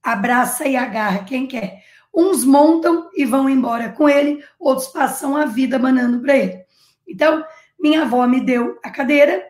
abraça 0.00 0.68
e 0.68 0.76
agarra 0.76 1.24
quem 1.24 1.48
quer. 1.48 1.82
Uns 2.14 2.44
montam 2.44 3.10
e 3.14 3.24
vão 3.24 3.48
embora 3.48 3.90
com 3.90 4.08
ele, 4.08 4.44
outros 4.58 4.88
passam 4.88 5.36
a 5.36 5.46
vida 5.46 5.78
manando 5.78 6.20
para 6.20 6.36
ele. 6.36 6.64
Então, 7.08 7.44
minha 7.80 8.02
avó 8.02 8.26
me 8.26 8.40
deu 8.40 8.78
a 8.82 8.90
cadeira. 8.90 9.42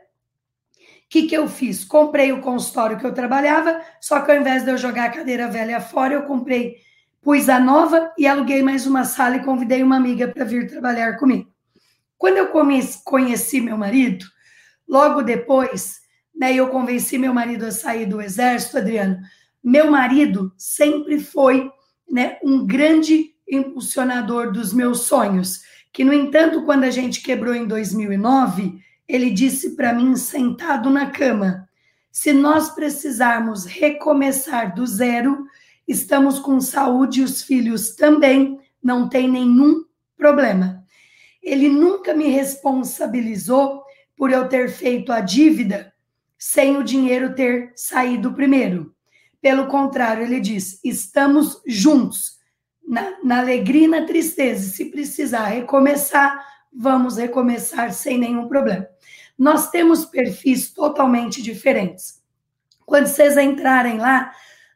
O 0.79 1.09
que, 1.09 1.25
que 1.25 1.37
eu 1.37 1.49
fiz? 1.49 1.85
Comprei 1.85 2.33
o 2.33 2.41
consultório 2.41 2.99
que 2.99 3.05
eu 3.05 3.13
trabalhava, 3.13 3.83
só 4.01 4.21
que 4.21 4.31
ao 4.31 4.39
invés 4.39 4.65
de 4.65 4.71
eu 4.71 4.79
jogar 4.79 5.07
a 5.07 5.11
cadeira 5.11 5.49
velha 5.49 5.81
fora, 5.81 6.15
eu 6.15 6.23
comprei, 6.23 6.77
pus 7.21 7.49
a 7.49 7.61
nova 7.61 8.13
e 8.17 8.27
aluguei 8.27 8.63
mais 8.63 8.87
uma 8.87 9.05
sala 9.05 9.37
e 9.37 9.45
convidei 9.45 9.83
uma 9.83 9.97
amiga 9.97 10.29
para 10.29 10.45
vir 10.45 10.71
trabalhar 10.71 11.19
comigo. 11.19 11.53
Quando 12.17 12.39
eu 12.39 12.49
conheci 13.05 13.61
meu 13.61 13.77
marido, 13.77 14.25
logo 14.89 15.23
depois, 15.23 16.01
né, 16.35 16.55
eu 16.55 16.69
convenci 16.69 17.19
meu 17.19 17.35
marido 17.35 17.67
a 17.67 17.73
sair 17.73 18.07
do 18.07 18.23
exército, 18.23 18.79
Adriano. 18.79 19.19
Meu 19.63 19.91
marido 19.91 20.53
sempre 20.57 21.21
foi 21.21 21.71
né, 22.13 22.37
um 22.45 22.67
grande 22.67 23.35
impulsionador 23.51 24.53
dos 24.53 24.75
meus 24.75 25.01
sonhos, 25.01 25.63
que, 25.91 26.05
no 26.05 26.13
entanto, 26.13 26.63
quando 26.65 26.85
a 26.85 26.91
gente 26.91 27.23
quebrou 27.23 27.55
em 27.55 27.67
2009, 27.67 28.79
ele 29.09 29.31
disse 29.31 29.75
para 29.75 29.95
mim, 29.95 30.15
sentado 30.15 30.91
na 30.91 31.11
cama: 31.11 31.67
se 32.11 32.35
nós 32.35 32.69
precisarmos 32.69 33.65
recomeçar 33.65 34.75
do 34.75 34.87
zero, 34.87 35.47
estamos 35.89 36.39
com 36.39 36.61
saúde 36.61 37.21
e 37.21 37.25
os 37.25 37.43
filhos 37.43 37.97
também, 37.97 38.61
não 38.83 39.09
tem 39.09 39.27
nenhum 39.27 39.83
problema. 40.15 40.85
Ele 41.43 41.71
nunca 41.71 42.13
me 42.13 42.29
responsabilizou 42.29 43.83
por 44.17 44.31
eu 44.31 44.47
ter 44.49 44.71
feito 44.71 45.11
a 45.11 45.21
dívida 45.21 45.93
sem 46.39 46.77
o 46.77 46.85
dinheiro 46.85 47.35
ter 47.35 47.73
saído 47.75 48.35
primeiro. 48.35 48.95
Pelo 49.43 49.67
contrário, 49.67 50.23
ele 50.23 50.41
diz: 50.41 50.81
estamos 50.85 51.61
juntos, 51.67 52.39
na, 52.87 53.19
na 53.23 53.41
alegria 53.41 53.85
e 53.85 53.89
na 53.89 54.07
tristeza. 54.07 54.71
Se 54.71 54.87
precisar 54.87 55.47
recomeçar, 55.47 56.47
vamos 56.73 57.17
recomeçar 57.17 57.93
sem 57.93 58.19
nenhum 58.19 58.49
problema. 58.49 58.87
Nós 59.37 59.71
temos 59.71 60.05
perfis 60.05 60.71
totalmente 60.73 61.43
diferentes. 61.43 62.23
Quando 62.87 63.07
vocês 63.07 63.37
entrarem 63.37 63.99
lá 63.99 64.33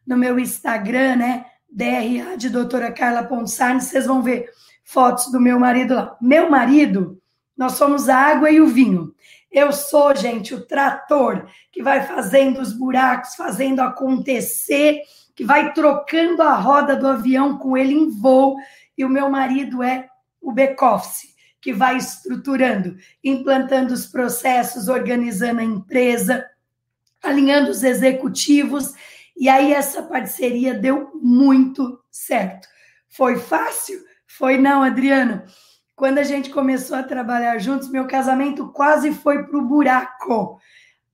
no 0.06 0.16
meu 0.16 0.38
Instagram, 0.38 1.16
né, 1.16 1.46
DRA 1.70 2.36
de 2.36 2.48
doutora 2.48 2.90
Carla 2.90 3.22
Ponsarni, 3.22 3.80
vocês 3.80 4.06
vão 4.06 4.22
ver 4.22 4.50
fotos 4.82 5.30
do 5.30 5.40
meu 5.40 5.60
marido 5.60 5.94
lá. 5.94 6.16
Meu 6.20 6.50
marido, 6.50 7.20
nós 7.56 7.72
somos 7.72 8.08
a 8.08 8.16
água 8.16 8.50
e 8.50 8.60
o 8.60 8.66
vinho. 8.66 9.14
Eu 9.50 9.72
sou, 9.72 10.14
gente, 10.14 10.54
o 10.54 10.66
trator 10.66 11.46
que 11.72 11.82
vai 11.82 12.06
fazendo 12.06 12.60
os 12.60 12.72
buracos, 12.72 13.34
fazendo 13.34 13.80
acontecer, 13.80 15.00
que 15.34 15.44
vai 15.44 15.72
trocando 15.72 16.42
a 16.42 16.54
roda 16.54 16.96
do 16.96 17.06
avião 17.06 17.58
com 17.58 17.76
ele 17.76 17.94
em 17.94 18.10
voo. 18.10 18.56
E 18.96 19.04
o 19.04 19.08
meu 19.08 19.30
marido 19.30 19.82
é 19.82 20.08
o 20.40 20.52
back-office, 20.52 21.34
que 21.60 21.72
vai 21.72 21.96
estruturando, 21.96 22.96
implantando 23.22 23.94
os 23.94 24.06
processos, 24.06 24.88
organizando 24.88 25.60
a 25.60 25.64
empresa, 25.64 26.44
alinhando 27.22 27.70
os 27.70 27.82
executivos. 27.82 28.92
E 29.36 29.48
aí 29.48 29.72
essa 29.72 30.02
parceria 30.02 30.74
deu 30.74 31.10
muito 31.14 32.00
certo. 32.10 32.68
Foi 33.08 33.38
fácil? 33.38 33.98
Foi 34.26 34.58
não, 34.58 34.82
Adriano 34.82 35.42
quando 35.96 36.18
a 36.18 36.22
gente 36.22 36.50
começou 36.50 36.94
a 36.94 37.02
trabalhar 37.02 37.58
juntos, 37.58 37.88
meu 37.88 38.06
casamento 38.06 38.68
quase 38.68 39.12
foi 39.12 39.44
para 39.44 39.58
o 39.58 39.66
buraco. 39.66 40.60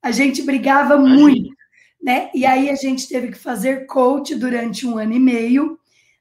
A 0.03 0.11
gente 0.11 0.43
brigava 0.43 0.99
muito, 0.99 1.55
né? 2.03 2.29
E 2.35 2.45
aí 2.45 2.69
a 2.69 2.75
gente 2.75 3.09
teve 3.09 3.29
que 3.29 3.39
fazer 3.39 3.87
coach 3.87 4.35
durante 4.35 4.85
um 4.85 4.99
ano 4.99 5.13
e 5.13 5.21
meio. 5.21 5.79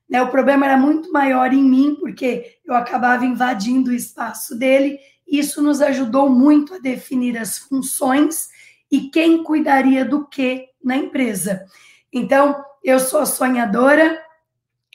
Né? 0.08 0.22
O 0.22 0.30
problema 0.30 0.68
era 0.68 0.78
muito 0.78 1.12
maior 1.12 1.52
em 1.52 1.64
mim, 1.64 1.98
porque 2.00 2.60
eu 2.64 2.76
acabava 2.76 3.26
invadindo 3.26 3.90
o 3.90 3.96
espaço 3.96 4.56
dele. 4.56 5.00
Isso 5.28 5.60
nos 5.60 5.82
ajudou 5.82 6.30
muito 6.30 6.76
a 6.76 6.80
definir 6.80 7.40
as 7.40 7.58
funções 7.58 8.50
e 8.92 9.10
quem 9.10 9.44
cuidaria 9.44 10.06
do 10.06 10.28
que 10.28 10.68
na 10.84 10.96
empresa. 10.96 11.66
Então, 12.14 12.64
eu 12.84 13.00
sou 13.00 13.26
sonhadora, 13.26 14.22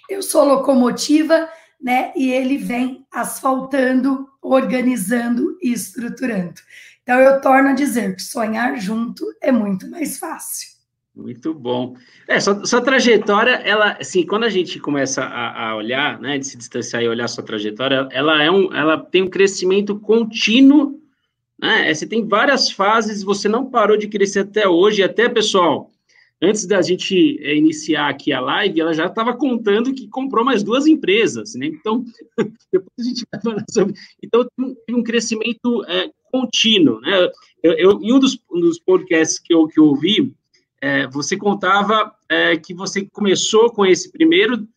eu 0.09 0.23
sou 0.23 0.45
locomotiva, 0.45 1.49
né? 1.81 2.13
E 2.17 2.31
ele 2.31 2.57
vem 2.57 3.07
asfaltando, 3.13 4.27
organizando 4.43 5.57
e 5.63 5.73
estruturando. 5.73 6.61
Então 7.03 7.19
eu 7.21 7.41
torno 7.41 7.69
a 7.69 7.75
dizer 7.75 8.17
que 8.17 8.23
sonhar 8.23 8.79
junto 8.81 9.25
é 9.41 9.53
muito 9.53 9.89
mais 9.89 10.19
fácil. 10.19 10.77
Muito 11.15 11.55
bom. 11.55 11.97
É, 12.29 12.39
sua, 12.39 12.65
sua 12.67 12.83
trajetória, 12.83 13.53
ela, 13.65 13.97
assim, 13.99 14.27
quando 14.27 14.45
a 14.45 14.51
gente 14.51 14.79
começa 14.79 15.23
a, 15.23 15.71
a, 15.71 15.77
olhar, 15.77 16.21
né, 16.21 16.37
de 16.37 16.47
se 16.47 16.59
distanciar 16.59 17.03
e 17.03 17.09
olhar 17.09 17.27
sua 17.27 17.43
trajetória, 17.43 18.07
ela 18.13 18.43
é 18.43 18.51
um, 18.51 18.75
ela 18.75 18.99
tem 18.99 19.23
um 19.23 19.31
crescimento 19.31 19.99
contínuo, 19.99 21.01
né? 21.59 21.95
Você 21.95 22.07
tem 22.07 22.29
várias 22.29 22.71
fases, 22.71 23.23
você 23.23 23.49
não 23.49 23.71
parou 23.71 23.97
de 23.97 24.09
crescer 24.09 24.41
até 24.41 24.69
hoje, 24.69 25.03
até 25.03 25.27
pessoal 25.27 25.91
antes 26.43 26.67
da 26.67 26.83
gente 26.83 27.39
é, 27.43 27.57
iniciar 27.57 28.09
aqui 28.09 28.33
a 28.33 28.41
live, 28.41 28.81
ela 28.81 28.93
já 28.93 29.07
estava 29.07 29.35
contando 29.35 29.95
que 29.95 30.09
comprou 30.09 30.45
mais 30.45 30.63
duas 30.63 30.87
empresas, 30.87 31.55
né? 31.55 31.67
Então, 31.67 32.05
depois 32.73 32.93
a 32.99 33.03
gente 33.03 33.27
vai 33.33 33.41
falar 33.41 33.65
sobre. 33.71 33.95
Então, 34.23 34.47
tem 34.87 34.95
um 34.95 35.03
crescimento 35.03 35.85
é, 35.87 36.11
contínuo, 36.31 37.01
né? 37.01 37.29
Eu, 37.63 37.73
eu, 37.73 38.03
em 38.03 38.13
um 38.13 38.19
dos, 38.19 38.39
um 38.51 38.61
dos 38.61 38.79
podcasts 38.79 39.39
que 39.39 39.53
eu, 39.53 39.67
que 39.67 39.81
eu 39.81 39.85
ouvi, 39.85 40.35
é, 40.81 41.07
você 41.07 41.37
contava 41.37 42.15
que 42.65 42.75
você 42.75 43.07
começou 43.13 43.71
com 43.71 43.87
esse 43.87 44.11
primeiro, 44.11 44.69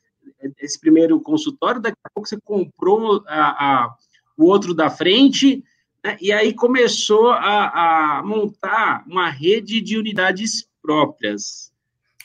esse 0.60 0.80
primeiro 0.80 1.20
consultório, 1.20 1.82
daqui 1.82 1.98
a 2.06 2.10
pouco 2.12 2.30
você 2.30 2.40
comprou 2.40 3.24
a, 3.28 3.86
a 3.86 3.96
o 4.40 4.46
outro 4.46 4.74
da 4.74 4.90
frente, 4.90 5.62
né? 6.04 6.18
e 6.22 6.32
aí 6.32 6.54
começou 6.54 7.32
a, 7.32 8.20
a 8.20 8.24
montar 8.24 9.04
uma 9.06 9.30
rede 9.30 9.82
de 9.82 9.98
unidades 9.98 10.69
próprias. 10.82 11.72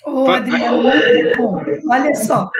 Ô, 0.04 0.28
Adriano, 0.28 0.82
olha 1.88 2.14
só. 2.14 2.50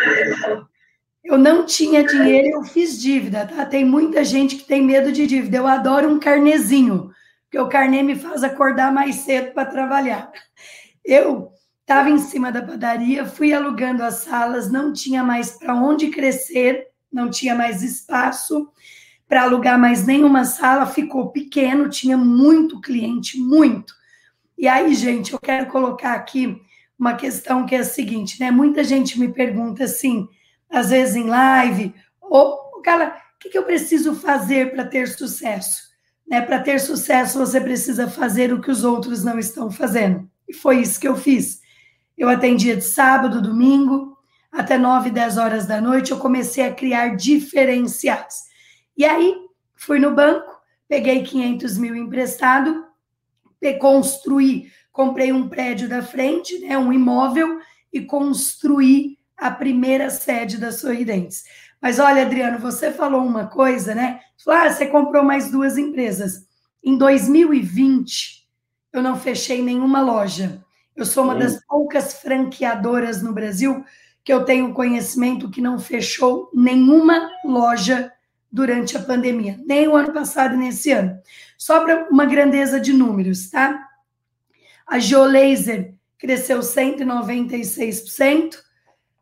Eu 1.22 1.38
não 1.38 1.64
tinha 1.64 2.04
dinheiro, 2.04 2.48
eu 2.48 2.64
fiz 2.64 3.00
dívida, 3.00 3.46
tá? 3.46 3.64
Tem 3.64 3.84
muita 3.84 4.24
gente 4.24 4.56
que 4.56 4.64
tem 4.64 4.82
medo 4.82 5.10
de 5.10 5.26
dívida. 5.26 5.56
Eu 5.56 5.66
adoro 5.66 6.08
um 6.08 6.18
carnezinho, 6.18 7.10
porque 7.44 7.58
o 7.58 7.68
carnê 7.68 8.02
me 8.02 8.14
faz 8.14 8.44
acordar 8.44 8.92
mais 8.92 9.16
cedo 9.16 9.52
para 9.52 9.70
trabalhar. 9.70 10.30
Eu 11.04 11.50
estava 11.80 12.10
em 12.10 12.18
cima 12.18 12.50
da 12.50 12.62
padaria, 12.62 13.26
fui 13.26 13.52
alugando 13.52 14.02
as 14.02 14.16
salas, 14.16 14.70
não 14.70 14.92
tinha 14.92 15.22
mais 15.22 15.52
para 15.52 15.74
onde 15.74 16.08
crescer, 16.08 16.88
não 17.12 17.30
tinha 17.30 17.54
mais 17.54 17.82
espaço 17.82 18.68
para 19.28 19.42
alugar 19.42 19.78
mais 19.78 20.06
nenhuma 20.06 20.44
sala, 20.44 20.86
ficou 20.86 21.30
pequeno, 21.30 21.88
tinha 21.88 22.16
muito 22.16 22.80
cliente, 22.80 23.38
muito. 23.38 23.94
E 24.56 24.68
aí, 24.68 24.94
gente, 24.94 25.32
eu 25.32 25.38
quero 25.38 25.66
colocar 25.66 26.12
aqui 26.12 26.60
uma 26.98 27.14
questão 27.14 27.66
que 27.66 27.74
é 27.74 27.78
a 27.78 27.84
seguinte, 27.84 28.38
né? 28.40 28.50
Muita 28.50 28.84
gente 28.84 29.18
me 29.18 29.32
pergunta 29.32 29.84
assim, 29.84 30.28
às 30.70 30.90
vezes 30.90 31.16
em 31.16 31.24
live, 31.24 31.94
ou, 32.20 32.80
cara, 32.82 33.20
o 33.36 33.38
que, 33.38 33.50
que 33.50 33.58
eu 33.58 33.64
preciso 33.64 34.14
fazer 34.14 34.72
para 34.72 34.84
ter 34.84 35.08
sucesso? 35.08 35.82
Né? 36.26 36.40
Para 36.40 36.60
ter 36.60 36.78
sucesso, 36.80 37.38
você 37.38 37.60
precisa 37.60 38.08
fazer 38.08 38.52
o 38.52 38.60
que 38.60 38.70
os 38.70 38.84
outros 38.84 39.22
não 39.22 39.38
estão 39.38 39.70
fazendo. 39.70 40.28
E 40.48 40.54
foi 40.54 40.80
isso 40.80 41.00
que 41.00 41.08
eu 41.08 41.16
fiz. 41.16 41.60
Eu 42.16 42.28
atendia 42.28 42.76
de 42.76 42.84
sábado, 42.84 43.42
domingo, 43.42 44.16
até 44.50 44.78
9, 44.78 45.10
10 45.10 45.36
horas 45.36 45.66
da 45.66 45.80
noite, 45.80 46.12
eu 46.12 46.18
comecei 46.18 46.64
a 46.64 46.72
criar 46.72 47.16
diferenciais. 47.16 48.44
E 48.96 49.04
aí, 49.04 49.34
fui 49.74 49.98
no 49.98 50.14
banco, 50.14 50.48
peguei 50.88 51.24
500 51.24 51.76
mil 51.76 51.96
emprestado, 51.96 52.86
construir, 53.72 54.70
comprei 54.92 55.32
um 55.32 55.48
prédio 55.48 55.88
da 55.88 56.02
frente, 56.02 56.58
né, 56.58 56.76
um 56.76 56.92
imóvel, 56.92 57.58
e 57.90 58.02
construí 58.02 59.18
a 59.36 59.50
primeira 59.50 60.10
sede 60.10 60.58
da 60.58 60.70
Sorridentes. 60.70 61.44
Mas 61.80 61.98
olha, 61.98 62.22
Adriano, 62.22 62.58
você 62.58 62.92
falou 62.92 63.22
uma 63.24 63.46
coisa, 63.46 63.94
né? 63.94 64.20
Falou, 64.42 64.60
ah, 64.60 64.70
você 64.70 64.86
comprou 64.86 65.22
mais 65.22 65.50
duas 65.50 65.76
empresas. 65.76 66.46
Em 66.82 66.96
2020, 66.96 68.46
eu 68.92 69.02
não 69.02 69.16
fechei 69.16 69.62
nenhuma 69.62 70.00
loja. 70.00 70.64
Eu 70.96 71.04
sou 71.04 71.24
uma 71.24 71.34
das 71.34 71.58
poucas 71.66 72.14
franqueadoras 72.14 73.22
no 73.22 73.32
Brasil 73.32 73.84
que 74.24 74.32
eu 74.32 74.44
tenho 74.44 74.72
conhecimento 74.72 75.50
que 75.50 75.60
não 75.60 75.78
fechou 75.78 76.50
nenhuma 76.54 77.28
loja 77.44 78.10
durante 78.54 78.96
a 78.96 79.02
pandemia, 79.02 79.60
nem 79.66 79.88
o 79.88 79.96
ano 79.96 80.12
passado, 80.12 80.56
nem 80.56 80.68
esse 80.68 80.92
ano. 80.92 81.18
Só 81.58 81.84
para 81.84 82.08
uma 82.08 82.24
grandeza 82.24 82.78
de 82.78 82.92
números, 82.92 83.50
tá? 83.50 83.84
A 84.86 85.00
Geolaser 85.00 85.92
cresceu 86.16 86.60
196%, 86.60 88.54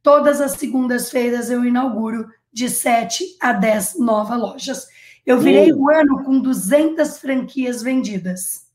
Todas 0.06 0.40
as 0.40 0.52
segundas-feiras 0.52 1.50
eu 1.50 1.66
inauguro 1.66 2.28
de 2.54 2.70
7 2.70 3.38
a 3.42 3.52
10 3.52 3.98
novas 3.98 4.40
lojas. 4.40 4.88
Eu 5.26 5.40
virei 5.40 5.74
o 5.74 5.90
ano 5.90 6.24
com 6.24 6.40
200 6.40 7.18
franquias 7.18 7.82
vendidas. 7.82 8.68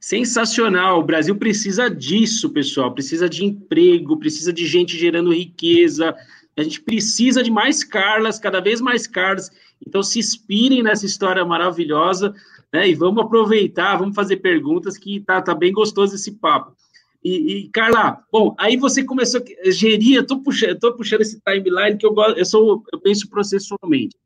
Sensacional. 0.00 1.00
O 1.00 1.04
Brasil 1.04 1.36
precisa 1.36 1.90
disso, 1.90 2.48
pessoal. 2.48 2.94
Precisa 2.94 3.28
de 3.28 3.44
emprego, 3.44 4.18
precisa 4.18 4.50
de 4.50 4.64
gente 4.64 4.96
gerando 4.96 5.34
riqueza. 5.34 6.16
A 6.56 6.62
gente 6.62 6.80
precisa 6.80 7.42
de 7.42 7.50
mais 7.50 7.84
Carlas, 7.84 8.38
cada 8.38 8.58
vez 8.58 8.80
mais 8.80 9.06
Carlas. 9.06 9.50
Então, 9.86 10.02
se 10.02 10.18
inspirem 10.18 10.82
nessa 10.82 11.04
história 11.04 11.44
maravilhosa, 11.44 12.34
né? 12.72 12.88
E 12.88 12.94
vamos 12.94 13.22
aproveitar, 13.22 13.98
vamos 13.98 14.14
fazer 14.14 14.38
perguntas, 14.38 14.96
que 14.96 15.20
tá, 15.20 15.42
tá 15.42 15.54
bem 15.54 15.74
gostoso 15.74 16.14
esse 16.14 16.32
papo. 16.32 16.74
E, 17.22 17.52
e, 17.52 17.68
Carla, 17.68 18.24
bom, 18.32 18.54
aí 18.58 18.76
você 18.76 19.04
começou 19.04 19.42
a 19.42 19.70
gerir, 19.70 20.16
eu 20.16 20.26
tô 20.26 20.40
puxando, 20.40 20.78
tô 20.78 20.94
puxando 20.94 21.20
esse 21.20 21.38
timeline 21.40 21.98
que 21.98 22.06
eu 22.06 22.14
gosto, 22.14 22.38
eu 22.38 22.44
sou, 22.44 22.82
eu 22.92 22.98
penso 22.98 23.28
processualmente. 23.28 24.16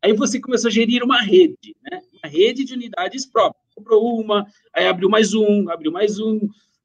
Aí 0.00 0.12
você 0.12 0.40
começou 0.40 0.68
a 0.68 0.72
gerir 0.72 1.02
uma 1.02 1.20
rede, 1.20 1.74
né? 1.82 2.00
Uma 2.12 2.30
rede 2.30 2.64
de 2.64 2.74
unidades 2.74 3.26
próprias. 3.26 3.64
Comprou 3.74 4.20
uma, 4.20 4.46
aí 4.72 4.86
abriu 4.86 5.08
mais 5.08 5.34
um, 5.34 5.68
abriu 5.68 5.90
mais 5.90 6.20
um. 6.20 6.40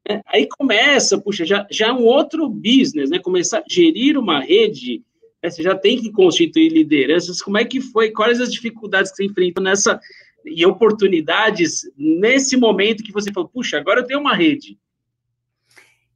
Né? 0.07 0.21
Aí 0.25 0.47
começa, 0.47 1.19
puxa, 1.19 1.45
já, 1.45 1.67
já 1.69 1.87
é 1.87 1.93
um 1.93 2.05
outro 2.05 2.49
business, 2.49 3.09
né? 3.09 3.19
Começar 3.19 3.59
a 3.59 3.63
gerir 3.69 4.17
uma 4.17 4.39
rede, 4.39 5.03
né? 5.43 5.49
você 5.49 5.61
já 5.61 5.75
tem 5.75 6.01
que 6.01 6.11
constituir 6.11 6.69
lideranças. 6.69 7.41
Como 7.41 7.57
é 7.57 7.65
que 7.65 7.79
foi? 7.79 8.09
Quais 8.09 8.39
as 8.41 8.51
dificuldades 8.51 9.11
que 9.11 9.17
você 9.17 9.25
enfrentou 9.25 9.63
nessa 9.63 9.99
e 10.45 10.65
oportunidades 10.65 11.81
nesse 11.97 12.55
momento 12.55 13.03
que 13.03 13.11
você 13.11 13.31
falou, 13.31 13.49
puxa, 13.49 13.77
agora 13.77 13.99
eu 13.99 14.07
tenho 14.07 14.21
uma 14.21 14.33
rede? 14.33 14.79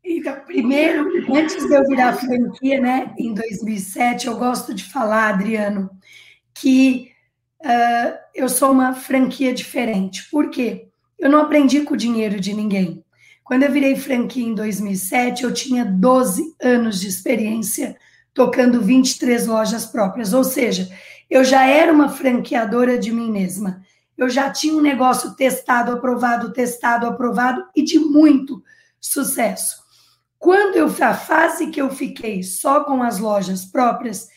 Então, 0.03 0.35
primeiro, 0.45 1.09
antes 1.33 1.65
de 1.65 1.73
eu 1.73 1.87
virar 1.87 2.13
franquia, 2.13 2.81
né, 2.81 3.13
em 3.17 3.33
2007, 3.33 4.27
eu 4.27 4.37
gosto 4.37 4.73
de 4.73 4.83
falar, 4.83 5.29
Adriano, 5.29 5.89
que 6.53 7.11
uh, 7.61 8.17
eu 8.35 8.49
sou 8.49 8.71
uma 8.71 8.93
franquia 8.93 9.53
diferente. 9.53 10.29
Por 10.29 10.49
quê? 10.49 10.89
Eu 11.17 11.29
não 11.29 11.39
aprendi 11.39 11.81
com 11.81 11.93
o 11.93 11.97
dinheiro 11.97 12.39
de 12.39 12.53
ninguém. 12.53 13.03
Quando 13.43 13.63
eu 13.63 13.71
virei 13.71 13.95
franquia 13.95 14.45
em 14.45 14.53
2007, 14.53 15.43
eu 15.43 15.53
tinha 15.53 15.85
12 15.85 16.55
anos 16.61 16.99
de 16.99 17.07
experiência 17.07 17.95
tocando 18.33 18.81
23 18.81 19.45
lojas 19.45 19.85
próprias, 19.85 20.33
ou 20.33 20.43
seja, 20.43 20.89
eu 21.29 21.43
já 21.43 21.65
era 21.67 21.93
uma 21.93 22.09
franqueadora 22.09 22.97
de 22.97 23.11
mim 23.11 23.31
mesma. 23.31 23.81
Eu 24.17 24.29
já 24.29 24.49
tinha 24.49 24.73
um 24.73 24.81
negócio 24.81 25.35
testado, 25.35 25.91
aprovado, 25.91 26.51
testado, 26.51 27.05
aprovado 27.05 27.65
e 27.75 27.83
de 27.83 27.99
muito 27.99 28.63
sucesso. 28.99 29.82
Quando 30.43 30.75
eu 30.75 30.93
a 31.05 31.13
fase 31.13 31.67
que 31.67 31.81
eu 31.81 31.89
fiquei 31.89 32.43
só 32.43 32.83
com 32.83 33.01
as 33.01 33.17
lojas 33.17 33.63
próprias, 33.63 34.27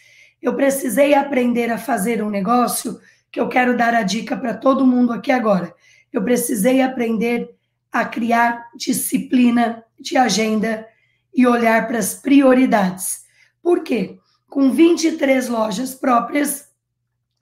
eu 0.41 0.55
precisei 0.55 1.15
aprender 1.15 1.69
a 1.69 1.79
fazer 1.79 2.23
um 2.23 2.31
negócio 2.31 3.01
que 3.29 3.41
eu 3.41 3.49
quero 3.49 3.77
dar 3.77 3.93
a 3.93 4.05
dica 4.05 4.37
para 4.37 4.55
todo 4.55 4.87
mundo 4.87 5.13
aqui 5.13 5.33
agora. 5.33 5.75
Eu 6.13 6.23
precisei 6.23 6.81
aprender 6.81 7.51
a 7.91 8.05
criar 8.05 8.69
disciplina 8.77 9.83
de 9.99 10.17
agenda 10.17 10.87
e 11.35 11.45
olhar 11.45 11.89
para 11.89 11.99
as 11.99 12.15
prioridades. 12.15 13.25
Por 13.61 13.83
quê? 13.83 14.17
Com 14.49 14.71
23 14.71 15.49
lojas 15.49 15.93
próprias, 15.93 16.69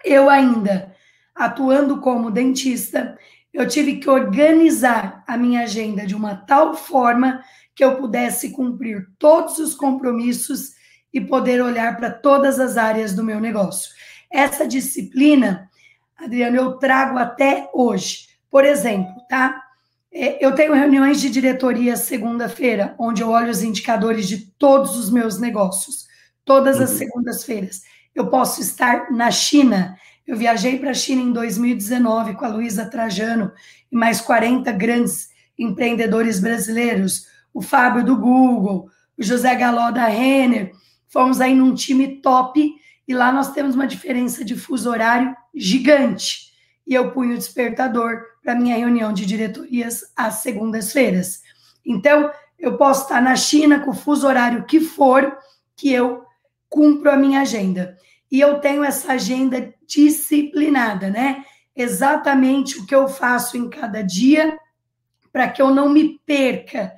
eu 0.03 0.31
ainda 0.31 0.91
atuando 1.35 2.01
como 2.01 2.31
dentista, 2.31 3.19
eu 3.53 3.69
tive 3.69 3.97
que 3.97 4.09
organizar 4.09 5.23
a 5.27 5.37
minha 5.37 5.65
agenda 5.65 6.07
de 6.07 6.15
uma 6.15 6.35
tal 6.35 6.75
forma 6.75 7.45
que 7.75 7.85
eu 7.85 7.97
pudesse 7.97 8.51
cumprir 8.51 9.09
todos 9.19 9.59
os 9.59 9.75
compromissos 9.75 10.75
e 11.13 11.21
poder 11.21 11.63
olhar 11.63 11.97
para 11.97 12.11
todas 12.11 12.59
as 12.59 12.77
áreas 12.77 13.15
do 13.15 13.25
meu 13.25 13.41
negócio. 13.41 13.91
Essa 14.31 14.67
disciplina, 14.67 15.71
Adriano, 16.17 16.57
eu 16.57 16.73
trago 16.73 17.19
até 17.19 17.71
hoje. 17.73 18.29
Por 18.51 18.65
exemplo, 18.65 19.15
tá? 19.29 19.61
É, 20.13 20.45
eu 20.45 20.55
tenho 20.55 20.75
reuniões 20.75 21.21
de 21.21 21.29
diretoria 21.29 21.97
segunda-feira, 21.97 22.95
onde 22.99 23.23
eu 23.23 23.31
olho 23.31 23.51
os 23.51 23.63
indicadores 23.63 24.29
de 24.29 24.39
todos 24.59 24.97
os 24.97 25.11
meus 25.11 25.41
negócios, 25.41 26.07
todas 26.45 26.81
as 26.81 26.93
uhum. 26.93 26.99
segundas-feiras. 26.99 27.83
Eu 28.15 28.29
posso 28.29 28.61
estar 28.61 29.11
na 29.11 29.31
China. 29.31 29.97
Eu 30.25 30.37
viajei 30.37 30.79
para 30.79 30.91
a 30.91 30.95
China 30.95 31.23
em 31.23 31.33
2019 31.33 32.35
com 32.35 32.45
a 32.45 32.49
Luísa 32.49 32.87
Trajano 32.87 33.53
e 33.91 33.97
mais 33.97 34.21
40 34.21 34.71
grandes 34.73 35.31
empreendedores 35.59 36.41
brasileiros, 36.41 37.27
o 37.55 37.63
Fábio 37.63 38.05
do 38.05 38.17
Google, 38.17 38.91
o 39.17 39.23
José 39.23 39.55
Galó 39.55 39.91
da 39.91 40.07
Renner, 40.07 40.73
Fomos 41.15 41.41
aí 41.41 41.55
num 41.55 41.73
time 41.73 42.21
top 42.21 42.75
e 43.07 43.15
lá 43.15 43.31
nós 43.31 43.53
temos 43.53 43.77
uma 43.77 43.87
diferença 43.87 44.45
de 44.45 44.57
fuso 44.57 44.91
horário 44.91 45.33
gigante. 45.55 46.53
E 46.85 46.93
eu 46.93 47.13
punho 47.13 47.35
o 47.35 47.39
despertador 47.39 48.21
para 48.43 48.57
minha 48.57 48.77
reunião 48.77 49.13
de 49.13 49.25
diretorias 49.25 50.11
às 50.17 50.43
segundas-feiras. 50.43 51.41
Então, 51.87 52.33
eu 52.59 52.77
posso 52.77 53.03
estar 53.03 53.23
na 53.23 53.37
China 53.37 53.79
com 53.79 53.93
o 53.93 53.95
fuso 53.95 54.27
horário 54.27 54.65
que 54.65 54.81
for, 54.81 55.39
que 55.77 55.93
eu 55.93 56.25
cumpro 56.69 57.09
a 57.13 57.17
minha 57.17 57.43
agenda. 57.43 57.97
E 58.29 58.41
eu 58.41 58.59
tenho 58.59 58.83
essa 58.83 59.13
agenda 59.13 59.73
disciplinada, 59.87 61.11
né? 61.11 61.45
Exatamente 61.77 62.81
o 62.81 62.87
que 62.87 62.95
eu 62.95 63.07
faço 63.07 63.57
em 63.57 63.71
cada 63.71 64.03
dia 64.03 64.59
para 65.33 65.49
que 65.49 65.63
eu 65.63 65.73
não 65.73 65.89
me 65.89 66.19
perca. 66.27 66.93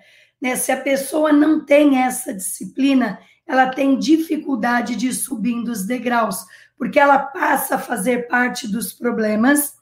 Né? 0.46 0.54
Se 0.54 0.70
a 0.70 0.80
pessoa 0.80 1.32
não 1.32 1.64
tem 1.64 1.98
essa 1.98 2.32
disciplina, 2.32 3.18
ela 3.44 3.66
tem 3.66 3.98
dificuldade 3.98 4.94
de 4.94 5.12
subir 5.12 5.56
os 5.68 5.84
degraus, 5.84 6.36
porque 6.78 7.00
ela 7.00 7.18
passa 7.18 7.74
a 7.74 7.80
fazer 7.80 8.28
parte 8.28 8.68
dos 8.68 8.92
problemas 8.92 9.74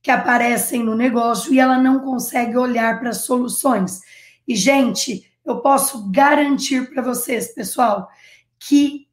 que 0.00 0.10
aparecem 0.10 0.82
no 0.82 0.94
negócio 0.94 1.52
e 1.52 1.60
ela 1.60 1.76
não 1.76 2.00
consegue 2.00 2.56
olhar 2.56 2.98
para 2.98 3.12
soluções. 3.12 4.00
E, 4.48 4.56
gente, 4.56 5.30
eu 5.44 5.60
posso 5.60 6.10
garantir 6.10 6.88
para 6.88 7.02
vocês, 7.02 7.52
pessoal, 7.52 8.08
que 8.58 9.06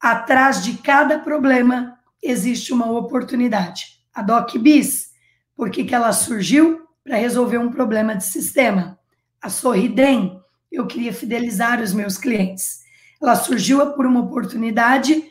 atrás 0.00 0.64
de 0.64 0.78
cada 0.78 1.20
problema 1.20 1.96
existe 2.20 2.72
uma 2.72 2.90
oportunidade. 2.90 4.00
A 4.12 4.20
DocBiz, 4.20 5.10
por 5.54 5.70
que, 5.70 5.84
que 5.84 5.94
ela 5.94 6.12
surgiu? 6.12 6.80
Para 7.04 7.16
resolver 7.16 7.58
um 7.58 7.70
problema 7.70 8.16
de 8.16 8.24
sistema. 8.24 8.98
A 9.40 9.48
Sorridem, 9.48 10.39
eu 10.70 10.86
queria 10.86 11.12
fidelizar 11.12 11.82
os 11.82 11.92
meus 11.92 12.16
clientes. 12.16 12.80
Ela 13.20 13.36
surgiu 13.36 13.84
por 13.92 14.06
uma 14.06 14.20
oportunidade, 14.20 15.24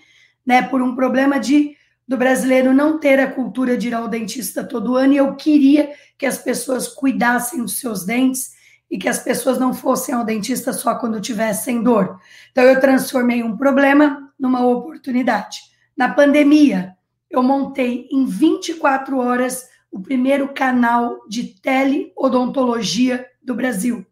né, 0.46 0.62
por 0.62 0.82
um 0.82 0.96
problema 0.96 1.40
de 1.40 1.78
do 2.08 2.18
brasileiro 2.18 2.74
não 2.74 2.98
ter 2.98 3.20
a 3.20 3.32
cultura 3.32 3.78
de 3.78 3.90
ir 3.90 3.94
ao 3.94 4.08
dentista 4.08 4.64
todo 4.64 4.96
ano, 4.96 5.14
e 5.14 5.18
eu 5.18 5.36
queria 5.36 5.92
que 6.18 6.26
as 6.26 6.40
pessoas 6.40 6.88
cuidassem 6.88 7.62
dos 7.62 7.80
seus 7.80 8.04
dentes 8.04 8.54
e 8.90 8.98
que 8.98 9.08
as 9.08 9.20
pessoas 9.20 9.60
não 9.60 9.76
fossem 9.76 10.16
ao 10.16 10.26
dentista 10.26 10.74
só 10.74 10.96
quando 10.96 11.22
tivessem 11.22 11.84
dor. 11.84 12.20
Então 12.52 12.64
eu 12.64 12.80
transformei 12.80 13.44
um 13.44 13.56
problema 13.56 14.34
numa 14.40 14.66
oportunidade. 14.66 15.60
Na 15.96 16.12
pandemia, 16.12 16.96
eu 17.30 17.44
montei 17.44 18.08
em 18.12 18.26
24 18.26 19.20
horas 19.20 19.68
o 19.92 20.00
primeiro 20.00 20.48
canal 20.50 21.20
de 21.28 21.44
teleodontologia 21.62 23.28
do 23.44 23.54
Brasil. 23.54 24.04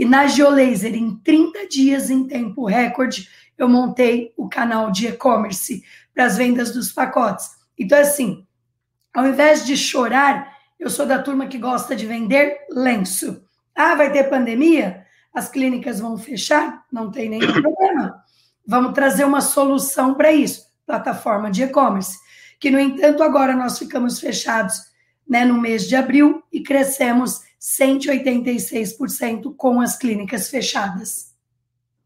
E 0.00 0.04
na 0.06 0.26
Geolaser, 0.26 0.94
em 0.94 1.14
30 1.16 1.68
dias, 1.68 2.08
em 2.08 2.26
tempo 2.26 2.64
recorde, 2.64 3.28
eu 3.58 3.68
montei 3.68 4.32
o 4.34 4.48
canal 4.48 4.90
de 4.90 5.08
e-commerce 5.08 5.84
para 6.14 6.24
as 6.24 6.38
vendas 6.38 6.72
dos 6.72 6.90
pacotes. 6.90 7.50
Então, 7.78 7.98
assim, 7.98 8.46
ao 9.12 9.26
invés 9.26 9.66
de 9.66 9.76
chorar, 9.76 10.56
eu 10.78 10.88
sou 10.88 11.04
da 11.04 11.18
turma 11.18 11.48
que 11.48 11.58
gosta 11.58 11.94
de 11.94 12.06
vender 12.06 12.56
lenço. 12.70 13.44
Ah, 13.76 13.94
vai 13.94 14.10
ter 14.10 14.30
pandemia? 14.30 15.04
As 15.34 15.50
clínicas 15.50 16.00
vão 16.00 16.16
fechar? 16.16 16.82
Não 16.90 17.10
tem 17.10 17.28
nenhum 17.28 17.52
problema. 17.60 18.24
Vamos 18.66 18.94
trazer 18.94 19.24
uma 19.24 19.42
solução 19.42 20.14
para 20.14 20.32
isso. 20.32 20.64
Plataforma 20.86 21.50
de 21.50 21.64
e-commerce. 21.64 22.18
Que, 22.58 22.70
no 22.70 22.80
entanto, 22.80 23.22
agora 23.22 23.54
nós 23.54 23.78
ficamos 23.78 24.18
fechados 24.18 24.80
né, 25.30 25.44
no 25.44 25.60
mês 25.60 25.86
de 25.86 25.94
abril 25.94 26.42
e 26.52 26.60
crescemos 26.60 27.40
186% 27.60 29.54
com 29.56 29.80
as 29.80 29.96
clínicas 29.96 30.50
fechadas. 30.50 31.30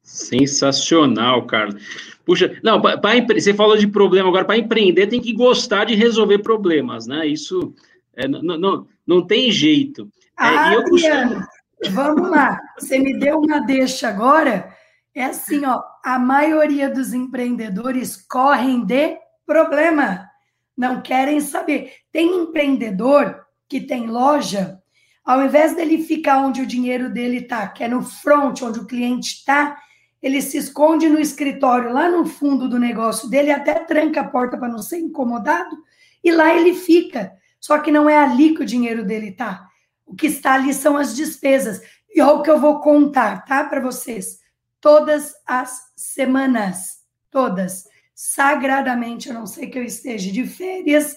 Sensacional, 0.03 1.47
Carlos. 1.47 1.83
Puxa, 2.27 2.59
não, 2.63 2.83
pra, 2.83 2.99
pra, 2.99 3.23
você 3.35 3.55
falou 3.55 3.79
de 3.79 3.87
problema 3.87 4.29
agora, 4.29 4.45
para 4.45 4.59
empreender 4.59 5.07
tem 5.07 5.23
que 5.23 5.33
gostar 5.33 5.87
de 5.87 5.95
resolver 5.95 6.41
problemas, 6.41 7.07
né? 7.07 7.27
Isso 7.27 7.75
é, 8.15 8.29
não, 8.29 8.43
não, 8.43 8.87
não 9.07 9.27
tem 9.27 9.51
jeito. 9.51 10.07
É, 10.39 10.45
ah, 10.45 10.75
eu 10.75 10.85
costumo... 10.85 11.43
vamos 11.91 12.31
lá. 12.31 12.59
Você 12.79 12.99
me 12.99 13.19
deu 13.19 13.39
uma 13.39 13.61
deixa 13.61 14.09
agora. 14.09 14.69
É 15.15 15.25
assim, 15.25 15.65
ó, 15.65 15.81
a 16.05 16.19
maioria 16.19 16.91
dos 16.91 17.15
empreendedores 17.15 18.17
correm 18.17 18.85
de 18.85 19.17
problema, 19.47 20.29
não 20.77 21.01
querem 21.01 21.41
saber. 21.41 21.93
Tem 22.11 22.43
empreendedor 22.43 23.45
que 23.69 23.81
tem 23.81 24.07
loja, 24.07 24.79
ao 25.25 25.43
invés 25.43 25.75
dele 25.75 26.03
ficar 26.03 26.39
onde 26.39 26.61
o 26.61 26.67
dinheiro 26.67 27.11
dele 27.11 27.39
está, 27.39 27.67
que 27.69 27.83
é 27.83 27.89
no 27.89 28.03
front, 28.03 28.63
onde 28.63 28.81
o 28.81 28.87
cliente 28.87 29.37
está, 29.37 29.77
ele 30.23 30.41
se 30.41 30.57
esconde 30.57 31.09
no 31.09 31.21
escritório, 31.21 31.93
lá 31.93 32.11
no 32.11 32.25
fundo 32.25 32.69
do 32.69 32.79
negócio 32.79 33.29
dele, 33.29 33.51
até 33.51 33.75
tranca 33.75 34.23
a 34.23 34.29
porta 34.29 34.57
para 34.57 34.69
não 34.69 34.79
ser 34.79 34.99
incomodado, 34.99 35.77
e 36.23 36.33
lá 36.33 36.55
ele 36.55 36.75
fica. 36.75 37.33
Só 37.61 37.79
que 37.79 37.91
não 37.91 38.09
é 38.09 38.17
ali 38.17 38.55
que 38.55 38.63
o 38.63 38.67
dinheiro 38.67 39.05
dele 39.05 39.29
está. 39.29 39.67
O 40.07 40.15
que 40.15 40.27
está 40.27 40.55
ali 40.55 40.73
são 40.73 40.97
as 40.97 41.15
despesas. 41.15 41.81
E 42.15 42.21
olha 42.21 42.35
o 42.35 42.43
que 42.43 42.51
eu 42.51 42.61
vou 42.61 42.81
contar, 42.81 43.45
tá, 43.45 43.65
para 43.65 43.81
vocês. 43.81 44.39
Todas 44.81 45.33
as 45.47 45.79
semanas, 45.97 46.99
todas, 47.31 47.85
sagradamente, 48.15 49.31
a 49.31 49.33
não 49.33 49.47
ser 49.47 49.67
que 49.67 49.79
eu 49.79 49.83
esteja 49.83 50.31
de 50.31 50.47
férias, 50.47 51.17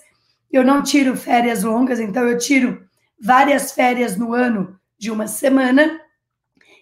eu 0.51 0.63
não 0.63 0.81
tiro 0.81 1.15
férias 1.15 1.63
longas, 1.63 1.99
então 1.99 2.23
eu 2.27 2.37
tiro 2.37 2.85
várias 3.19 3.71
férias 3.71 4.15
no 4.15 4.33
ano 4.33 4.79
de 4.97 5.11
uma 5.11 5.27
semana. 5.27 5.99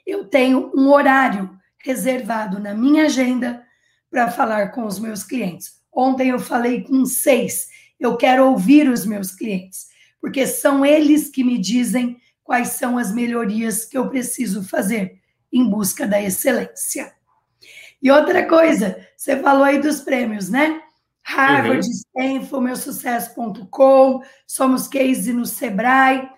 Eu 0.06 0.26
tenho 0.26 0.72
um 0.76 0.92
horário 0.92 1.50
reservado 1.84 2.60
na 2.60 2.74
minha 2.74 3.06
agenda 3.06 3.64
para 4.10 4.32
falar 4.32 4.70
com 4.70 4.86
os 4.86 5.00
meus 5.00 5.24
clientes. 5.24 5.74
Ontem 5.92 6.30
eu 6.30 6.40
falei 6.40 6.84
com 6.84 7.06
seis. 7.06 7.68
Eu 8.00 8.18
quero 8.18 8.48
ouvir 8.48 8.90
os 8.90 9.06
meus 9.06 9.32
clientes, 9.32 9.88
porque 10.22 10.46
são 10.46 10.86
eles 10.86 11.30
que 11.30 11.44
me 11.44 11.58
dizem 11.58 12.18
quais 12.44 12.70
são 12.70 12.98
as 12.98 13.14
melhorias 13.14 13.86
que 13.86 13.98
eu 13.98 14.10
preciso 14.10 14.64
fazer 14.64 15.20
em 15.52 15.68
busca 15.68 16.06
da 16.06 16.22
excelência. 16.22 17.15
E 18.02 18.12
outra 18.12 18.48
coisa, 18.48 18.98
você 19.16 19.38
falou 19.38 19.64
aí 19.64 19.80
dos 19.80 20.02
prêmios, 20.02 20.50
né? 20.50 20.82
Harvard, 21.24 21.86
uhum. 21.86 21.92
Stanford, 21.92 22.66
meusucesso.com, 22.66 24.22
somos 24.46 24.88
case 24.88 25.34
no 25.34 25.46
Sebrae, 25.46 26.30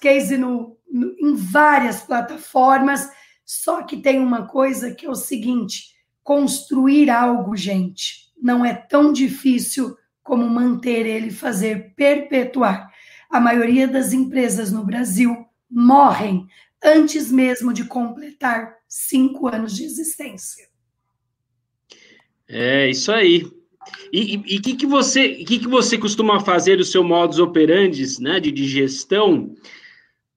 case 0.00 0.36
no, 0.36 0.76
no, 0.90 1.14
em 1.18 1.34
várias 1.34 2.02
plataformas. 2.02 3.08
Só 3.44 3.82
que 3.82 3.96
tem 3.96 4.20
uma 4.20 4.46
coisa 4.46 4.94
que 4.94 5.06
é 5.06 5.10
o 5.10 5.14
seguinte: 5.14 5.94
construir 6.22 7.08
algo, 7.10 7.56
gente, 7.56 8.32
não 8.40 8.64
é 8.64 8.74
tão 8.74 9.12
difícil 9.12 9.96
como 10.22 10.48
manter 10.48 11.06
ele 11.06 11.30
fazer 11.30 11.94
perpetuar. 11.94 12.90
A 13.30 13.40
maioria 13.40 13.88
das 13.88 14.12
empresas 14.12 14.70
no 14.70 14.84
Brasil 14.84 15.46
morrem 15.70 16.46
antes 16.82 17.30
mesmo 17.30 17.72
de 17.72 17.84
completar 17.84 18.74
cinco 18.86 19.48
anos 19.48 19.74
de 19.74 19.84
existência. 19.84 20.73
É 22.48 22.88
isso 22.88 23.10
aí. 23.12 23.46
E 24.12 24.36
o 24.36 24.62
que, 24.62 24.76
que 24.76 24.86
você 24.86 25.28
que, 25.44 25.58
que 25.58 25.68
você 25.68 25.98
costuma 25.98 26.40
fazer 26.40 26.78
o 26.78 26.84
seu 26.84 27.04
modus 27.04 27.38
operandi 27.38 28.04
né, 28.20 28.40
de, 28.40 28.50
de 28.50 28.66
gestão 28.66 29.54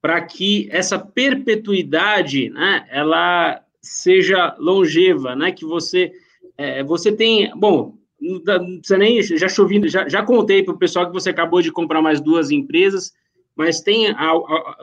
para 0.02 0.22
que 0.22 0.68
essa 0.72 1.00
perpetuidade, 1.00 2.50
né, 2.50 2.86
ela 2.90 3.62
seja 3.82 4.56
longeva, 4.60 5.36
né, 5.36 5.52
que 5.52 5.66
você 5.66 6.12
é, 6.58 6.84
você 6.84 7.12
tem, 7.12 7.52
bom, 7.56 7.96
precisa 8.18 8.98
nem, 8.98 9.22
já 9.22 9.48
chovendo, 9.48 9.88
já, 9.88 10.10
já 10.10 10.24
contei 10.24 10.64
para 10.64 10.74
o 10.74 10.78
pessoal 10.78 11.06
que 11.06 11.14
você 11.14 11.30
acabou 11.30 11.62
de 11.62 11.72
comprar 11.72 12.02
mais 12.02 12.20
duas 12.20 12.50
empresas, 12.50 13.14
mas 13.56 13.80
tem, 13.82 14.10
a, 14.10 14.34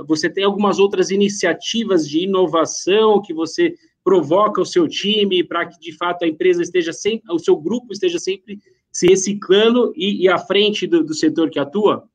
você 0.07 0.31
tem 0.31 0.45
algumas 0.45 0.79
outras 0.79 1.11
iniciativas 1.11 2.09
de 2.09 2.21
inovação 2.21 3.21
que 3.21 3.35
você 3.35 3.75
provoca 4.05 4.61
o 4.61 4.67
seu 4.67 4.87
time 4.87 5.43
para 5.43 5.67
que, 5.67 5.81
de 5.81 5.97
fato, 5.97 6.25
a 6.25 6.29
empresa 6.29 6.63
esteja 6.63 6.93
sempre, 6.93 7.33
o 7.33 7.39
seu 7.39 7.57
grupo 7.57 7.93
esteja 7.93 8.19
sempre 8.19 8.61
se 8.93 9.07
reciclando 9.09 9.93
e, 9.97 10.25
e 10.25 10.29
à 10.29 10.39
frente 10.39 10.87
do, 10.87 11.03
do 11.03 11.15
setor 11.15 11.51
que 11.51 11.59
atua? 11.59 12.09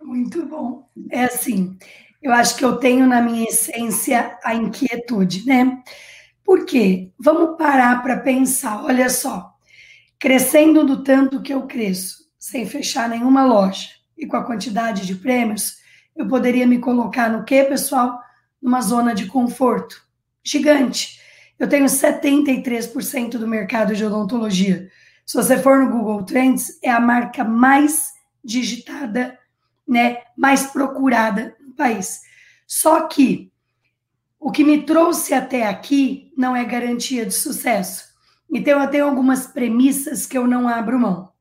Muito 0.00 0.46
bom. 0.46 0.88
É 1.10 1.24
assim, 1.24 1.76
eu 2.22 2.32
acho 2.32 2.56
que 2.56 2.64
eu 2.64 2.76
tenho 2.76 3.06
na 3.06 3.20
minha 3.20 3.44
essência 3.44 4.38
a 4.44 4.54
inquietude, 4.54 5.44
né? 5.44 5.82
Por 6.44 6.64
quê? 6.64 7.10
Vamos 7.18 7.58
parar 7.58 8.02
para 8.02 8.18
pensar. 8.18 8.84
Olha 8.84 9.10
só, 9.10 9.52
crescendo 10.18 10.84
do 10.84 11.02
tanto 11.02 11.42
que 11.42 11.52
eu 11.52 11.62
cresço, 11.62 12.24
sem 12.38 12.66
fechar 12.66 13.08
nenhuma 13.08 13.44
loja 13.44 13.88
e 14.16 14.26
com 14.26 14.36
a 14.36 14.44
quantidade 14.44 15.06
de 15.06 15.16
prêmios, 15.16 15.78
eu 16.14 16.28
poderia 16.28 16.66
me 16.66 16.78
colocar 16.78 17.28
no 17.28 17.44
quê, 17.44 17.64
pessoal? 17.64 18.20
Numa 18.62 18.80
zona 18.80 19.14
de 19.14 19.26
conforto 19.26 20.03
gigante. 20.44 21.20
Eu 21.58 21.68
tenho 21.68 21.86
73% 21.86 23.38
do 23.38 23.48
mercado 23.48 23.96
de 23.96 24.04
odontologia. 24.04 24.90
Se 25.24 25.36
você 25.36 25.58
for 25.58 25.78
no 25.78 25.90
Google 25.90 26.24
Trends, 26.24 26.78
é 26.82 26.90
a 26.90 27.00
marca 27.00 27.42
mais 27.42 28.12
digitada 28.44 29.38
né, 29.86 30.18
mais 30.36 30.66
procurada 30.66 31.56
no 31.60 31.74
país. 31.74 32.22
Só 32.66 33.06
que 33.06 33.52
o 34.38 34.50
que 34.50 34.64
me 34.64 34.82
trouxe 34.82 35.32
até 35.32 35.66
aqui 35.66 36.32
não 36.36 36.54
é 36.54 36.64
garantia 36.64 37.24
de 37.24 37.32
sucesso. 37.32 38.12
Então, 38.52 38.82
eu 38.82 38.90
tenho 38.90 39.06
algumas 39.06 39.46
premissas 39.46 40.26
que 40.26 40.36
eu 40.36 40.46
não 40.46 40.68
abro 40.68 40.98
mão. 40.98 41.32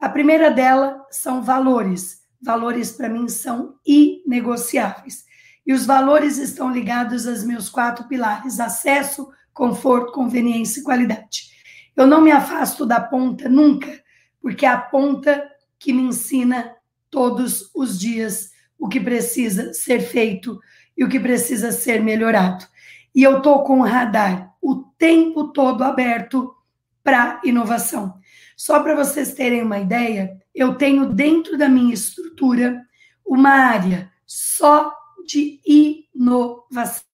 A 0.00 0.08
primeira 0.08 0.50
dela 0.50 1.04
são 1.10 1.42
valores. 1.42 2.24
Valores, 2.40 2.92
para 2.92 3.08
mim, 3.08 3.28
são 3.28 3.78
inegociáveis. 3.86 5.25
E 5.66 5.72
os 5.72 5.84
valores 5.84 6.38
estão 6.38 6.70
ligados 6.70 7.26
aos 7.26 7.42
meus 7.42 7.68
quatro 7.68 8.06
pilares: 8.06 8.60
acesso, 8.60 9.28
conforto, 9.52 10.12
conveniência 10.12 10.80
e 10.80 10.84
qualidade. 10.84 11.50
Eu 11.96 12.06
não 12.06 12.20
me 12.20 12.30
afasto 12.30 12.86
da 12.86 13.00
ponta 13.00 13.48
nunca, 13.48 13.90
porque 14.40 14.64
é 14.64 14.68
a 14.68 14.78
ponta 14.78 15.50
que 15.78 15.92
me 15.92 16.02
ensina 16.02 16.74
todos 17.10 17.70
os 17.74 17.98
dias 17.98 18.50
o 18.78 18.88
que 18.88 19.00
precisa 19.00 19.72
ser 19.72 20.00
feito 20.00 20.60
e 20.96 21.04
o 21.04 21.08
que 21.08 21.18
precisa 21.18 21.72
ser 21.72 22.02
melhorado. 22.02 22.64
E 23.14 23.22
eu 23.22 23.38
estou 23.38 23.64
com 23.64 23.80
o 23.80 23.84
radar 23.84 24.54
o 24.60 24.76
tempo 24.98 25.48
todo 25.48 25.82
aberto 25.82 26.54
para 27.02 27.40
inovação. 27.44 28.18
Só 28.56 28.80
para 28.80 28.94
vocês 28.94 29.32
terem 29.32 29.62
uma 29.62 29.78
ideia, 29.78 30.36
eu 30.54 30.74
tenho 30.74 31.06
dentro 31.06 31.56
da 31.56 31.68
minha 31.68 31.94
estrutura 31.94 32.82
uma 33.24 33.50
área 33.50 34.10
só 34.26 34.92
de 35.26 35.60
inovação. 36.14 37.04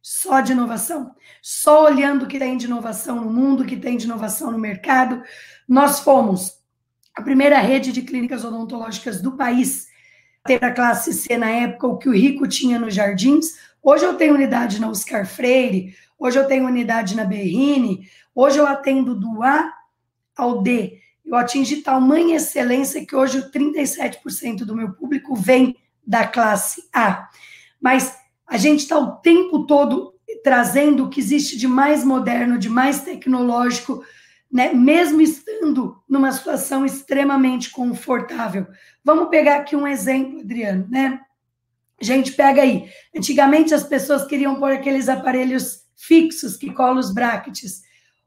Só 0.00 0.40
de 0.40 0.52
inovação. 0.52 1.14
Só 1.42 1.84
olhando 1.84 2.24
o 2.24 2.26
que 2.28 2.38
tem 2.38 2.56
de 2.56 2.66
inovação 2.66 3.16
no 3.16 3.30
mundo, 3.30 3.62
o 3.62 3.66
que 3.66 3.76
tem 3.76 3.96
de 3.96 4.06
inovação 4.06 4.50
no 4.50 4.58
mercado. 4.58 5.22
Nós 5.68 6.00
fomos 6.00 6.58
a 7.14 7.22
primeira 7.22 7.58
rede 7.58 7.92
de 7.92 8.02
clínicas 8.02 8.44
odontológicas 8.44 9.20
do 9.20 9.32
país 9.32 9.88
ter 10.44 10.64
a 10.64 10.72
classe 10.72 11.12
C 11.12 11.36
na 11.36 11.50
época, 11.50 11.86
o 11.86 11.98
que 11.98 12.08
o 12.08 12.14
Rico 12.14 12.48
tinha 12.48 12.78
nos 12.78 12.94
Jardins. 12.94 13.58
Hoje 13.82 14.04
eu 14.04 14.14
tenho 14.14 14.34
unidade 14.34 14.80
na 14.80 14.88
Oscar 14.88 15.26
Freire, 15.26 15.94
hoje 16.18 16.38
eu 16.38 16.46
tenho 16.46 16.66
unidade 16.66 17.14
na 17.14 17.24
Berrine, 17.24 18.08
hoje 18.34 18.58
eu 18.58 18.66
atendo 18.66 19.14
do 19.14 19.42
A 19.42 19.70
ao 20.36 20.62
D. 20.62 21.00
Eu 21.24 21.36
atingi 21.36 21.82
tamanha 21.82 22.36
excelência 22.36 23.04
que 23.04 23.14
hoje 23.14 23.50
37% 23.50 24.64
do 24.64 24.74
meu 24.74 24.92
público 24.92 25.36
vem 25.36 25.76
da 26.08 26.26
classe 26.26 26.88
A. 26.90 27.28
Mas 27.78 28.16
a 28.46 28.56
gente 28.56 28.80
está 28.80 28.98
o 28.98 29.16
tempo 29.16 29.66
todo 29.66 30.14
trazendo 30.42 31.04
o 31.04 31.10
que 31.10 31.20
existe 31.20 31.54
de 31.58 31.68
mais 31.68 32.02
moderno, 32.02 32.58
de 32.58 32.70
mais 32.70 33.02
tecnológico, 33.02 34.02
né, 34.50 34.72
mesmo 34.72 35.20
estando 35.20 36.02
numa 36.08 36.32
situação 36.32 36.86
extremamente 36.86 37.70
confortável. 37.70 38.66
Vamos 39.04 39.28
pegar 39.28 39.56
aqui 39.56 39.76
um 39.76 39.86
exemplo, 39.86 40.40
Adriano, 40.40 40.86
né? 40.88 41.20
Gente, 42.00 42.32
pega 42.32 42.62
aí. 42.62 42.88
Antigamente 43.14 43.74
as 43.74 43.84
pessoas 43.84 44.24
queriam 44.24 44.54
pôr 44.58 44.72
aqueles 44.72 45.08
aparelhos 45.10 45.82
fixos 45.94 46.56
que 46.56 46.72
colam 46.72 46.98
os 46.98 47.12
brackets. 47.12 47.82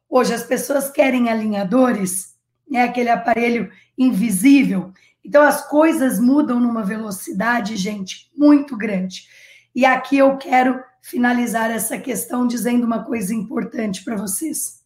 Hoje 0.08 0.34
as 0.36 0.44
pessoas 0.44 0.92
querem 0.92 1.30
alinhadores, 1.30 2.36
né, 2.70 2.84
aquele 2.84 3.10
aparelho 3.10 3.72
invisível. 3.98 4.94
Então 5.24 5.44
as 5.44 5.68
coisas 5.68 6.20
mudam 6.20 6.60
numa 6.60 6.84
velocidade, 6.84 7.76
gente, 7.78 8.32
muito 8.36 8.76
grande. 8.78 9.28
E 9.74 9.86
aqui 9.86 10.18
eu 10.18 10.38
quero 10.38 10.84
finalizar 11.02 11.72
essa 11.72 11.98
questão 11.98 12.46
dizendo 12.46 12.86
uma 12.86 13.04
coisa 13.04 13.34
importante 13.34 14.04
para 14.04 14.16
vocês 14.16 14.82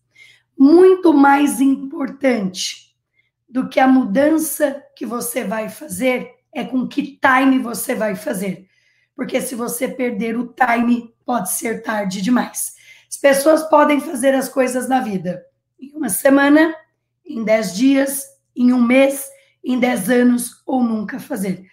muito 0.58 1.14
mais 1.14 1.60
importante 1.60 2.96
do 3.48 3.68
que 3.68 3.80
a 3.80 3.88
mudança 3.88 4.84
que 4.96 5.06
você 5.06 5.44
vai 5.44 5.70
fazer 5.70 6.32
é 6.54 6.64
com 6.64 6.88
que 6.88 7.20
time 7.20 7.60
você 7.60 7.94
vai 7.94 8.16
fazer. 8.16 8.68
Porque 9.16 9.42
se 9.42 9.56
você 9.56 9.88
perder 9.88 10.38
o 10.38 10.54
time, 10.54 11.14
pode 11.26 11.52
ser 11.52 11.82
tarde 11.82 12.22
demais. 12.22 12.74
As 13.10 13.18
pessoas 13.18 13.64
podem 13.64 14.00
fazer 14.00 14.34
as 14.34 14.50
coisas 14.50 14.88
na 14.88 15.00
vida 15.00 15.46
em 15.80 15.94
uma 15.96 16.10
semana, 16.10 16.74
em 17.26 17.44
dez 17.44 17.76
dias, 17.76 18.24
em 18.56 18.74
um 18.74 18.82
mês, 18.82 19.26
em 19.66 19.80
dez 19.80 20.10
anos 20.10 20.62
ou 20.66 20.84
nunca 20.84 21.20
fazer. 21.20 21.66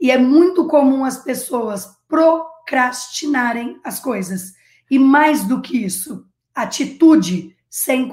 E 0.00 0.10
é 0.10 0.16
muito 0.16 0.66
comum 0.66 1.04
as 1.04 1.18
pessoas 1.18 1.88
procrastinarem 2.08 3.80
as 3.82 3.98
coisas. 3.98 4.54
E 4.90 4.98
mais 4.98 5.44
do 5.44 5.60
que 5.60 5.84
isso, 5.84 6.26
atitude 6.54 7.56
sem 7.68 8.08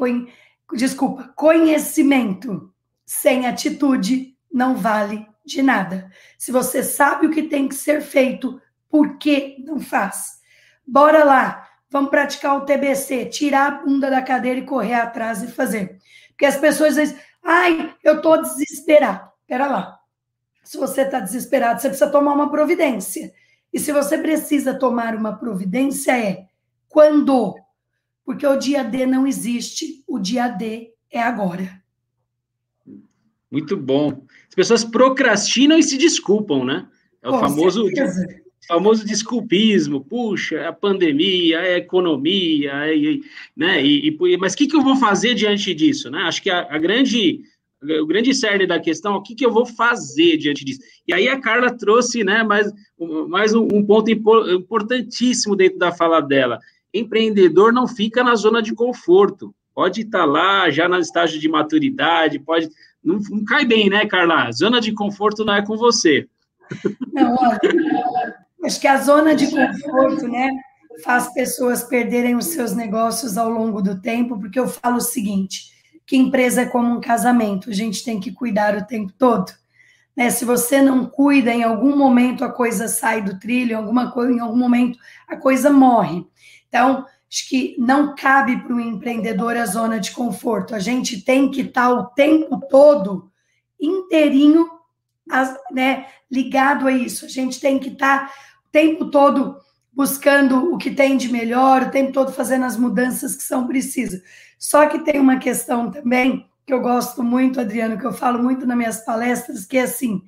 desculpa, 0.74 1.32
conhecimento 1.36 2.74
sem 3.06 3.46
atitude 3.46 4.36
não 4.52 4.76
vale 4.76 5.28
de 5.46 5.62
nada. 5.62 6.10
Se 6.38 6.52
você 6.52 6.82
sabe 6.82 7.28
o 7.28 7.32
que 7.32 7.44
tem 7.44 7.68
que 7.68 7.76
ser 7.76 8.02
feito, 8.02 8.60
por 8.90 9.18
que 9.18 9.64
não 9.66 9.80
faz? 9.80 10.40
Bora 10.88 11.24
lá, 11.24 11.68
vamos 11.90 12.10
praticar 12.10 12.58
o 12.58 12.66
TBC, 12.66 13.26
tirar 13.26 13.68
a 13.68 13.72
bunda 13.84 14.10
da 14.10 14.22
cadeira 14.22 14.60
e 14.60 14.66
correr 14.66 14.96
atrás 14.96 15.44
e 15.44 15.48
fazer. 15.48 16.00
Porque 16.30 16.46
as 16.46 16.58
pessoas 16.58 16.96
dizem, 16.96 17.18
ai, 17.44 17.96
eu 18.04 18.18
estou 18.18 18.42
desesperado. 18.42 19.30
Pera 19.48 19.68
lá. 19.68 20.00
Se 20.64 20.78
você 20.78 21.02
está 21.02 21.20
desesperado, 21.20 21.82
você 21.82 21.90
precisa 21.90 22.12
tomar 22.12 22.34
uma 22.34 22.50
providência. 22.50 23.34
E 23.74 23.80
se 23.80 23.92
você 23.92 24.18
precisa 24.18 24.74
tomar 24.74 25.16
uma 25.16 25.38
providência, 25.38 26.18
é 26.18 26.48
quando? 26.88 27.56
Porque 28.26 28.46
o 28.46 28.58
dia 28.58 28.84
D 28.84 29.06
não 29.06 29.26
existe, 29.26 30.04
o 30.08 30.20
dia 30.20 30.48
D 30.48 30.94
é 31.10 31.22
agora. 31.22 31.82
Muito 33.50 33.76
bom. 33.76 34.24
As 34.48 34.56
pessoas 34.56 34.84
procrastinam 34.86 35.78
e 35.78 35.84
se 35.84 35.98
desculpam, 35.98 36.64
né? 36.64 36.88
É 37.22 37.30
o 37.30 37.34
Com 37.34 37.40
famoso 37.40 37.86
certeza 37.86 38.42
famoso 38.68 39.06
desculpismo, 39.06 40.02
puxa, 40.02 40.56
é 40.56 40.68
a 40.68 40.74
pandemia, 40.74 41.60
é 41.60 41.76
a 41.76 41.78
economia, 41.78 42.72
é, 42.72 42.96
né? 43.56 43.84
E, 43.84 44.10
e, 44.10 44.38
mas 44.38 44.54
o 44.54 44.58
que, 44.58 44.68
que 44.68 44.76
eu 44.76 44.82
vou 44.82 44.96
fazer 44.96 45.34
diante 45.34 45.74
disso? 45.74 46.10
Né? 46.10 46.20
Acho 46.20 46.42
que 46.42 46.50
a, 46.50 46.68
a 46.70 46.78
grande 46.78 47.42
o 48.00 48.06
grande 48.06 48.34
cerne 48.36 48.68
da 48.68 48.80
questão 48.80 49.16
o 49.16 49.24
que, 49.24 49.34
que 49.34 49.44
eu 49.44 49.52
vou 49.52 49.66
fazer 49.66 50.38
diante 50.38 50.64
disso. 50.64 50.82
E 51.08 51.14
aí 51.14 51.28
a 51.28 51.40
Carla 51.40 51.76
trouxe 51.76 52.24
né, 52.24 52.44
mais, 52.44 52.72
mais 53.28 53.56
um, 53.56 53.68
um 53.74 53.84
ponto 53.84 54.12
importantíssimo 54.12 55.56
dentro 55.56 55.80
da 55.80 55.92
fala 55.92 56.22
dela. 56.22 56.60
Empreendedor 56.94 57.74
não 57.74 57.88
fica 57.88 58.24
na 58.24 58.36
zona 58.36 58.62
de 58.62 58.76
conforto. 58.76 59.54
Pode 59.74 60.02
estar 60.02 60.26
lá 60.26 60.70
já 60.70 60.88
no 60.88 61.00
estágio 61.00 61.40
de 61.40 61.50
maturidade, 61.50 62.38
pode. 62.38 62.70
Não, 63.04 63.20
não 63.32 63.44
cai 63.46 63.66
bem, 63.66 63.90
né, 63.90 64.06
Carla? 64.06 64.52
Zona 64.52 64.80
de 64.80 64.92
conforto 64.92 65.44
não 65.44 65.56
é 65.56 65.66
com 65.66 65.76
você. 65.76 66.28
Não, 67.12 67.36
olha, 67.36 67.60
Acho 68.64 68.80
que 68.80 68.88
a 68.88 68.98
zona 68.98 69.34
de 69.36 69.50
conforto, 69.50 70.28
né, 70.28 70.50
faz 71.04 71.34
pessoas 71.34 71.84
perderem 71.84 72.36
os 72.36 72.46
seus 72.48 72.74
negócios 72.74 73.38
ao 73.38 73.50
longo 73.50 73.82
do 73.82 74.00
tempo, 74.00 74.40
porque 74.40 74.60
eu 74.60 74.68
falo 74.68 74.98
o 74.98 75.02
seguinte: 75.02 75.72
que 76.06 76.16
empresa 76.16 76.62
é 76.62 76.66
como 76.66 76.96
um 76.96 77.02
casamento, 77.02 77.70
a 77.70 77.74
gente 77.74 78.04
tem 78.04 78.20
que 78.20 78.32
cuidar 78.32 78.76
o 78.78 78.86
tempo 78.86 79.12
todo. 79.18 79.52
Né? 80.16 80.30
Se 80.30 80.46
você 80.46 80.82
não 80.82 81.06
cuida, 81.06 81.52
em 81.52 81.64
algum 81.64 81.96
momento 81.96 82.44
a 82.44 82.52
coisa 82.52 82.88
sai 82.88 83.22
do 83.22 83.40
trilho, 83.40 83.72
em, 83.72 83.76
alguma 83.76 84.12
coisa, 84.12 84.32
em 84.32 84.40
algum 84.40 84.58
momento 84.58 84.98
a 85.28 85.38
coisa 85.38 85.70
morre. 85.70 86.26
Então, 86.68 87.06
acho 87.30 87.50
que 87.50 87.76
não 87.80 88.14
cabe 88.16 88.58
para 88.58 88.76
o 88.76 88.80
empreendedor 88.80 89.56
a 89.56 89.66
zona 89.66 90.00
de 90.00 90.12
conforto. 90.12 90.76
A 90.76 90.80
gente 90.80 91.22
tem 91.22 91.50
que 91.50 91.62
estar 91.62 91.90
o 91.92 92.08
tempo 92.08 92.60
todo 92.70 93.32
inteirinho 93.80 94.70
né, 95.72 96.08
ligado 96.30 96.88
a 96.88 96.92
isso. 96.92 97.26
A 97.26 97.30
gente 97.30 97.60
tem 97.60 97.80
que 97.80 97.90
estar 97.90 98.32
tempo 98.72 99.12
todo 99.12 99.58
buscando 99.92 100.74
o 100.74 100.78
que 100.78 100.92
tem 100.92 101.18
de 101.18 101.30
melhor, 101.30 101.84
o 101.84 101.92
tempo 101.92 102.12
todo 102.12 102.32
fazendo 102.32 102.66
as 102.66 102.78
mudanças 102.78 103.36
que 103.36 103.44
são 103.44 103.68
precisas. 103.68 104.22
Só 104.58 104.88
que 104.88 105.00
tem 105.00 105.20
uma 105.20 105.38
questão 105.38 105.92
também 105.92 106.48
que 106.66 106.74
eu 106.74 106.82
gosto 106.82 107.24
muito, 107.24 107.60
Adriano, 107.60 107.98
que 107.98 108.06
eu 108.06 108.14
falo 108.14 108.42
muito 108.42 108.66
nas 108.66 108.78
minhas 108.78 109.04
palestras, 109.04 109.66
que 109.66 109.78
é 109.78 109.82
assim: 109.82 110.22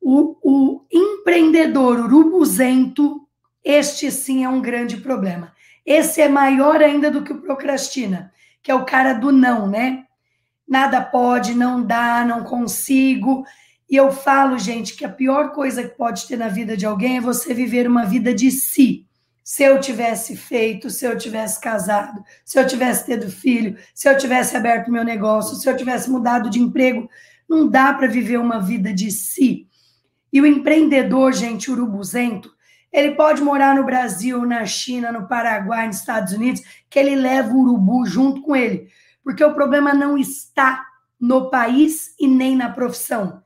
o, 0.00 0.36
o 0.42 0.84
empreendedor 0.92 1.98
urubuzento, 2.00 3.26
este 3.64 4.10
sim 4.10 4.44
é 4.44 4.48
um 4.48 4.60
grande 4.60 4.98
problema. 4.98 5.52
Esse 5.86 6.20
é 6.20 6.28
maior 6.28 6.82
ainda 6.82 7.10
do 7.10 7.22
que 7.22 7.32
o 7.32 7.40
procrastina, 7.40 8.32
que 8.62 8.70
é 8.70 8.74
o 8.74 8.84
cara 8.84 9.12
do 9.12 9.30
não, 9.30 9.66
né? 9.66 10.04
Nada 10.66 11.00
pode, 11.00 11.54
não 11.54 11.82
dá, 11.82 12.24
não 12.24 12.42
consigo. 12.42 13.44
E 13.90 13.96
eu 13.96 14.10
falo, 14.10 14.58
gente, 14.58 14.96
que 14.96 15.04
a 15.04 15.08
pior 15.08 15.52
coisa 15.52 15.82
que 15.82 15.96
pode 15.96 16.26
ter 16.26 16.36
na 16.36 16.48
vida 16.48 16.76
de 16.76 16.86
alguém 16.86 17.18
é 17.18 17.20
você 17.20 17.52
viver 17.52 17.86
uma 17.86 18.04
vida 18.04 18.34
de 18.34 18.50
si. 18.50 19.06
Se 19.42 19.62
eu 19.62 19.78
tivesse 19.78 20.36
feito, 20.36 20.88
se 20.88 21.04
eu 21.04 21.18
tivesse 21.18 21.60
casado, 21.60 22.24
se 22.44 22.58
eu 22.58 22.66
tivesse 22.66 23.04
tido 23.04 23.30
filho, 23.30 23.76
se 23.94 24.08
eu 24.08 24.16
tivesse 24.16 24.56
aberto 24.56 24.90
meu 24.90 25.04
negócio, 25.04 25.56
se 25.56 25.68
eu 25.68 25.76
tivesse 25.76 26.10
mudado 26.10 26.48
de 26.48 26.60
emprego, 26.60 27.08
não 27.48 27.68
dá 27.68 27.92
para 27.92 28.06
viver 28.06 28.38
uma 28.38 28.58
vida 28.58 28.92
de 28.92 29.10
si. 29.10 29.68
E 30.32 30.40
o 30.40 30.46
empreendedor, 30.46 31.32
gente, 31.32 31.70
urubuzento, 31.70 32.54
ele 32.90 33.16
pode 33.16 33.42
morar 33.42 33.74
no 33.74 33.84
Brasil, 33.84 34.46
na 34.46 34.64
China, 34.64 35.12
no 35.12 35.28
Paraguai, 35.28 35.86
nos 35.86 35.96
Estados 35.96 36.32
Unidos, 36.32 36.62
que 36.88 36.98
ele 36.98 37.14
leva 37.14 37.52
o 37.52 37.60
urubu 37.60 38.06
junto 38.06 38.40
com 38.40 38.56
ele. 38.56 38.88
Porque 39.22 39.44
o 39.44 39.52
problema 39.52 39.92
não 39.92 40.16
está 40.16 40.84
no 41.20 41.50
país 41.50 42.14
e 42.18 42.26
nem 42.26 42.56
na 42.56 42.70
profissão. 42.70 43.42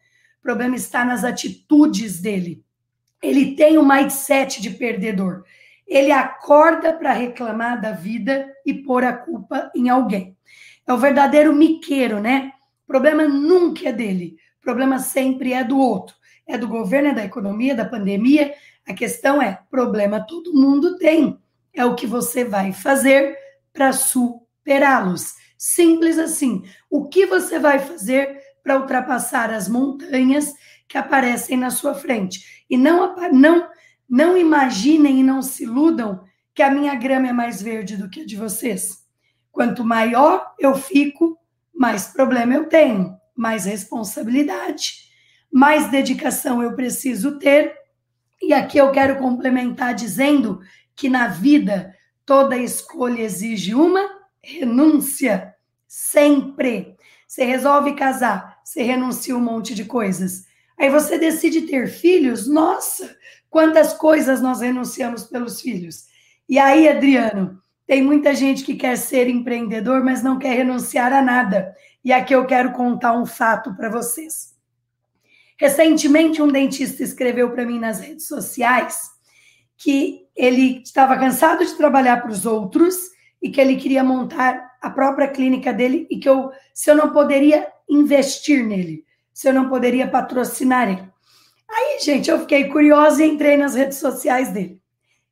Problema 0.49 0.76
está 0.76 1.05
nas 1.05 1.24
atitudes 1.24 2.22
dele. 2.22 2.64
Ele 3.22 3.55
tem 3.55 3.76
o 3.76 3.82
um 3.82 3.86
mindset 3.86 4.62
de 4.62 4.70
perdedor. 4.70 5.44
Ele 5.86 6.11
acorda 6.11 6.90
para 6.90 7.12
reclamar 7.12 7.78
da 7.78 7.92
vida 7.92 8.51
e 8.64 8.72
pôr 8.72 9.05
a 9.05 9.12
culpa 9.12 9.70
em 9.76 9.90
alguém. 9.90 10.34
É 10.86 10.92
o 10.94 10.96
verdadeiro 10.96 11.53
miqueiro, 11.53 12.18
né? 12.18 12.51
O 12.84 12.86
problema 12.86 13.28
nunca 13.28 13.90
é 13.90 13.92
dele. 13.92 14.38
O 14.59 14.62
problema 14.62 14.99
sempre 14.99 15.53
é 15.53 15.62
do 15.62 15.78
outro. 15.78 16.16
É 16.46 16.57
do 16.57 16.66
governo, 16.66 17.11
é 17.11 17.14
da 17.14 17.26
economia, 17.26 17.74
da 17.74 17.84
pandemia. 17.84 18.55
A 18.86 18.94
questão 18.94 19.42
é: 19.42 19.61
problema 19.70 20.26
todo 20.26 20.55
mundo 20.55 20.96
tem. 20.96 21.38
É 21.74 21.84
o 21.84 21.94
que 21.94 22.07
você 22.07 22.42
vai 22.42 22.72
fazer 22.72 23.36
para 23.70 23.92
superá-los. 23.92 25.34
Simples 25.59 26.18
assim. 26.18 26.64
O 26.88 27.07
que 27.07 27.26
você 27.26 27.59
vai 27.59 27.78
fazer 27.80 28.47
para 28.62 28.78
ultrapassar 28.78 29.50
as 29.52 29.68
montanhas 29.68 30.52
que 30.88 30.98
aparecem 30.98 31.56
na 31.56 31.70
sua 31.70 31.94
frente. 31.94 32.64
E 32.68 32.76
não, 32.76 33.14
não, 33.32 33.68
não 34.09 34.36
imaginem 34.36 35.20
e 35.20 35.22
não 35.22 35.42
se 35.42 35.64
iludam 35.64 36.24
que 36.54 36.62
a 36.62 36.70
minha 36.70 36.94
grama 36.94 37.28
é 37.28 37.32
mais 37.32 37.62
verde 37.62 37.96
do 37.96 38.09
que 38.09 38.22
a 38.22 38.26
de 38.26 38.36
vocês. 38.36 39.04
Quanto 39.52 39.84
maior 39.84 40.54
eu 40.59 40.74
fico, 40.74 41.38
mais 41.74 42.09
problema 42.09 42.54
eu 42.54 42.66
tenho, 42.68 43.16
mais 43.36 43.64
responsabilidade, 43.64 45.09
mais 45.52 45.90
dedicação 45.90 46.62
eu 46.62 46.74
preciso 46.74 47.38
ter. 47.38 47.74
E 48.42 48.52
aqui 48.52 48.78
eu 48.78 48.90
quero 48.90 49.18
complementar 49.18 49.94
dizendo 49.94 50.61
que 50.96 51.09
na 51.09 51.28
vida 51.28 51.94
toda 52.26 52.56
escolha 52.56 53.22
exige 53.22 53.74
uma 53.74 54.18
renúncia, 54.42 55.54
sempre. 55.86 56.97
Você 57.29 57.45
resolve 57.45 57.93
casar, 57.93 58.59
você 58.64 58.83
renuncia 58.83 59.37
um 59.37 59.41
monte 59.41 59.74
de 59.74 59.85
coisas. 59.85 60.47
Aí 60.79 60.89
você 60.89 61.18
decide 61.18 61.62
ter 61.62 61.87
filhos, 61.87 62.49
nossa, 62.49 63.14
quantas 63.51 63.93
coisas 63.93 64.41
nós 64.41 64.62
renunciamos 64.62 65.24
pelos 65.24 65.61
filhos. 65.61 66.07
E 66.49 66.59
aí, 66.59 66.89
Adriano, 66.89 67.62
tem 67.87 68.03
muita 68.03 68.35
gente 68.35 68.64
que 68.64 68.74
quer 68.74 68.97
ser 68.97 69.29
empreendedor, 69.29 70.03
mas 70.03 70.22
não 70.22 70.39
quer 70.39 70.57
renunciar 70.57 71.12
a 71.12 71.20
nada. 71.20 71.76
E 72.03 72.14
aqui 72.14 72.35
eu 72.35 72.47
quero 72.47 72.72
contar 72.72 73.12
um 73.12 73.26
fato 73.26 73.74
para 73.76 73.91
vocês. 73.91 74.57
Recentemente, 75.59 76.41
um 76.41 76.49
dentista 76.49 77.03
escreveu 77.03 77.51
para 77.51 77.66
mim 77.66 77.79
nas 77.79 78.01
redes 78.01 78.26
sociais 78.26 79.11
que 79.76 80.26
ele 80.35 80.81
estava 80.83 81.16
cansado 81.18 81.64
de 81.64 81.76
trabalhar 81.76 82.22
para 82.22 82.31
os 82.31 82.47
outros 82.47 82.97
e 83.43 83.51
que 83.51 83.61
ele 83.61 83.76
queria 83.76 84.03
montar 84.03 84.68
a 84.81 84.91
própria 84.91 85.29
clínica 85.29 85.72
dele 85.72 86.07
e 86.11 86.18
que 86.18 86.29
eu, 86.29 86.51
se 86.72 86.91
eu 86.91 86.97
não 86.97 87.12
poderia 87.12 87.66
investir 87.89 88.64
nele, 88.66 89.05
se 89.33 89.49
eu 89.49 89.55
não 89.55 89.68
poderia 89.68 90.09
patrocinar 90.09 90.89
ele. 90.89 91.09
Aí, 91.68 91.99
gente, 92.01 92.31
eu 92.31 92.41
fiquei 92.41 92.68
curiosa 92.68 93.24
e 93.24 93.29
entrei 93.29 93.57
nas 93.57 93.74
redes 93.74 93.99
sociais 93.99 94.51
dele. 94.51 94.81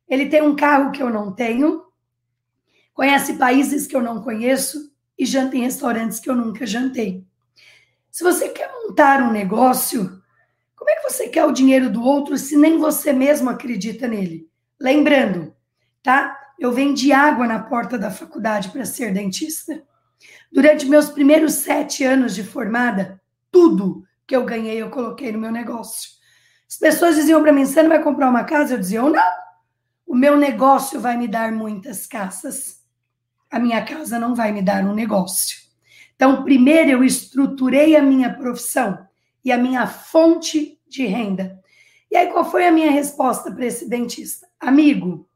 Ele 0.07 0.27
tem 0.27 0.41
um 0.41 0.55
carro 0.55 0.91
que 0.91 1.01
eu 1.01 1.09
não 1.09 1.31
tenho, 1.31 1.85
conhece 2.93 3.33
países 3.33 3.87
que 3.87 3.95
eu 3.95 4.01
não 4.01 4.21
conheço 4.21 4.91
e 5.17 5.25
janta 5.25 5.57
em 5.57 5.61
restaurantes 5.61 6.19
que 6.19 6.29
eu 6.29 6.35
nunca 6.35 6.65
jantei. 6.65 7.25
Se 8.11 8.23
você 8.23 8.49
quer 8.49 8.71
montar 8.71 9.21
um 9.21 9.31
negócio, 9.31 10.21
como 10.75 10.89
é 10.89 10.95
que 10.95 11.11
você 11.11 11.27
quer 11.27 11.45
o 11.45 11.51
dinheiro 11.51 11.89
do 11.89 12.03
outro 12.03 12.37
se 12.37 12.55
nem 12.55 12.77
você 12.77 13.11
mesmo 13.11 13.49
acredita 13.49 14.07
nele? 14.07 14.49
Lembrando, 14.79 15.53
tá? 16.01 16.36
Eu 16.59 16.71
vendi 16.71 17.11
água 17.11 17.47
na 17.47 17.59
porta 17.59 17.97
da 17.97 18.09
faculdade 18.09 18.69
para 18.69 18.85
ser 18.85 19.13
dentista. 19.13 19.83
Durante 20.51 20.85
meus 20.85 21.09
primeiros 21.09 21.53
sete 21.53 22.03
anos 22.03 22.33
de 22.33 22.43
formada, 22.43 23.21
tudo 23.51 24.03
que 24.25 24.35
eu 24.35 24.43
ganhei 24.43 24.81
eu 24.81 24.89
coloquei 24.89 25.31
no 25.31 25.39
meu 25.39 25.51
negócio. 25.51 26.17
As 26.69 26.77
pessoas 26.77 27.15
diziam 27.15 27.41
para 27.41 27.53
mim: 27.53 27.65
você 27.65 27.81
não 27.81 27.89
vai 27.89 28.01
comprar 28.01 28.29
uma 28.29 28.43
casa? 28.43 28.73
Eu 28.73 28.79
dizia: 28.79 28.99
eu 28.99 29.09
não. 29.09 29.47
O 30.05 30.15
meu 30.15 30.37
negócio 30.37 30.99
vai 30.99 31.17
me 31.17 31.27
dar 31.27 31.51
muitas 31.51 32.07
casas. 32.07 32.81
A 33.49 33.59
minha 33.59 33.83
casa 33.83 34.17
não 34.17 34.33
vai 34.33 34.51
me 34.51 34.61
dar 34.61 34.83
um 34.83 34.93
negócio. 34.93 35.57
Então, 36.15 36.43
primeiro 36.43 36.91
eu 36.91 37.03
estruturei 37.03 37.95
a 37.95 38.01
minha 38.01 38.33
profissão 38.33 39.05
e 39.43 39.51
a 39.51 39.57
minha 39.57 39.85
fonte 39.85 40.79
de 40.87 41.05
renda. 41.05 41.61
E 42.09 42.15
aí, 42.15 42.31
qual 42.31 42.49
foi 42.49 42.65
a 42.65 42.71
minha 42.71 42.89
resposta 42.89 43.51
para 43.51 43.65
esse 43.65 43.87
dentista? 43.87 44.47
Amigo, 44.59 45.26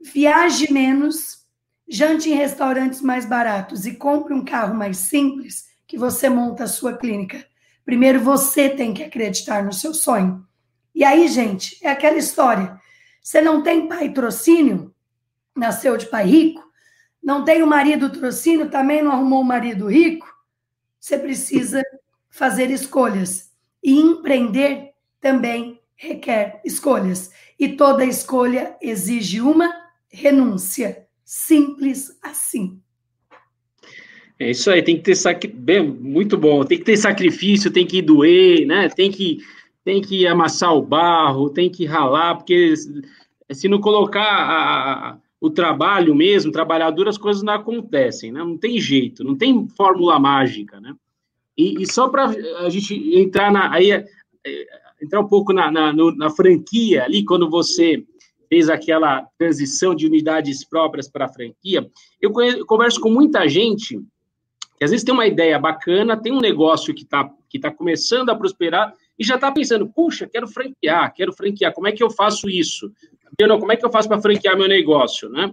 viaje 0.00 0.72
menos, 0.72 1.46
jante 1.88 2.30
em 2.30 2.34
restaurantes 2.34 3.00
mais 3.00 3.26
baratos 3.26 3.86
e 3.86 3.94
compre 3.94 4.34
um 4.34 4.44
carro 4.44 4.74
mais 4.74 4.98
simples 4.98 5.66
que 5.86 5.98
você 5.98 6.28
monta 6.28 6.64
a 6.64 6.68
sua 6.68 6.96
clínica. 6.96 7.44
Primeiro 7.84 8.20
você 8.20 8.68
tem 8.68 8.92
que 8.92 9.02
acreditar 9.02 9.64
no 9.64 9.72
seu 9.72 9.94
sonho. 9.94 10.46
E 10.94 11.02
aí, 11.02 11.28
gente, 11.28 11.78
é 11.82 11.88
aquela 11.88 12.18
história. 12.18 12.78
Você 13.22 13.40
não 13.40 13.62
tem 13.62 13.88
pai 13.88 14.10
trocínio, 14.10 14.94
nasceu 15.56 15.96
de 15.96 16.06
pai 16.06 16.26
rico, 16.26 16.62
não 17.22 17.44
tem 17.44 17.62
o 17.62 17.66
marido 17.66 18.10
trocínio, 18.10 18.70
também 18.70 19.02
não 19.02 19.12
arrumou 19.12 19.40
um 19.40 19.44
marido 19.44 19.86
rico. 19.88 20.26
Você 21.00 21.18
precisa 21.18 21.82
fazer 22.30 22.70
escolhas. 22.70 23.50
E 23.82 23.98
empreender 23.98 24.92
também 25.20 25.80
requer 25.96 26.60
escolhas. 26.64 27.30
E 27.58 27.68
toda 27.68 28.04
escolha 28.04 28.76
exige 28.80 29.40
uma 29.40 29.87
renúncia. 30.10 31.06
Simples 31.24 32.18
assim. 32.22 32.80
É 34.38 34.50
isso 34.50 34.70
aí, 34.70 34.82
tem 34.82 34.96
que 34.96 35.02
ter. 35.02 35.48
Bem, 35.52 35.86
muito 35.86 36.38
bom, 36.38 36.64
tem 36.64 36.78
que 36.78 36.84
ter 36.84 36.96
sacrifício, 36.96 37.72
tem 37.72 37.86
que 37.86 38.00
doer, 38.00 38.64
né? 38.66 38.88
Tem 38.88 39.10
que, 39.10 39.38
tem 39.84 40.00
que 40.00 40.26
amassar 40.26 40.74
o 40.74 40.82
barro, 40.82 41.50
tem 41.50 41.68
que 41.68 41.84
ralar, 41.84 42.36
porque 42.36 42.74
se 43.50 43.68
não 43.68 43.80
colocar 43.80 44.22
a, 44.22 45.18
o 45.40 45.50
trabalho 45.50 46.14
mesmo, 46.14 46.52
trabalhar 46.52 46.90
duro, 46.90 47.10
as 47.10 47.18
coisas 47.18 47.42
não 47.42 47.54
acontecem, 47.54 48.30
né? 48.30 48.40
Não 48.40 48.56
tem 48.56 48.80
jeito, 48.80 49.24
não 49.24 49.36
tem 49.36 49.68
fórmula 49.68 50.18
mágica, 50.20 50.80
né? 50.80 50.94
E, 51.56 51.82
e 51.82 51.92
só 51.92 52.08
para 52.08 52.26
a 52.26 52.68
gente 52.68 52.94
entrar 53.18 53.50
na, 53.50 53.72
aí, 53.72 53.90
é, 53.90 54.06
entrar 55.02 55.20
um 55.20 55.28
pouco 55.28 55.52
na, 55.52 55.70
na, 55.70 55.92
na 55.92 56.30
franquia 56.30 57.04
ali, 57.04 57.24
quando 57.24 57.50
você 57.50 58.04
fez 58.48 58.68
aquela 58.68 59.26
transição 59.38 59.94
de 59.94 60.06
unidades 60.06 60.64
próprias 60.64 61.08
para 61.08 61.28
franquia, 61.28 61.88
eu, 62.20 62.32
conheço, 62.32 62.58
eu 62.58 62.66
converso 62.66 63.00
com 63.00 63.10
muita 63.10 63.46
gente 63.48 64.00
que 64.78 64.84
às 64.84 64.90
vezes 64.90 65.04
tem 65.04 65.12
uma 65.12 65.26
ideia 65.26 65.58
bacana, 65.58 66.16
tem 66.16 66.32
um 66.32 66.40
negócio 66.40 66.94
que 66.94 67.02
está 67.02 67.28
que 67.48 67.58
tá 67.58 67.70
começando 67.70 68.28
a 68.30 68.36
prosperar 68.36 68.92
e 69.18 69.24
já 69.24 69.34
está 69.34 69.50
pensando, 69.50 69.88
puxa, 69.88 70.28
quero 70.30 70.46
franquear, 70.46 71.12
quero 71.14 71.32
franquear, 71.32 71.72
como 71.72 71.88
é 71.88 71.92
que 71.92 72.02
eu 72.02 72.10
faço 72.10 72.48
isso? 72.48 72.92
Não, 73.40 73.58
como 73.58 73.72
é 73.72 73.76
que 73.76 73.84
eu 73.84 73.90
faço 73.90 74.08
para 74.08 74.20
franquear 74.20 74.56
meu 74.56 74.68
negócio, 74.68 75.28
né? 75.28 75.52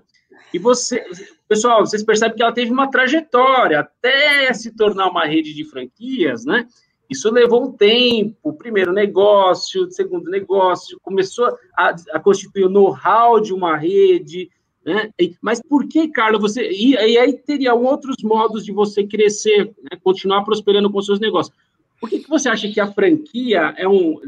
E 0.54 0.60
você, 0.60 1.04
pessoal, 1.48 1.86
vocês 1.86 2.04
percebem 2.04 2.36
que 2.36 2.44
ela 2.44 2.52
teve 2.52 2.72
uma 2.72 2.90
trajetória 2.90 3.80
até 3.80 4.54
se 4.54 4.76
tornar 4.76 5.10
uma 5.10 5.26
rede 5.26 5.54
de 5.54 5.64
franquias, 5.66 6.46
né? 6.46 6.68
Isso 7.10 7.32
levou 7.32 7.66
um 7.66 7.72
tempo, 7.72 8.54
primeiro 8.54 8.92
negócio, 8.92 9.90
segundo 9.92 10.30
negócio, 10.30 11.00
começou 11.02 11.56
a, 11.78 11.96
a 12.12 12.20
constituir 12.20 12.66
o 12.66 12.70
know-how 12.70 13.40
de 13.40 13.54
uma 13.54 13.78
rede, 13.78 14.50
né? 14.86 15.10
Mas 15.42 15.62
por 15.62 15.88
que, 15.88 16.08
Carlos, 16.10 16.42
você. 16.42 16.70
E, 16.70 16.94
e, 16.94 17.18
aí 17.18 17.34
teria 17.34 17.74
outros 17.74 18.18
modos 18.24 18.64
de 18.64 18.72
você 18.72 19.06
crescer, 19.06 19.66
né? 19.66 19.98
continuar 20.04 20.44
prosperando 20.44 20.92
com 20.92 21.02
seus 21.02 21.20
negócios. 21.20 21.56
Por 22.00 22.10
que, 22.10 22.20
que 22.20 22.30
você 22.30 22.50
acha 22.50 22.70
que 22.72 22.80
a 22.80 22.92
franquia 22.92 23.74
é 23.78 23.88
um. 23.88 24.20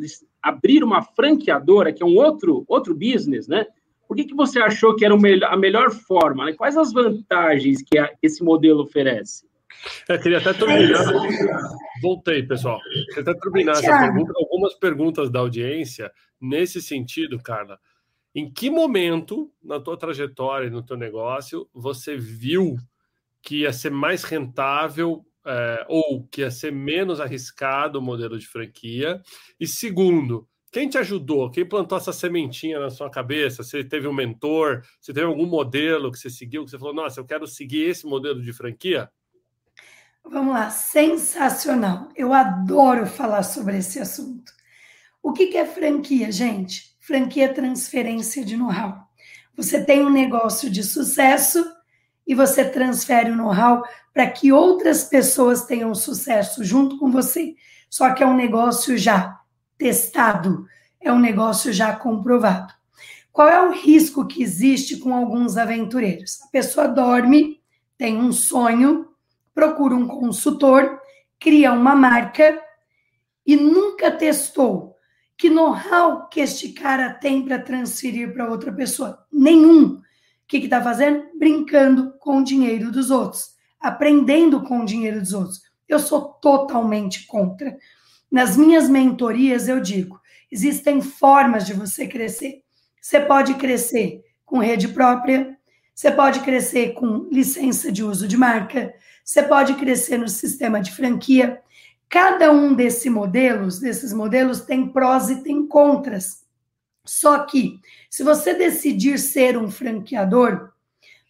abrir 0.42 0.84
uma 0.84 1.04
franqueadora, 1.04 1.94
que 1.94 2.02
é 2.02 2.06
um 2.06 2.16
outro, 2.16 2.66
outro 2.68 2.96
business, 2.96 3.48
né? 3.48 3.68
Por 4.08 4.16
que, 4.16 4.24
que 4.24 4.36
você 4.36 4.60
achou 4.60 4.96
que 4.96 5.06
era 5.06 5.14
a 5.14 5.58
melhor 5.58 5.92
forma? 5.92 6.46
Né? 6.46 6.54
Quais 6.54 6.78
as 6.78 6.94
vantagens 6.94 7.84
que 7.84 7.98
esse 8.24 8.42
modelo 8.42 8.84
oferece? 8.84 9.46
Eu 10.08 10.16
é, 10.16 10.18
queria 10.18 10.38
até 10.38 10.54
terminar. 10.54 11.04
Voltei, 12.02 12.44
pessoal. 12.44 12.80
Queria 13.10 13.22
até 13.22 13.34
terminar 13.40 13.72
essa 13.74 14.00
pergunta, 14.00 14.34
algumas 14.36 14.74
perguntas 14.76 15.30
da 15.30 15.40
audiência 15.40 16.12
nesse 16.40 16.82
sentido, 16.82 17.42
Carla. 17.42 17.80
Em 18.34 18.52
que 18.52 18.70
momento 18.70 19.52
na 19.64 19.80
tua 19.80 19.98
trajetória, 19.98 20.70
no 20.70 20.84
teu 20.84 20.96
negócio, 20.96 21.68
você 21.74 22.16
viu 22.16 22.78
que 23.42 23.62
ia 23.62 23.74
ser 23.74 23.90
mais 23.90 24.24
rentável 24.24 25.26
é, 25.46 25.86
ou 25.88 26.28
que 26.28 26.42
ia 26.42 26.52
ser 26.52 26.72
menos 26.72 27.20
arriscado 27.20 28.00
o 28.00 28.02
modelo 28.02 28.38
de 28.38 28.48
franquia? 28.48 29.22
E 29.60 29.66
segundo, 29.66 30.48
quem 30.72 30.88
te 30.88 30.98
ajudou? 30.98 31.50
Quem 31.50 31.66
plantou 31.66 31.98
essa 31.98 32.14
sementinha 32.14 32.80
na 32.80 32.90
sua 32.90 33.10
cabeça? 33.10 33.64
Você 33.64 33.84
teve 33.84 34.08
um 34.08 34.14
mentor? 34.14 34.84
Você 35.00 35.14
teve 35.14 35.26
algum 35.26 35.46
modelo 35.46 36.12
que 36.12 36.20
você 36.20 36.30
seguiu? 36.30 36.64
Que 36.64 36.72
você 36.72 36.78
falou, 36.78 36.94
nossa, 36.94 37.20
eu 37.20 37.26
quero 37.26 37.48
seguir 37.48 37.90
esse 37.90 38.06
modelo 38.06 38.42
de 38.42 38.54
franquia? 38.54 39.10
Vamos 40.30 40.54
lá, 40.54 40.70
sensacional. 40.70 42.10
Eu 42.16 42.34
adoro 42.34 43.06
falar 43.06 43.44
sobre 43.44 43.78
esse 43.78 44.00
assunto. 44.00 44.52
O 45.24 45.32
que 45.32 45.56
é 45.56 45.66
franquia, 45.66 46.32
gente? 46.32 46.96
franquia 47.00 47.46
é 47.46 47.48
transferência 47.48 48.44
de 48.44 48.58
know-how. 48.58 49.08
Você 49.56 49.82
tem 49.82 50.06
um 50.06 50.10
negócio 50.10 50.70
de 50.70 50.84
sucesso 50.84 51.66
e 52.28 52.36
você 52.36 52.66
transfere 52.66 53.32
o 53.32 53.36
know-how 53.38 53.82
para 54.14 54.30
que 54.30 54.52
outras 54.52 55.06
pessoas 55.06 55.66
tenham 55.66 55.96
sucesso 55.96 56.66
junto 56.66 56.98
com 56.98 57.10
você. 57.10 57.56
Só 57.90 58.14
que 58.14 58.22
é 58.22 58.28
um 58.28 58.36
negócio 58.36 58.98
já 58.98 59.40
testado, 59.78 60.68
é 61.00 61.12
um 61.14 61.20
negócio 61.20 61.72
já 61.72 61.96
comprovado. 61.96 62.74
Qual 63.32 63.48
é 63.48 63.62
o 63.62 63.72
risco 63.72 64.28
que 64.28 64.44
existe 64.44 64.98
com 64.98 65.16
alguns 65.16 65.56
aventureiros? 65.56 66.42
A 66.42 66.48
pessoa 66.48 66.90
dorme, 66.90 67.62
tem 67.98 68.18
um 68.18 68.34
sonho, 68.34 69.07
procura 69.58 69.96
um 69.96 70.08
consultor, 70.08 71.00
cria 71.40 71.74
uma 71.74 71.96
marca 71.96 72.62
e 73.44 73.56
nunca 73.56 74.12
testou 74.12 74.96
que 75.36 75.50
know-how 75.50 76.30
que 76.30 76.42
este 76.42 76.74
cara 76.74 77.12
tem 77.12 77.44
para 77.44 77.58
transferir 77.58 78.32
para 78.34 78.52
outra 78.52 78.72
pessoa? 78.72 79.26
Nenhum. 79.34 79.96
O 79.96 80.02
que 80.48 80.58
está 80.58 80.80
fazendo? 80.80 81.24
Brincando 81.40 82.14
com 82.20 82.38
o 82.38 82.44
dinheiro 82.44 82.92
dos 82.92 83.10
outros, 83.10 83.56
aprendendo 83.80 84.62
com 84.62 84.82
o 84.82 84.86
dinheiro 84.86 85.20
dos 85.20 85.34
outros. 85.34 85.64
Eu 85.90 85.98
sou 85.98 86.34
totalmente 86.34 87.26
contra. 87.26 87.76
Nas 88.30 88.56
minhas 88.56 88.88
mentorias, 88.88 89.68
eu 89.68 89.80
digo: 89.80 90.22
existem 90.52 91.02
formas 91.02 91.66
de 91.66 91.74
você 91.74 92.06
crescer. 92.06 92.62
Você 93.02 93.20
pode 93.22 93.56
crescer 93.56 94.22
com 94.46 94.60
rede 94.60 94.90
própria, 94.90 95.58
você 95.96 96.12
pode 96.12 96.42
crescer 96.42 96.94
com 96.94 97.28
licença 97.32 97.92
de 97.92 98.04
uso 98.04 98.28
de 98.28 98.38
marca, 98.38 98.94
você 99.28 99.44
pode 99.44 99.74
crescer 99.74 100.18
no 100.18 100.30
sistema 100.30 100.80
de 100.80 100.92
franquia, 100.92 101.62
Cada 102.10 102.52
um 102.52 102.74
desses 102.74 103.12
modelos, 103.12 103.80
desses 103.80 104.14
modelos 104.14 104.62
tem 104.62 104.88
prós 104.88 105.30
e 105.30 105.44
tem 105.44 105.68
contras. 105.68 106.46
Só 107.06 107.40
que, 107.40 107.80
se 108.10 108.24
você 108.24 108.54
decidir 108.54 109.20
ser 109.20 109.58
um 109.58 109.70
franqueador, 109.70 110.72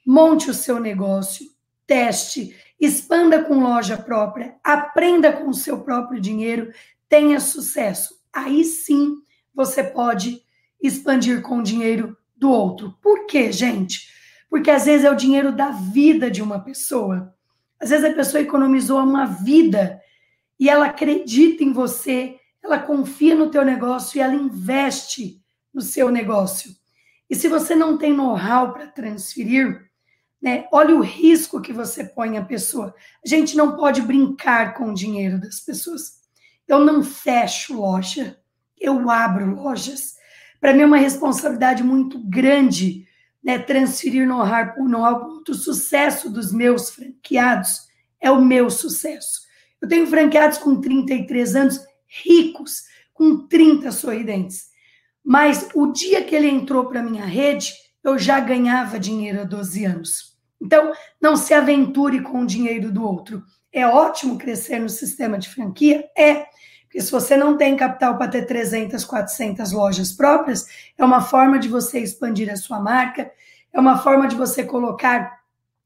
monte 0.05 0.49
o 0.49 0.53
seu 0.53 0.79
negócio, 0.79 1.47
teste, 1.85 2.55
expanda 2.79 3.43
com 3.43 3.59
loja 3.59 3.97
própria, 3.97 4.55
aprenda 4.63 5.31
com 5.33 5.49
o 5.49 5.53
seu 5.53 5.79
próprio 5.79 6.21
dinheiro, 6.21 6.71
tenha 7.09 7.39
sucesso. 7.39 8.15
Aí 8.31 8.63
sim 8.63 9.15
você 9.53 9.83
pode 9.83 10.43
expandir 10.81 11.41
com 11.41 11.57
o 11.57 11.63
dinheiro 11.63 12.15
do 12.35 12.51
outro. 12.51 12.95
Por 13.01 13.25
quê, 13.25 13.51
gente? 13.51 14.11
Porque 14.47 14.69
às 14.69 14.85
vezes 14.85 15.05
é 15.05 15.11
o 15.11 15.15
dinheiro 15.15 15.51
da 15.51 15.71
vida 15.71 16.29
de 16.29 16.41
uma 16.41 16.59
pessoa. 16.59 17.35
Às 17.79 17.89
vezes 17.89 18.05
a 18.05 18.13
pessoa 18.13 18.41
economizou 18.41 18.99
uma 18.99 19.25
vida 19.25 20.01
e 20.59 20.69
ela 20.69 20.87
acredita 20.87 21.63
em 21.63 21.71
você, 21.71 22.37
ela 22.63 22.79
confia 22.79 23.35
no 23.35 23.49
teu 23.49 23.63
negócio 23.63 24.17
e 24.17 24.21
ela 24.21 24.33
investe 24.33 25.41
no 25.73 25.81
seu 25.81 26.09
negócio. 26.09 26.71
E 27.29 27.35
se 27.35 27.47
você 27.47 27.75
não 27.75 27.97
tem 27.97 28.13
know-how 28.13 28.73
para 28.73 28.87
transferir, 28.87 29.87
né, 30.41 30.67
olha 30.71 30.95
o 30.95 31.01
risco 31.01 31.61
que 31.61 31.73
você 31.73 32.03
põe 32.03 32.37
a 32.37 32.45
pessoa. 32.45 32.93
A 33.25 33.27
gente 33.27 33.55
não 33.55 33.75
pode 33.75 34.01
brincar 34.01 34.73
com 34.75 34.91
o 34.91 34.93
dinheiro 34.93 35.39
das 35.39 35.59
pessoas. 35.59 36.21
Eu 36.67 36.79
não 36.79 37.03
fecho 37.03 37.79
loja, 37.79 38.37
eu 38.79 39.09
abro 39.09 39.55
lojas. 39.55 40.15
Para 40.59 40.73
mim 40.73 40.81
é 40.81 40.85
uma 40.85 40.97
responsabilidade 40.97 41.83
muito 41.83 42.19
grande 42.19 43.07
né, 43.43 43.59
transferir 43.59 44.27
know-how 44.27 44.73
por 44.73 44.89
know-how. 44.89 45.41
O 45.47 45.53
sucesso 45.53 46.29
dos 46.29 46.51
meus 46.51 46.89
franqueados 46.89 47.87
é 48.19 48.29
o 48.31 48.41
meu 48.41 48.69
sucesso. 48.69 49.41
Eu 49.81 49.87
tenho 49.87 50.07
franqueados 50.07 50.57
com 50.57 50.81
33 50.81 51.55
anos, 51.55 51.79
ricos, 52.07 52.83
com 53.13 53.47
30 53.47 53.91
sorridentes. 53.91 54.67
Mas 55.23 55.69
o 55.73 55.91
dia 55.91 56.23
que 56.23 56.35
ele 56.35 56.47
entrou 56.47 56.85
para 56.85 57.03
minha 57.03 57.25
rede, 57.25 57.73
eu 58.03 58.17
já 58.17 58.39
ganhava 58.39 58.99
dinheiro 58.99 59.41
há 59.41 59.43
12 59.43 59.85
anos. 59.85 60.37
Então, 60.61 60.91
não 61.21 61.35
se 61.35 61.53
aventure 61.53 62.21
com 62.21 62.41
o 62.41 62.47
dinheiro 62.47 62.91
do 62.91 63.03
outro. 63.03 63.43
É 63.71 63.85
ótimo 63.85 64.37
crescer 64.37 64.79
no 64.79 64.89
sistema 64.89 65.37
de 65.37 65.49
franquia? 65.49 66.09
É. 66.17 66.47
Porque 66.87 67.01
se 67.01 67.11
você 67.11 67.35
não 67.35 67.57
tem 67.57 67.75
capital 67.75 68.17
para 68.17 68.31
ter 68.31 68.45
300, 68.45 69.03
400 69.03 69.73
lojas 69.73 70.13
próprias, 70.13 70.65
é 70.97 71.03
uma 71.03 71.21
forma 71.21 71.59
de 71.59 71.67
você 71.67 71.99
expandir 71.99 72.49
a 72.49 72.55
sua 72.55 72.79
marca, 72.79 73.29
é 73.73 73.79
uma 73.79 73.97
forma 73.97 74.27
de 74.27 74.35
você 74.35 74.63
colocar 74.63 75.41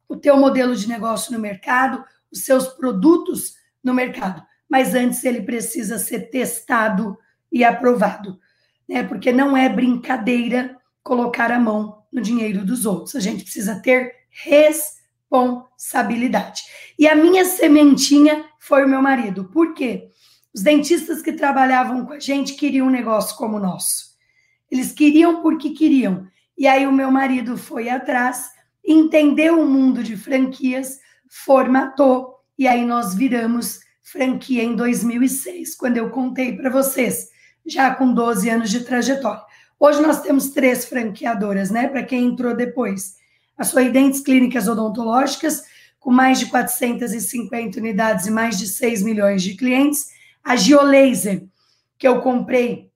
o 0.08 0.16
teu 0.16 0.38
modelo 0.38 0.76
de 0.76 0.88
negócio 0.88 1.34
no 1.34 1.40
mercado, 1.40 2.04
os 2.32 2.46
seus 2.46 2.68
produtos 2.68 3.56
no 3.84 3.94
mercado. 3.94 4.44
Mas 4.70 4.94
antes 4.94 5.24
ele 5.24 5.42
precisa 5.42 5.98
ser 5.98 6.30
testado 6.30 7.18
e 7.52 7.64
aprovado, 7.64 8.40
né? 8.88 9.04
Porque 9.04 9.32
não 9.32 9.58
é 9.58 9.68
brincadeira 9.68 10.78
colocar 11.04 11.52
a 11.52 11.60
mão 11.60 12.04
no 12.12 12.22
dinheiro 12.22 12.64
dos 12.64 12.86
outros. 12.86 13.16
A 13.16 13.20
gente 13.20 13.44
precisa 13.44 13.82
ter 13.82 14.14
responsabilidade. 14.30 16.62
E 16.98 17.08
a 17.08 17.16
minha 17.16 17.44
sementinha 17.44 18.46
foi 18.60 18.86
o 18.86 18.88
meu 18.88 19.02
marido. 19.02 19.46
Por 19.46 19.74
quê? 19.74 20.12
Os 20.54 20.62
dentistas 20.62 21.22
que 21.22 21.34
trabalhavam 21.34 22.06
com 22.06 22.14
a 22.14 22.20
gente 22.20 22.54
queriam 22.56 22.88
um 22.88 22.92
negócio 22.92 23.38
como 23.38 23.58
o 23.58 23.60
nosso. 23.60 24.12
Eles 24.70 24.92
queriam 24.92 25.42
porque 25.42 25.72
queriam. 25.72 26.28
E 26.58 26.68
aí 26.68 26.86
o 26.86 26.92
meu 26.92 27.10
marido 27.10 27.58
foi 27.58 27.90
atrás, 27.90 28.50
entendeu 28.86 29.60
o 29.60 29.66
mundo 29.68 30.04
de 30.04 30.18
franquias, 30.18 31.00
formatou, 31.30 32.36
e 32.58 32.68
aí 32.68 32.86
nós 32.86 33.16
viramos 33.16 33.80
franquia 34.02 34.64
em 34.64 34.76
2006, 34.76 35.76
quando 35.76 35.98
eu 35.98 36.10
contei 36.10 36.56
para 36.56 36.70
vocês, 36.70 37.30
já 37.66 37.96
com 37.96 38.14
12 38.14 38.50
anos 38.50 38.70
de 38.70 38.82
trajetória. 38.82 39.42
Hoje 39.80 40.02
nós 40.02 40.22
temos 40.22 40.50
três 40.52 40.86
franqueadoras, 40.86 41.72
né? 41.72 41.88
Para 41.88 42.04
quem 42.04 42.26
entrou 42.26 42.56
depois. 42.56 43.16
A 43.58 43.64
Sorridentes 43.64 44.20
Clínicas 44.20 44.68
Odontológicas, 44.68 45.64
com 46.00 46.12
mais 46.12 46.40
de 46.40 46.48
450 46.48 47.80
unidades 47.80 48.28
e 48.28 48.32
mais 48.32 48.60
de 48.60 48.68
6 48.68 49.02
milhões 49.02 49.42
de 49.42 49.56
clientes. 49.56 50.10
A 50.44 50.56
Geolaser, 50.56 51.46
que 51.98 52.08
eu 52.08 52.22
comprei 52.22 52.92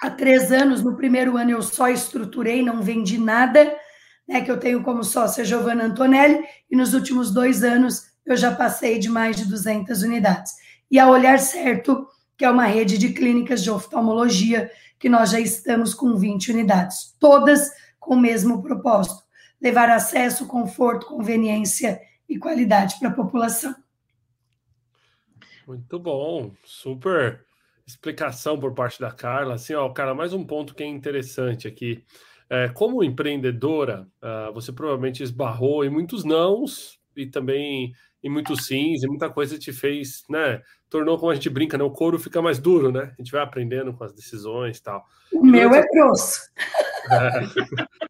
há 0.00 0.10
três 0.10 0.50
anos. 0.50 0.82
No 0.82 0.96
primeiro 0.96 1.36
ano 1.36 1.50
eu 1.50 1.62
só 1.62 1.88
estruturei, 1.88 2.62
não 2.62 2.82
vendi 2.82 3.18
nada, 3.18 3.74
né? 4.28 4.42
Que 4.42 4.50
eu 4.50 4.58
tenho 4.58 4.82
como 4.82 5.04
sócia 5.04 5.44
Giovanna 5.44 5.84
Antonelli. 5.84 6.42
E 6.70 6.76
nos 6.76 6.92
últimos 6.92 7.32
dois 7.32 7.62
anos 7.62 8.10
eu 8.26 8.36
já 8.36 8.54
passei 8.54 8.98
de 8.98 9.08
mais 9.08 9.36
de 9.36 9.46
200 9.46 10.02
unidades. 10.02 10.52
E 10.90 10.98
a 10.98 11.08
Olhar 11.08 11.38
Certo, 11.38 12.06
que 12.36 12.44
é 12.44 12.50
uma 12.50 12.66
rede 12.66 12.98
de 12.98 13.12
clínicas 13.12 13.62
de 13.62 13.70
oftalmologia, 13.70 14.70
que 14.98 15.08
nós 15.08 15.30
já 15.30 15.40
estamos 15.40 15.94
com 15.94 16.16
20 16.16 16.52
unidades, 16.52 17.16
todas 17.18 17.70
com 17.98 18.14
o 18.14 18.20
mesmo 18.20 18.62
propósito: 18.62 19.22
levar 19.60 19.90
acesso, 19.90 20.46
conforto, 20.46 21.06
conveniência 21.06 22.00
e 22.28 22.38
qualidade 22.38 22.96
para 22.98 23.08
a 23.08 23.12
população. 23.12 23.74
Muito 25.66 25.98
bom, 25.98 26.52
super 26.64 27.44
explicação 27.86 28.58
por 28.58 28.74
parte 28.74 29.00
da 29.00 29.10
Carla. 29.10 29.54
Assim, 29.54 29.74
ó, 29.74 29.88
cara, 29.90 30.14
mais 30.14 30.32
um 30.32 30.44
ponto 30.44 30.74
que 30.74 30.82
é 30.82 30.86
interessante 30.86 31.68
aqui. 31.68 32.04
É, 32.50 32.68
como 32.68 33.02
empreendedora, 33.02 34.06
uh, 34.22 34.52
você 34.52 34.72
provavelmente 34.72 35.22
esbarrou 35.22 35.84
em 35.84 35.88
muitos 35.88 36.24
nãos 36.24 36.98
e 37.16 37.26
também 37.26 37.92
em 38.22 38.28
muitos 38.28 38.66
sims, 38.66 39.02
e 39.02 39.08
muita 39.08 39.28
coisa 39.28 39.58
te 39.58 39.72
fez, 39.72 40.22
né? 40.30 40.62
Tornou 40.88 41.18
como 41.18 41.32
a 41.32 41.34
gente 41.34 41.50
brinca, 41.50 41.76
né? 41.76 41.82
O 41.82 41.90
couro 41.90 42.18
fica 42.18 42.40
mais 42.40 42.58
duro, 42.58 42.92
né? 42.92 43.12
A 43.18 43.22
gente 43.22 43.32
vai 43.32 43.42
aprendendo 43.42 43.92
com 43.92 44.04
as 44.04 44.12
decisões 44.12 44.78
e 44.78 44.82
tal. 44.82 45.04
O 45.32 45.44
e 45.44 45.50
meu 45.50 45.74
é 45.74 45.82
grosso. 45.92 46.50
É. 47.10 48.02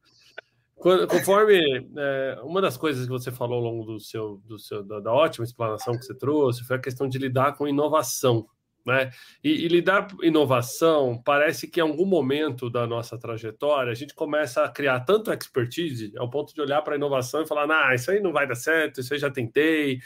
Conforme 0.82 1.86
é, 1.96 2.40
uma 2.42 2.60
das 2.60 2.76
coisas 2.76 3.04
que 3.04 3.10
você 3.10 3.30
falou 3.30 3.58
ao 3.58 3.62
longo 3.62 3.84
do 3.84 4.00
seu, 4.00 4.42
do 4.44 4.58
seu 4.58 4.82
da, 4.82 4.98
da, 4.98 5.12
ótima 5.12 5.44
explanação 5.44 5.96
que 5.96 6.04
você 6.04 6.12
trouxe 6.12 6.64
foi 6.64 6.74
a 6.76 6.80
questão 6.80 7.08
de 7.08 7.18
lidar 7.18 7.56
com 7.56 7.68
inovação, 7.68 8.48
né? 8.84 9.10
E, 9.44 9.64
e, 9.64 9.68
lidar 9.68 10.08
com 10.08 10.24
inovação 10.24 11.22
parece 11.24 11.68
que 11.68 11.78
em 11.78 11.84
algum 11.84 12.04
momento 12.04 12.68
da 12.68 12.84
nossa 12.84 13.16
trajetória 13.16 13.92
a 13.92 13.94
gente 13.94 14.12
começa 14.12 14.64
a 14.64 14.68
criar 14.68 15.00
tanto 15.00 15.32
expertise 15.32 16.12
ao 16.18 16.28
ponto 16.28 16.52
de 16.52 16.60
olhar 16.60 16.82
para 16.82 16.94
a 16.94 16.96
inovação 16.96 17.42
e 17.42 17.46
falar, 17.46 17.70
ah, 17.70 17.94
isso 17.94 18.10
aí 18.10 18.18
não 18.18 18.32
vai 18.32 18.44
dar 18.44 18.56
certo, 18.56 19.00
isso 19.00 19.14
aí 19.14 19.20
já 19.20 19.30
tentei. 19.30 20.00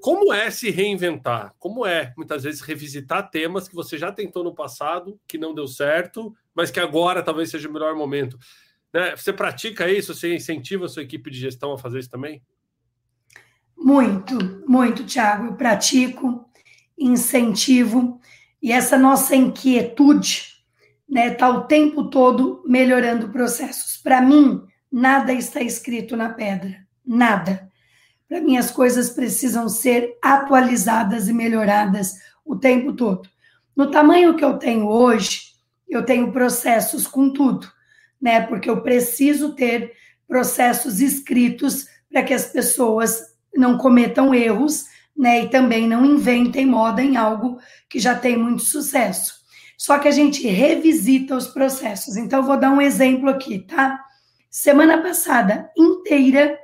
Como 0.00 0.34
é 0.34 0.50
se 0.50 0.70
reinventar? 0.70 1.54
Como 1.56 1.86
é 1.86 2.12
muitas 2.16 2.42
vezes 2.42 2.60
revisitar 2.62 3.30
temas 3.30 3.68
que 3.68 3.76
você 3.76 3.96
já 3.96 4.10
tentou 4.10 4.42
no 4.42 4.52
passado, 4.52 5.20
que 5.28 5.38
não 5.38 5.54
deu 5.54 5.68
certo, 5.68 6.34
mas 6.52 6.68
que 6.68 6.80
agora 6.80 7.22
talvez 7.22 7.48
seja 7.48 7.68
o 7.68 7.72
melhor 7.72 7.94
momento? 7.94 8.36
Né? 8.96 9.14
Você 9.14 9.30
pratica 9.30 9.90
isso? 9.90 10.14
Você 10.14 10.34
incentiva 10.34 10.86
a 10.86 10.88
sua 10.88 11.02
equipe 11.02 11.30
de 11.30 11.38
gestão 11.38 11.70
a 11.74 11.76
fazer 11.76 11.98
isso 11.98 12.08
também? 12.08 12.42
Muito, 13.76 14.64
muito, 14.66 15.04
Tiago. 15.04 15.48
Eu 15.48 15.54
pratico, 15.54 16.48
incentivo, 16.96 18.18
e 18.62 18.72
essa 18.72 18.96
nossa 18.96 19.36
inquietude 19.36 20.54
né, 21.06 21.30
está 21.34 21.50
o 21.50 21.64
tempo 21.66 22.08
todo 22.08 22.64
melhorando 22.66 23.28
processos. 23.28 23.98
Para 23.98 24.22
mim, 24.22 24.62
nada 24.90 25.30
está 25.30 25.60
escrito 25.60 26.16
na 26.16 26.30
pedra, 26.30 26.78
nada. 27.04 27.70
Para 28.26 28.40
mim, 28.40 28.56
as 28.56 28.70
coisas 28.70 29.10
precisam 29.10 29.68
ser 29.68 30.16
atualizadas 30.22 31.28
e 31.28 31.34
melhoradas 31.34 32.14
o 32.42 32.56
tempo 32.56 32.94
todo. 32.94 33.28
No 33.76 33.90
tamanho 33.90 34.36
que 34.36 34.44
eu 34.44 34.56
tenho 34.56 34.88
hoje, 34.88 35.52
eu 35.86 36.02
tenho 36.02 36.32
processos 36.32 37.06
com 37.06 37.30
tudo 37.30 37.75
né? 38.20 38.40
Porque 38.40 38.68
eu 38.68 38.82
preciso 38.82 39.54
ter 39.54 39.92
processos 40.26 41.00
escritos 41.00 41.86
para 42.10 42.22
que 42.22 42.34
as 42.34 42.46
pessoas 42.46 43.34
não 43.54 43.78
cometam 43.78 44.34
erros, 44.34 44.84
né? 45.16 45.44
E 45.44 45.48
também 45.48 45.86
não 45.86 46.04
inventem 46.04 46.66
moda 46.66 47.02
em 47.02 47.16
algo 47.16 47.58
que 47.88 47.98
já 47.98 48.14
tem 48.14 48.36
muito 48.36 48.62
sucesso. 48.62 49.34
Só 49.78 49.98
que 49.98 50.08
a 50.08 50.12
gente 50.12 50.46
revisita 50.46 51.36
os 51.36 51.46
processos. 51.46 52.16
Então, 52.16 52.40
eu 52.40 52.46
vou 52.46 52.58
dar 52.58 52.70
um 52.70 52.80
exemplo 52.80 53.28
aqui, 53.28 53.58
tá? 53.58 54.00
Semana 54.50 55.02
passada 55.02 55.70
inteira, 55.76 56.58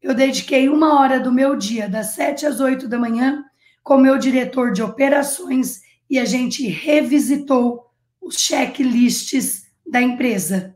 eu 0.00 0.12
dediquei 0.12 0.68
uma 0.68 1.00
hora 1.00 1.20
do 1.20 1.32
meu 1.32 1.56
dia, 1.56 1.88
das 1.88 2.08
sete 2.08 2.44
às 2.44 2.58
oito 2.58 2.88
da 2.88 2.98
manhã, 2.98 3.44
com 3.82 3.94
o 3.94 4.00
meu 4.00 4.18
diretor 4.18 4.72
de 4.72 4.82
operações 4.82 5.80
e 6.12 6.18
a 6.18 6.24
gente 6.24 6.68
revisitou 6.68 7.86
os 8.20 8.36
checklists 8.36 9.61
da 9.92 10.00
empresa, 10.00 10.74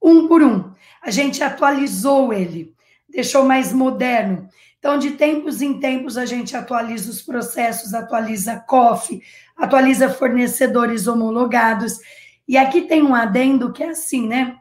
um 0.00 0.28
por 0.28 0.42
um. 0.42 0.72
A 1.00 1.10
gente 1.10 1.42
atualizou 1.42 2.34
ele, 2.34 2.74
deixou 3.08 3.46
mais 3.46 3.72
moderno. 3.72 4.46
Então, 4.78 4.98
de 4.98 5.12
tempos 5.12 5.62
em 5.62 5.80
tempos, 5.80 6.18
a 6.18 6.26
gente 6.26 6.54
atualiza 6.54 7.10
os 7.10 7.22
processos, 7.22 7.94
atualiza 7.94 8.62
COF, 8.68 9.22
atualiza 9.56 10.10
fornecedores 10.10 11.06
homologados. 11.06 11.98
E 12.46 12.58
aqui 12.58 12.82
tem 12.82 13.02
um 13.02 13.14
adendo 13.14 13.72
que 13.72 13.82
é 13.82 13.88
assim, 13.88 14.28
né? 14.28 14.58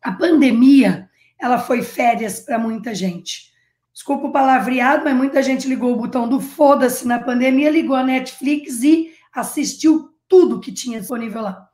A 0.00 0.12
pandemia, 0.12 1.10
ela 1.36 1.58
foi 1.58 1.82
férias 1.82 2.38
para 2.38 2.60
muita 2.60 2.94
gente. 2.94 3.50
Desculpa 3.92 4.28
o 4.28 4.32
palavreado, 4.32 5.02
mas 5.04 5.16
muita 5.16 5.42
gente 5.42 5.66
ligou 5.66 5.92
o 5.92 5.96
botão 5.96 6.28
do 6.28 6.40
foda-se 6.40 7.08
na 7.08 7.18
pandemia, 7.18 7.70
ligou 7.70 7.96
a 7.96 8.04
Netflix 8.04 8.84
e 8.84 9.10
assistiu 9.34 10.10
tudo 10.28 10.60
que 10.60 10.70
tinha 10.70 11.00
disponível 11.00 11.42
lá. 11.42 11.65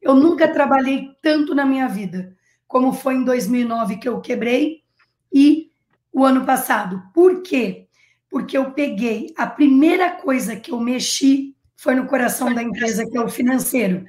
Eu 0.00 0.14
nunca 0.14 0.48
trabalhei 0.48 1.10
tanto 1.20 1.54
na 1.54 1.64
minha 1.64 1.88
vida, 1.88 2.36
como 2.66 2.92
foi 2.92 3.14
em 3.14 3.24
2009 3.24 3.98
que 3.98 4.08
eu 4.08 4.20
quebrei 4.20 4.82
e 5.32 5.70
o 6.12 6.24
ano 6.24 6.44
passado. 6.44 7.02
Por 7.12 7.42
quê? 7.42 7.86
Porque 8.28 8.56
eu 8.56 8.72
peguei 8.72 9.32
a 9.36 9.46
primeira 9.46 10.10
coisa 10.10 10.56
que 10.56 10.70
eu 10.70 10.80
mexi 10.80 11.54
foi 11.76 11.94
no 11.94 12.06
coração 12.06 12.52
da 12.52 12.62
empresa, 12.62 13.08
que 13.08 13.16
é 13.16 13.20
o 13.20 13.28
financeiro. 13.28 14.04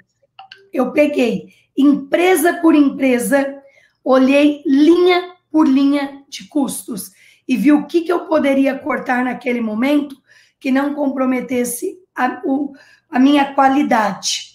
Eu 0.73 0.91
peguei 0.91 1.53
empresa 1.77 2.55
por 2.61 2.75
empresa, 2.75 3.61
olhei 4.03 4.61
linha 4.65 5.35
por 5.49 5.67
linha 5.67 6.23
de 6.29 6.47
custos 6.47 7.11
e 7.47 7.57
vi 7.57 7.71
o 7.71 7.85
que, 7.85 8.01
que 8.01 8.11
eu 8.11 8.27
poderia 8.27 8.77
cortar 8.77 9.23
naquele 9.23 9.61
momento 9.61 10.15
que 10.59 10.71
não 10.71 10.93
comprometesse 10.93 11.97
a, 12.15 12.41
o, 12.45 12.73
a 13.09 13.19
minha 13.19 13.53
qualidade. 13.53 14.50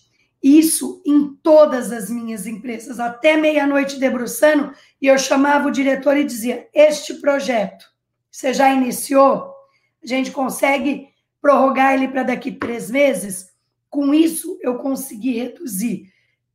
Isso 0.46 1.02
em 1.04 1.34
todas 1.42 1.90
as 1.90 2.08
minhas 2.08 2.46
empresas, 2.46 3.00
até 3.00 3.36
meia-noite 3.36 3.98
debruçando, 3.98 4.72
e 5.02 5.08
eu 5.08 5.18
chamava 5.18 5.66
o 5.66 5.72
diretor 5.72 6.16
e 6.16 6.22
dizia: 6.22 6.68
Este 6.72 7.14
projeto, 7.14 7.84
você 8.30 8.54
já 8.54 8.72
iniciou? 8.72 9.52
A 10.00 10.06
gente 10.06 10.30
consegue 10.30 11.08
prorrogar 11.42 11.94
ele 11.94 12.06
para 12.06 12.22
daqui 12.22 12.52
três 12.52 12.88
meses? 12.92 13.48
Com 13.90 14.14
isso, 14.14 14.56
eu 14.62 14.76
consegui 14.76 15.32
reduzir 15.32 16.12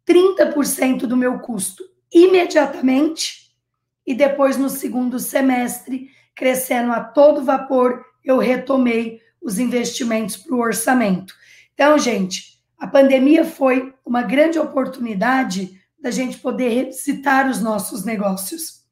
30% 0.08 1.00
do 1.00 1.18
meu 1.18 1.40
custo 1.40 1.84
imediatamente, 2.14 3.54
e 4.08 4.16
depois, 4.16 4.56
no 4.56 4.70
segundo 4.70 5.20
semestre, 5.20 6.10
crescendo 6.34 6.94
a 6.94 7.04
todo 7.04 7.44
vapor, 7.44 8.06
eu 8.24 8.38
retomei 8.38 9.20
os 9.42 9.60
investimentos 9.60 10.38
para 10.38 10.56
o 10.56 10.62
orçamento. 10.62 11.34
Então, 11.74 12.00
gente, 12.00 12.52
a 12.82 12.88
pandemia 12.88 13.46
foi 13.46 13.94
uma 14.04 14.24
grande 14.24 14.58
oportunidade 14.58 15.80
da 16.02 16.10
gente 16.10 16.40
poder 16.40 16.92
citar 16.92 17.48
os 17.48 17.62
nossos 17.62 18.04
negócios 18.04 18.84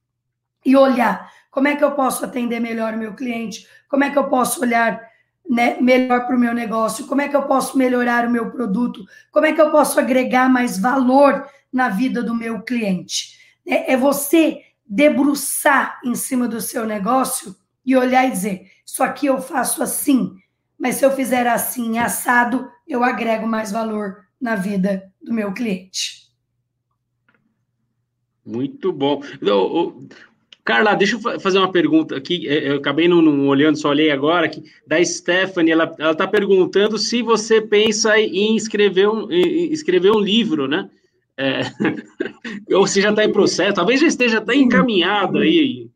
e 0.63 0.77
olhar 0.77 1.27
como 1.49 1.67
é 1.67 1.75
que 1.75 1.83
eu 1.83 1.93
posso 1.93 2.23
atender 2.23 2.59
melhor 2.59 2.95
meu 2.95 3.15
cliente, 3.15 3.67
como 3.89 4.03
é 4.03 4.11
que 4.11 4.17
eu 4.19 4.25
posso 4.25 4.61
olhar 4.61 5.01
né, 5.49 5.81
melhor 5.81 6.27
para 6.27 6.35
o 6.35 6.39
meu 6.39 6.53
negócio, 6.53 7.07
como 7.07 7.21
é 7.21 7.27
que 7.27 7.35
eu 7.35 7.41
posso 7.47 7.79
melhorar 7.79 8.27
o 8.27 8.29
meu 8.29 8.51
produto, 8.51 9.03
como 9.31 9.47
é 9.47 9.53
que 9.53 9.59
eu 9.59 9.71
posso 9.71 9.99
agregar 9.99 10.47
mais 10.47 10.77
valor 10.77 11.49
na 11.73 11.89
vida 11.89 12.21
do 12.21 12.35
meu 12.35 12.61
cliente. 12.61 13.39
É, 13.65 13.93
é 13.93 13.97
você 13.97 14.61
debruçar 14.85 15.99
em 16.05 16.13
cima 16.13 16.47
do 16.47 16.61
seu 16.61 16.85
negócio 16.85 17.55
e 17.83 17.97
olhar 17.97 18.27
e 18.27 18.31
dizer: 18.31 18.67
Isso 18.85 19.01
aqui 19.01 19.25
eu 19.25 19.41
faço 19.41 19.81
assim, 19.81 20.35
mas 20.79 20.95
se 20.95 21.05
eu 21.05 21.11
fizer 21.11 21.45
assim, 21.45 21.99
assado, 21.99 22.69
eu 22.87 23.03
agrego 23.03 23.45
mais 23.45 23.71
valor 23.71 24.23
na 24.39 24.55
vida 24.55 25.11
do 25.21 25.33
meu 25.33 25.51
cliente. 25.51 26.29
Muito 28.45 28.91
bom. 28.91 29.21
Carla, 30.63 30.95
deixa 30.95 31.15
eu 31.15 31.39
fazer 31.39 31.57
uma 31.59 31.71
pergunta 31.71 32.15
aqui. 32.15 32.47
É, 32.47 32.69
eu 32.69 32.77
acabei 32.77 33.07
não, 33.07 33.21
não 33.21 33.47
olhando, 33.47 33.77
só 33.77 33.89
olhei 33.89 34.11
agora 34.11 34.45
aqui. 34.45 34.63
Da 34.87 35.03
Stephanie, 35.03 35.71
ela 35.71 35.95
está 36.11 36.27
perguntando 36.27 36.97
se 36.97 37.21
você 37.21 37.61
pensa 37.61 38.17
em 38.19 38.55
escrever 38.55 39.09
um, 39.09 39.31
em 39.31 39.71
escrever 39.71 40.11
um 40.11 40.19
livro, 40.19 40.67
né? 40.67 40.89
É, 41.37 41.61
ou 42.75 42.85
se 42.87 43.01
já 43.01 43.09
está 43.09 43.23
em 43.23 43.31
processo, 43.31 43.75
talvez 43.75 43.99
já 43.99 44.07
esteja 44.07 44.37
até 44.39 44.55
encaminhado 44.55 45.39
aí. 45.39 45.89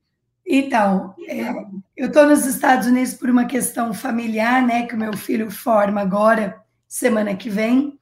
Então, 0.46 1.16
é, 1.28 1.50
eu 1.96 2.08
estou 2.08 2.28
nos 2.28 2.46
Estados 2.46 2.88
Unidos 2.88 3.14
por 3.14 3.30
uma 3.30 3.46
questão 3.46 3.94
familiar, 3.94 4.62
né? 4.62 4.86
Que 4.86 4.96
o 4.96 4.98
meu 4.98 5.16
filho 5.16 5.50
forma 5.50 6.02
agora, 6.02 6.62
semana 6.88 7.36
que 7.36 7.50
vem. 7.50 7.98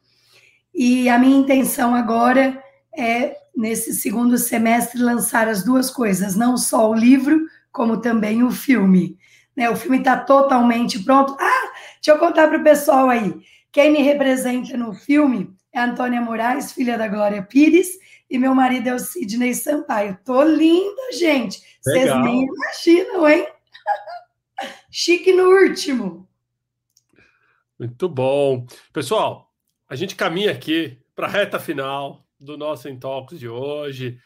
E 0.73 1.07
a 1.09 1.19
minha 1.19 1.37
intenção 1.37 1.93
agora 1.93 2.61
é 2.97 3.35
nesse 3.55 3.93
segundo 3.93 4.37
semestre, 4.37 5.01
lançar 5.01 5.47
as 5.47 5.63
duas 5.63 5.91
coisas, 5.91 6.35
não 6.35 6.57
só 6.57 6.89
o 6.89 6.95
livro, 6.95 7.41
como 7.71 7.97
também 7.97 8.43
o 8.43 8.51
filme. 8.51 9.17
Né? 9.55 9.69
O 9.69 9.75
filme 9.75 9.97
está 9.97 10.17
totalmente 10.17 10.99
pronto. 10.99 11.35
Ah, 11.39 11.71
deixa 11.95 12.11
eu 12.11 12.17
contar 12.17 12.47
para 12.47 12.57
o 12.57 12.63
pessoal 12.63 13.09
aí. 13.09 13.35
Quem 13.71 13.91
me 13.91 14.01
representa 14.01 14.75
no 14.77 14.93
filme 14.93 15.53
é 15.73 15.79
a 15.79 15.85
Antônia 15.85 16.21
Moraes, 16.21 16.71
filha 16.71 16.97
da 16.97 17.07
Glória 17.07 17.41
Pires, 17.41 17.89
e 18.31 18.39
meu 18.39 18.55
marido 18.55 18.87
é 18.87 18.95
o 18.95 18.99
Sidney 18.99 19.53
Sampaio. 19.53 20.17
Tô 20.23 20.41
linda, 20.41 21.11
gente. 21.11 21.61
Vocês 21.81 22.05
nem 22.23 22.45
imaginam, 22.45 23.27
hein? 23.27 23.45
Chique 24.89 25.33
no 25.33 25.49
último. 25.49 26.25
Muito 27.77 28.07
bom. 28.07 28.65
Pessoal, 28.93 29.53
a 29.89 29.97
gente 29.97 30.15
caminha 30.15 30.49
aqui 30.49 30.97
para 31.13 31.27
a 31.27 31.29
reta 31.29 31.59
final 31.59 32.25
do 32.39 32.57
nosso 32.57 32.87
Intox 32.87 33.37
de 33.37 33.49
hoje. 33.49 34.17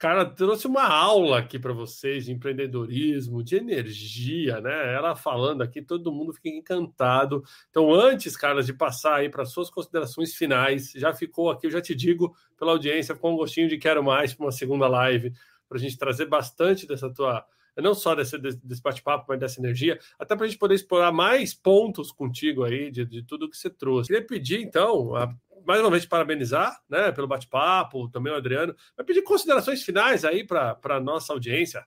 Cara, 0.00 0.24
trouxe 0.24 0.66
uma 0.66 0.88
aula 0.88 1.40
aqui 1.40 1.58
para 1.58 1.74
vocês 1.74 2.24
de 2.24 2.32
empreendedorismo, 2.32 3.44
de 3.44 3.56
energia, 3.56 4.58
né? 4.58 4.94
Ela 4.94 5.14
falando 5.14 5.60
aqui, 5.60 5.82
todo 5.82 6.10
mundo 6.10 6.32
fica 6.32 6.48
encantado. 6.48 7.44
Então, 7.68 7.92
antes, 7.92 8.34
cara, 8.34 8.62
de 8.62 8.72
passar 8.72 9.16
aí 9.16 9.28
para 9.28 9.44
suas 9.44 9.68
considerações 9.68 10.34
finais, 10.34 10.92
já 10.92 11.12
ficou 11.12 11.50
aqui, 11.50 11.66
eu 11.66 11.70
já 11.70 11.82
te 11.82 11.94
digo 11.94 12.34
pela 12.58 12.72
audiência, 12.72 13.14
com 13.14 13.34
um 13.34 13.36
gostinho 13.36 13.68
de 13.68 13.76
quero 13.76 14.02
mais 14.02 14.32
para 14.32 14.46
uma 14.46 14.52
segunda 14.52 14.88
live, 14.88 15.34
para 15.68 15.76
a 15.76 15.80
gente 15.80 15.98
trazer 15.98 16.24
bastante 16.24 16.86
dessa 16.86 17.12
tua, 17.12 17.44
não 17.80 17.94
só 17.94 18.14
desse, 18.14 18.38
desse 18.38 18.82
bate-papo, 18.82 19.26
mas 19.28 19.38
dessa 19.38 19.60
energia, 19.60 19.98
até 20.18 20.34
para 20.36 20.46
a 20.46 20.48
gente 20.48 20.58
poder 20.58 20.74
explorar 20.74 21.12
mais 21.12 21.54
pontos 21.54 22.12
contigo 22.12 22.64
aí 22.64 22.90
de, 22.90 23.04
de 23.04 23.22
tudo 23.22 23.48
que 23.48 23.56
você 23.56 23.70
trouxe. 23.70 24.08
Queria 24.08 24.26
pedir, 24.26 24.60
então, 24.60 25.14
a 25.14 25.34
mais 25.66 25.80
uma 25.80 25.90
vez 25.90 26.06
parabenizar 26.06 26.80
né, 26.88 27.12
pelo 27.12 27.28
bate-papo, 27.28 28.08
também 28.08 28.32
o 28.32 28.36
Adriano. 28.36 28.74
Vai 28.96 29.04
pedir 29.04 29.22
considerações 29.22 29.82
finais 29.82 30.24
aí 30.24 30.44
para 30.44 30.78
a 30.84 31.00
nossa 31.00 31.32
audiência. 31.32 31.84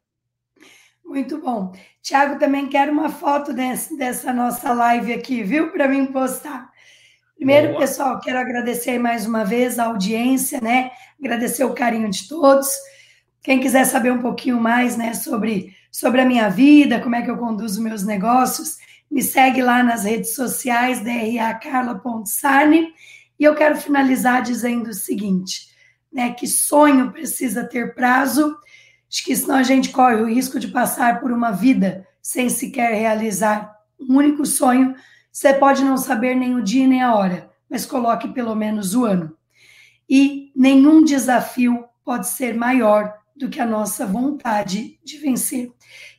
Muito 1.04 1.40
bom. 1.40 1.74
Tiago, 2.02 2.40
também 2.40 2.68
quero 2.68 2.92
uma 2.92 3.10
foto 3.10 3.54
desse, 3.54 3.98
dessa 3.98 4.32
nossa 4.32 4.74
live 4.74 5.14
aqui, 5.14 5.44
viu? 5.44 5.72
Para 5.72 5.88
mim 5.88 6.06
postar. 6.06 6.72
Primeiro, 7.36 7.70
Boa. 7.70 7.80
pessoal, 7.80 8.20
quero 8.22 8.40
agradecer 8.40 8.98
mais 8.98 9.26
uma 9.26 9.44
vez 9.44 9.78
a 9.78 9.86
audiência, 9.86 10.62
né? 10.62 10.92
Agradecer 11.20 11.66
o 11.66 11.74
carinho 11.74 12.10
de 12.10 12.28
todos. 12.28 12.70
Quem 13.42 13.60
quiser 13.60 13.84
saber 13.86 14.12
um 14.12 14.22
pouquinho 14.22 14.60
mais, 14.60 14.96
né, 14.96 15.14
sobre, 15.14 15.76
sobre 15.94 16.22
a 16.22 16.26
minha 16.26 16.50
vida, 16.50 17.00
como 17.00 17.16
é 17.16 17.22
que 17.22 17.30
eu 17.30 17.38
conduzo 17.38 17.84
meus 17.84 18.04
negócios, 18.04 18.78
me 19.12 19.22
segue 19.22 19.62
lá 19.62 19.84
nas 19.84 20.06
redes 20.06 20.34
sociais, 20.34 21.04
dracarla.sarne. 21.04 22.92
E 23.40 23.44
eu 23.44 23.54
quero 23.54 23.78
finalizar 23.78 24.42
dizendo 24.42 24.90
o 24.90 24.94
seguinte, 24.94 25.68
né, 26.12 26.34
que 26.34 26.48
sonho 26.48 27.12
precisa 27.12 27.64
ter 27.64 27.94
prazo, 27.94 28.58
acho 29.08 29.24
que 29.24 29.36
senão 29.36 29.56
a 29.56 29.64
gente 29.64 29.90
corre 29.90 30.16
o 30.16 30.28
risco 30.28 30.60
de 30.60 30.70
passar 30.70 31.20
por 31.20 31.32
uma 31.32 31.52
vida 31.52 32.08
sem 32.24 32.50
sequer 32.50 32.96
realizar 32.96 33.72
um 34.00 34.16
único 34.16 34.48
sonho. 34.48 34.96
Você 35.32 35.54
pode 35.54 35.84
não 35.84 35.98
saber 35.98 36.36
nem 36.36 36.56
o 36.56 36.64
dia 36.64 36.88
nem 36.88 37.04
a 37.04 37.14
hora, 37.14 37.52
mas 37.70 37.86
coloque 37.86 38.30
pelo 38.30 38.56
menos 38.56 38.96
o 38.96 39.06
ano. 39.06 39.38
E 40.10 40.52
nenhum 40.56 41.04
desafio 41.04 41.86
pode 42.04 42.28
ser 42.28 42.56
maior 42.56 43.14
do 43.36 43.50
que 43.50 43.60
a 43.60 43.66
nossa 43.66 44.06
vontade 44.06 45.00
de 45.04 45.18
vencer. 45.18 45.72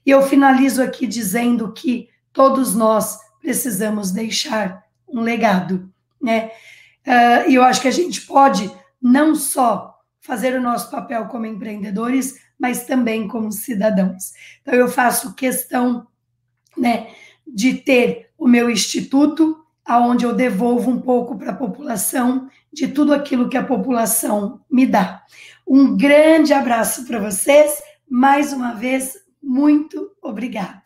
E 0.04 0.10
eu 0.10 0.22
finalizo 0.22 0.82
aqui 0.82 1.06
dizendo 1.06 1.72
que 1.72 2.08
todos 2.32 2.74
nós 2.74 3.18
precisamos 3.40 4.10
deixar 4.10 4.84
um 5.08 5.20
legado, 5.20 5.92
né? 6.20 6.50
Uh, 7.06 7.50
e 7.50 7.54
eu 7.54 7.62
acho 7.62 7.80
que 7.80 7.88
a 7.88 7.92
gente 7.92 8.22
pode 8.22 8.70
não 9.00 9.34
só 9.34 9.94
fazer 10.20 10.54
o 10.56 10.62
nosso 10.62 10.90
papel 10.90 11.26
como 11.26 11.44
empreendedores, 11.44 12.40
mas 12.58 12.86
também 12.86 13.28
como 13.28 13.52
cidadãos. 13.52 14.32
Então, 14.62 14.74
eu 14.74 14.88
faço 14.88 15.34
questão 15.34 16.06
né, 16.76 17.08
de 17.46 17.74
ter 17.74 18.30
o 18.38 18.48
meu 18.48 18.70
instituto, 18.70 19.63
aonde 19.84 20.24
eu 20.24 20.34
devolvo 20.34 20.90
um 20.90 21.00
pouco 21.00 21.36
para 21.36 21.52
a 21.52 21.56
população 21.56 22.48
de 22.72 22.88
tudo 22.88 23.12
aquilo 23.12 23.48
que 23.48 23.56
a 23.56 23.64
população 23.64 24.60
me 24.70 24.86
dá. 24.86 25.22
Um 25.66 25.96
grande 25.96 26.52
abraço 26.52 27.06
para 27.06 27.18
vocês. 27.18 27.82
Mais 28.08 28.52
uma 28.52 28.74
vez, 28.74 29.16
muito 29.42 30.12
obrigada. 30.22 30.82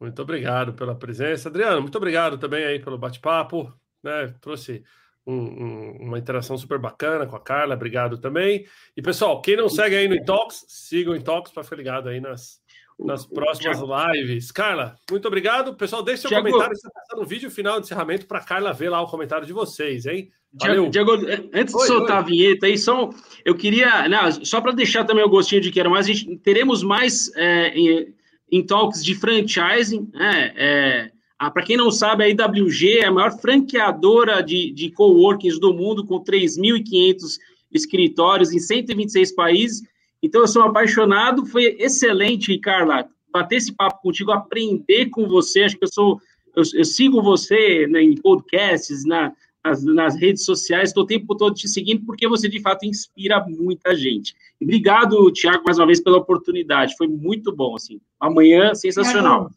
Muito 0.00 0.22
obrigado 0.22 0.74
pela 0.74 0.94
presença. 0.94 1.48
Adriano, 1.48 1.80
muito 1.80 1.96
obrigado 1.96 2.38
também 2.38 2.64
aí 2.64 2.78
pelo 2.78 2.98
bate-papo 2.98 3.72
né? 4.02 4.34
Trouxe 4.40 4.84
um, 5.26 5.34
um, 5.34 5.90
uma 6.00 6.18
interação 6.18 6.56
super 6.56 6.78
bacana 6.78 7.26
com 7.26 7.36
a 7.36 7.40
Carla, 7.40 7.74
obrigado 7.74 8.18
também. 8.18 8.66
E 8.96 9.02
pessoal, 9.02 9.42
quem 9.42 9.56
não 9.56 9.68
segue 9.68 9.96
aí 9.96 10.08
no 10.08 10.14
Intox, 10.14 10.64
siga 10.68 11.10
o 11.10 11.16
Intox 11.16 11.50
para 11.50 11.62
ficar 11.62 11.76
ligado 11.76 12.08
aí 12.08 12.20
nas, 12.20 12.60
nas 12.98 13.24
próximas 13.24 13.78
lives. 13.80 14.50
Carla, 14.50 14.96
muito 15.10 15.28
obrigado. 15.28 15.74
Pessoal, 15.74 16.02
deixe 16.02 16.22
seu 16.22 16.30
Diego... 16.30 16.46
comentário 16.46 16.76
se 16.76 16.86
está 16.86 17.16
no 17.16 17.24
vídeo 17.24 17.50
final 17.50 17.78
de 17.78 17.86
encerramento 17.86 18.26
para 18.26 18.40
Carla 18.40 18.72
ver 18.72 18.90
lá 18.90 19.00
o 19.00 19.06
comentário 19.06 19.46
de 19.46 19.52
vocês, 19.52 20.04
hein? 20.06 20.30
Valeu. 20.52 20.88
Diego, 20.88 21.12
antes 21.52 21.74
oi, 21.74 21.80
de 21.80 21.86
soltar 21.86 22.16
oi. 22.16 22.22
a 22.22 22.26
vinheta 22.26 22.66
aí, 22.66 22.78
só, 22.78 23.10
eu 23.44 23.54
queria, 23.54 24.08
não, 24.08 24.32
só 24.44 24.60
para 24.60 24.72
deixar 24.72 25.04
também 25.04 25.24
o 25.24 25.28
gostinho 25.28 25.60
de 25.60 25.70
quero 25.70 25.90
mais, 25.90 26.06
a 26.06 26.12
gente 26.12 26.38
teremos 26.38 26.82
mais 26.82 27.30
é, 27.36 27.68
em, 27.68 28.14
em 28.50 28.66
talks 28.66 29.04
de 29.04 29.14
franchising, 29.14 30.10
né? 30.12 30.52
É, 30.56 31.10
ah, 31.38 31.52
Para 31.52 31.62
quem 31.62 31.76
não 31.76 31.90
sabe, 31.92 32.24
a 32.24 32.28
IWG 32.28 32.98
é 32.98 33.06
a 33.06 33.12
maior 33.12 33.30
franqueadora 33.38 34.42
de, 34.42 34.72
de 34.72 34.90
coworkings 34.90 35.60
do 35.60 35.72
mundo, 35.72 36.04
com 36.04 36.22
3.500 36.22 37.38
escritórios 37.70 38.52
em 38.52 38.58
126 38.58 39.32
países. 39.36 39.82
Então, 40.22 40.42
eu 40.42 40.48
sou 40.48 40.62
apaixonado. 40.62 41.46
Foi 41.46 41.76
excelente, 41.78 42.58
Carla, 42.58 43.08
bater 43.32 43.56
esse 43.56 43.74
papo 43.74 44.02
contigo, 44.02 44.32
aprender 44.32 45.06
com 45.06 45.26
você. 45.28 45.62
Acho 45.62 45.76
que 45.76 45.84
eu 45.84 45.92
sou. 45.92 46.20
Eu, 46.56 46.62
eu 46.74 46.84
sigo 46.84 47.22
você 47.22 47.86
né, 47.86 48.02
em 48.02 48.14
podcasts, 48.16 49.04
na, 49.04 49.32
nas, 49.64 49.84
nas 49.84 50.16
redes 50.16 50.44
sociais, 50.44 50.90
estou 50.90 51.04
o 51.04 51.06
tempo 51.06 51.36
todo 51.36 51.54
te 51.54 51.68
seguindo, 51.68 52.04
porque 52.04 52.26
você 52.28 52.48
de 52.48 52.60
fato 52.60 52.84
inspira 52.84 53.44
muita 53.48 53.94
gente. 53.94 54.34
Obrigado, 54.60 55.30
Tiago, 55.32 55.62
mais 55.64 55.78
uma 55.78 55.86
vez 55.86 56.00
pela 56.00 56.18
oportunidade. 56.18 56.96
Foi 56.96 57.06
muito 57.06 57.54
bom, 57.54 57.76
assim. 57.76 58.00
Amanhã, 58.18 58.74
sensacional. 58.74 59.50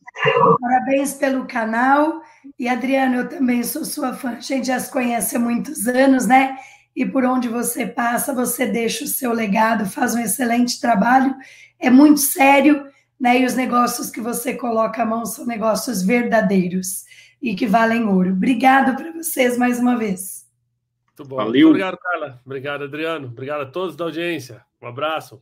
Parabéns 0.59 1.13
pelo 1.13 1.45
canal. 1.45 2.21
E, 2.59 2.67
Adriano, 2.67 3.17
eu 3.17 3.29
também 3.29 3.63
sou 3.63 3.85
sua 3.85 4.13
fã. 4.13 4.31
A 4.31 4.39
gente 4.39 4.67
já 4.67 4.79
se 4.79 4.91
conhece 4.91 5.35
há 5.35 5.39
muitos 5.39 5.87
anos, 5.87 6.27
né? 6.27 6.55
E 6.95 7.05
por 7.05 7.23
onde 7.23 7.47
você 7.47 7.85
passa, 7.85 8.33
você 8.33 8.65
deixa 8.65 9.05
o 9.05 9.07
seu 9.07 9.31
legado, 9.31 9.85
faz 9.85 10.13
um 10.13 10.19
excelente 10.19 10.79
trabalho. 10.79 11.35
É 11.79 11.89
muito 11.89 12.19
sério, 12.19 12.85
né? 13.19 13.39
E 13.39 13.45
os 13.45 13.55
negócios 13.55 14.09
que 14.09 14.19
você 14.19 14.53
coloca 14.53 15.01
a 15.01 15.05
mão 15.05 15.25
são 15.25 15.45
negócios 15.45 16.01
verdadeiros 16.03 17.05
e 17.41 17.55
que 17.55 17.65
valem 17.65 18.05
ouro. 18.05 18.31
Obrigado 18.31 18.95
para 18.95 19.11
vocês 19.11 19.57
mais 19.57 19.79
uma 19.79 19.97
vez. 19.97 20.45
Muito 21.07 21.29
bom. 21.29 21.37
Valeu. 21.37 21.51
Muito 21.51 21.67
obrigado, 21.67 21.97
Carla. 21.97 22.41
Obrigado, 22.45 22.83
Adriano. 22.83 23.27
Obrigado 23.27 23.61
a 23.61 23.65
todos 23.65 23.95
da 23.95 24.05
audiência. 24.05 24.61
Um 24.81 24.87
abraço. 24.87 25.41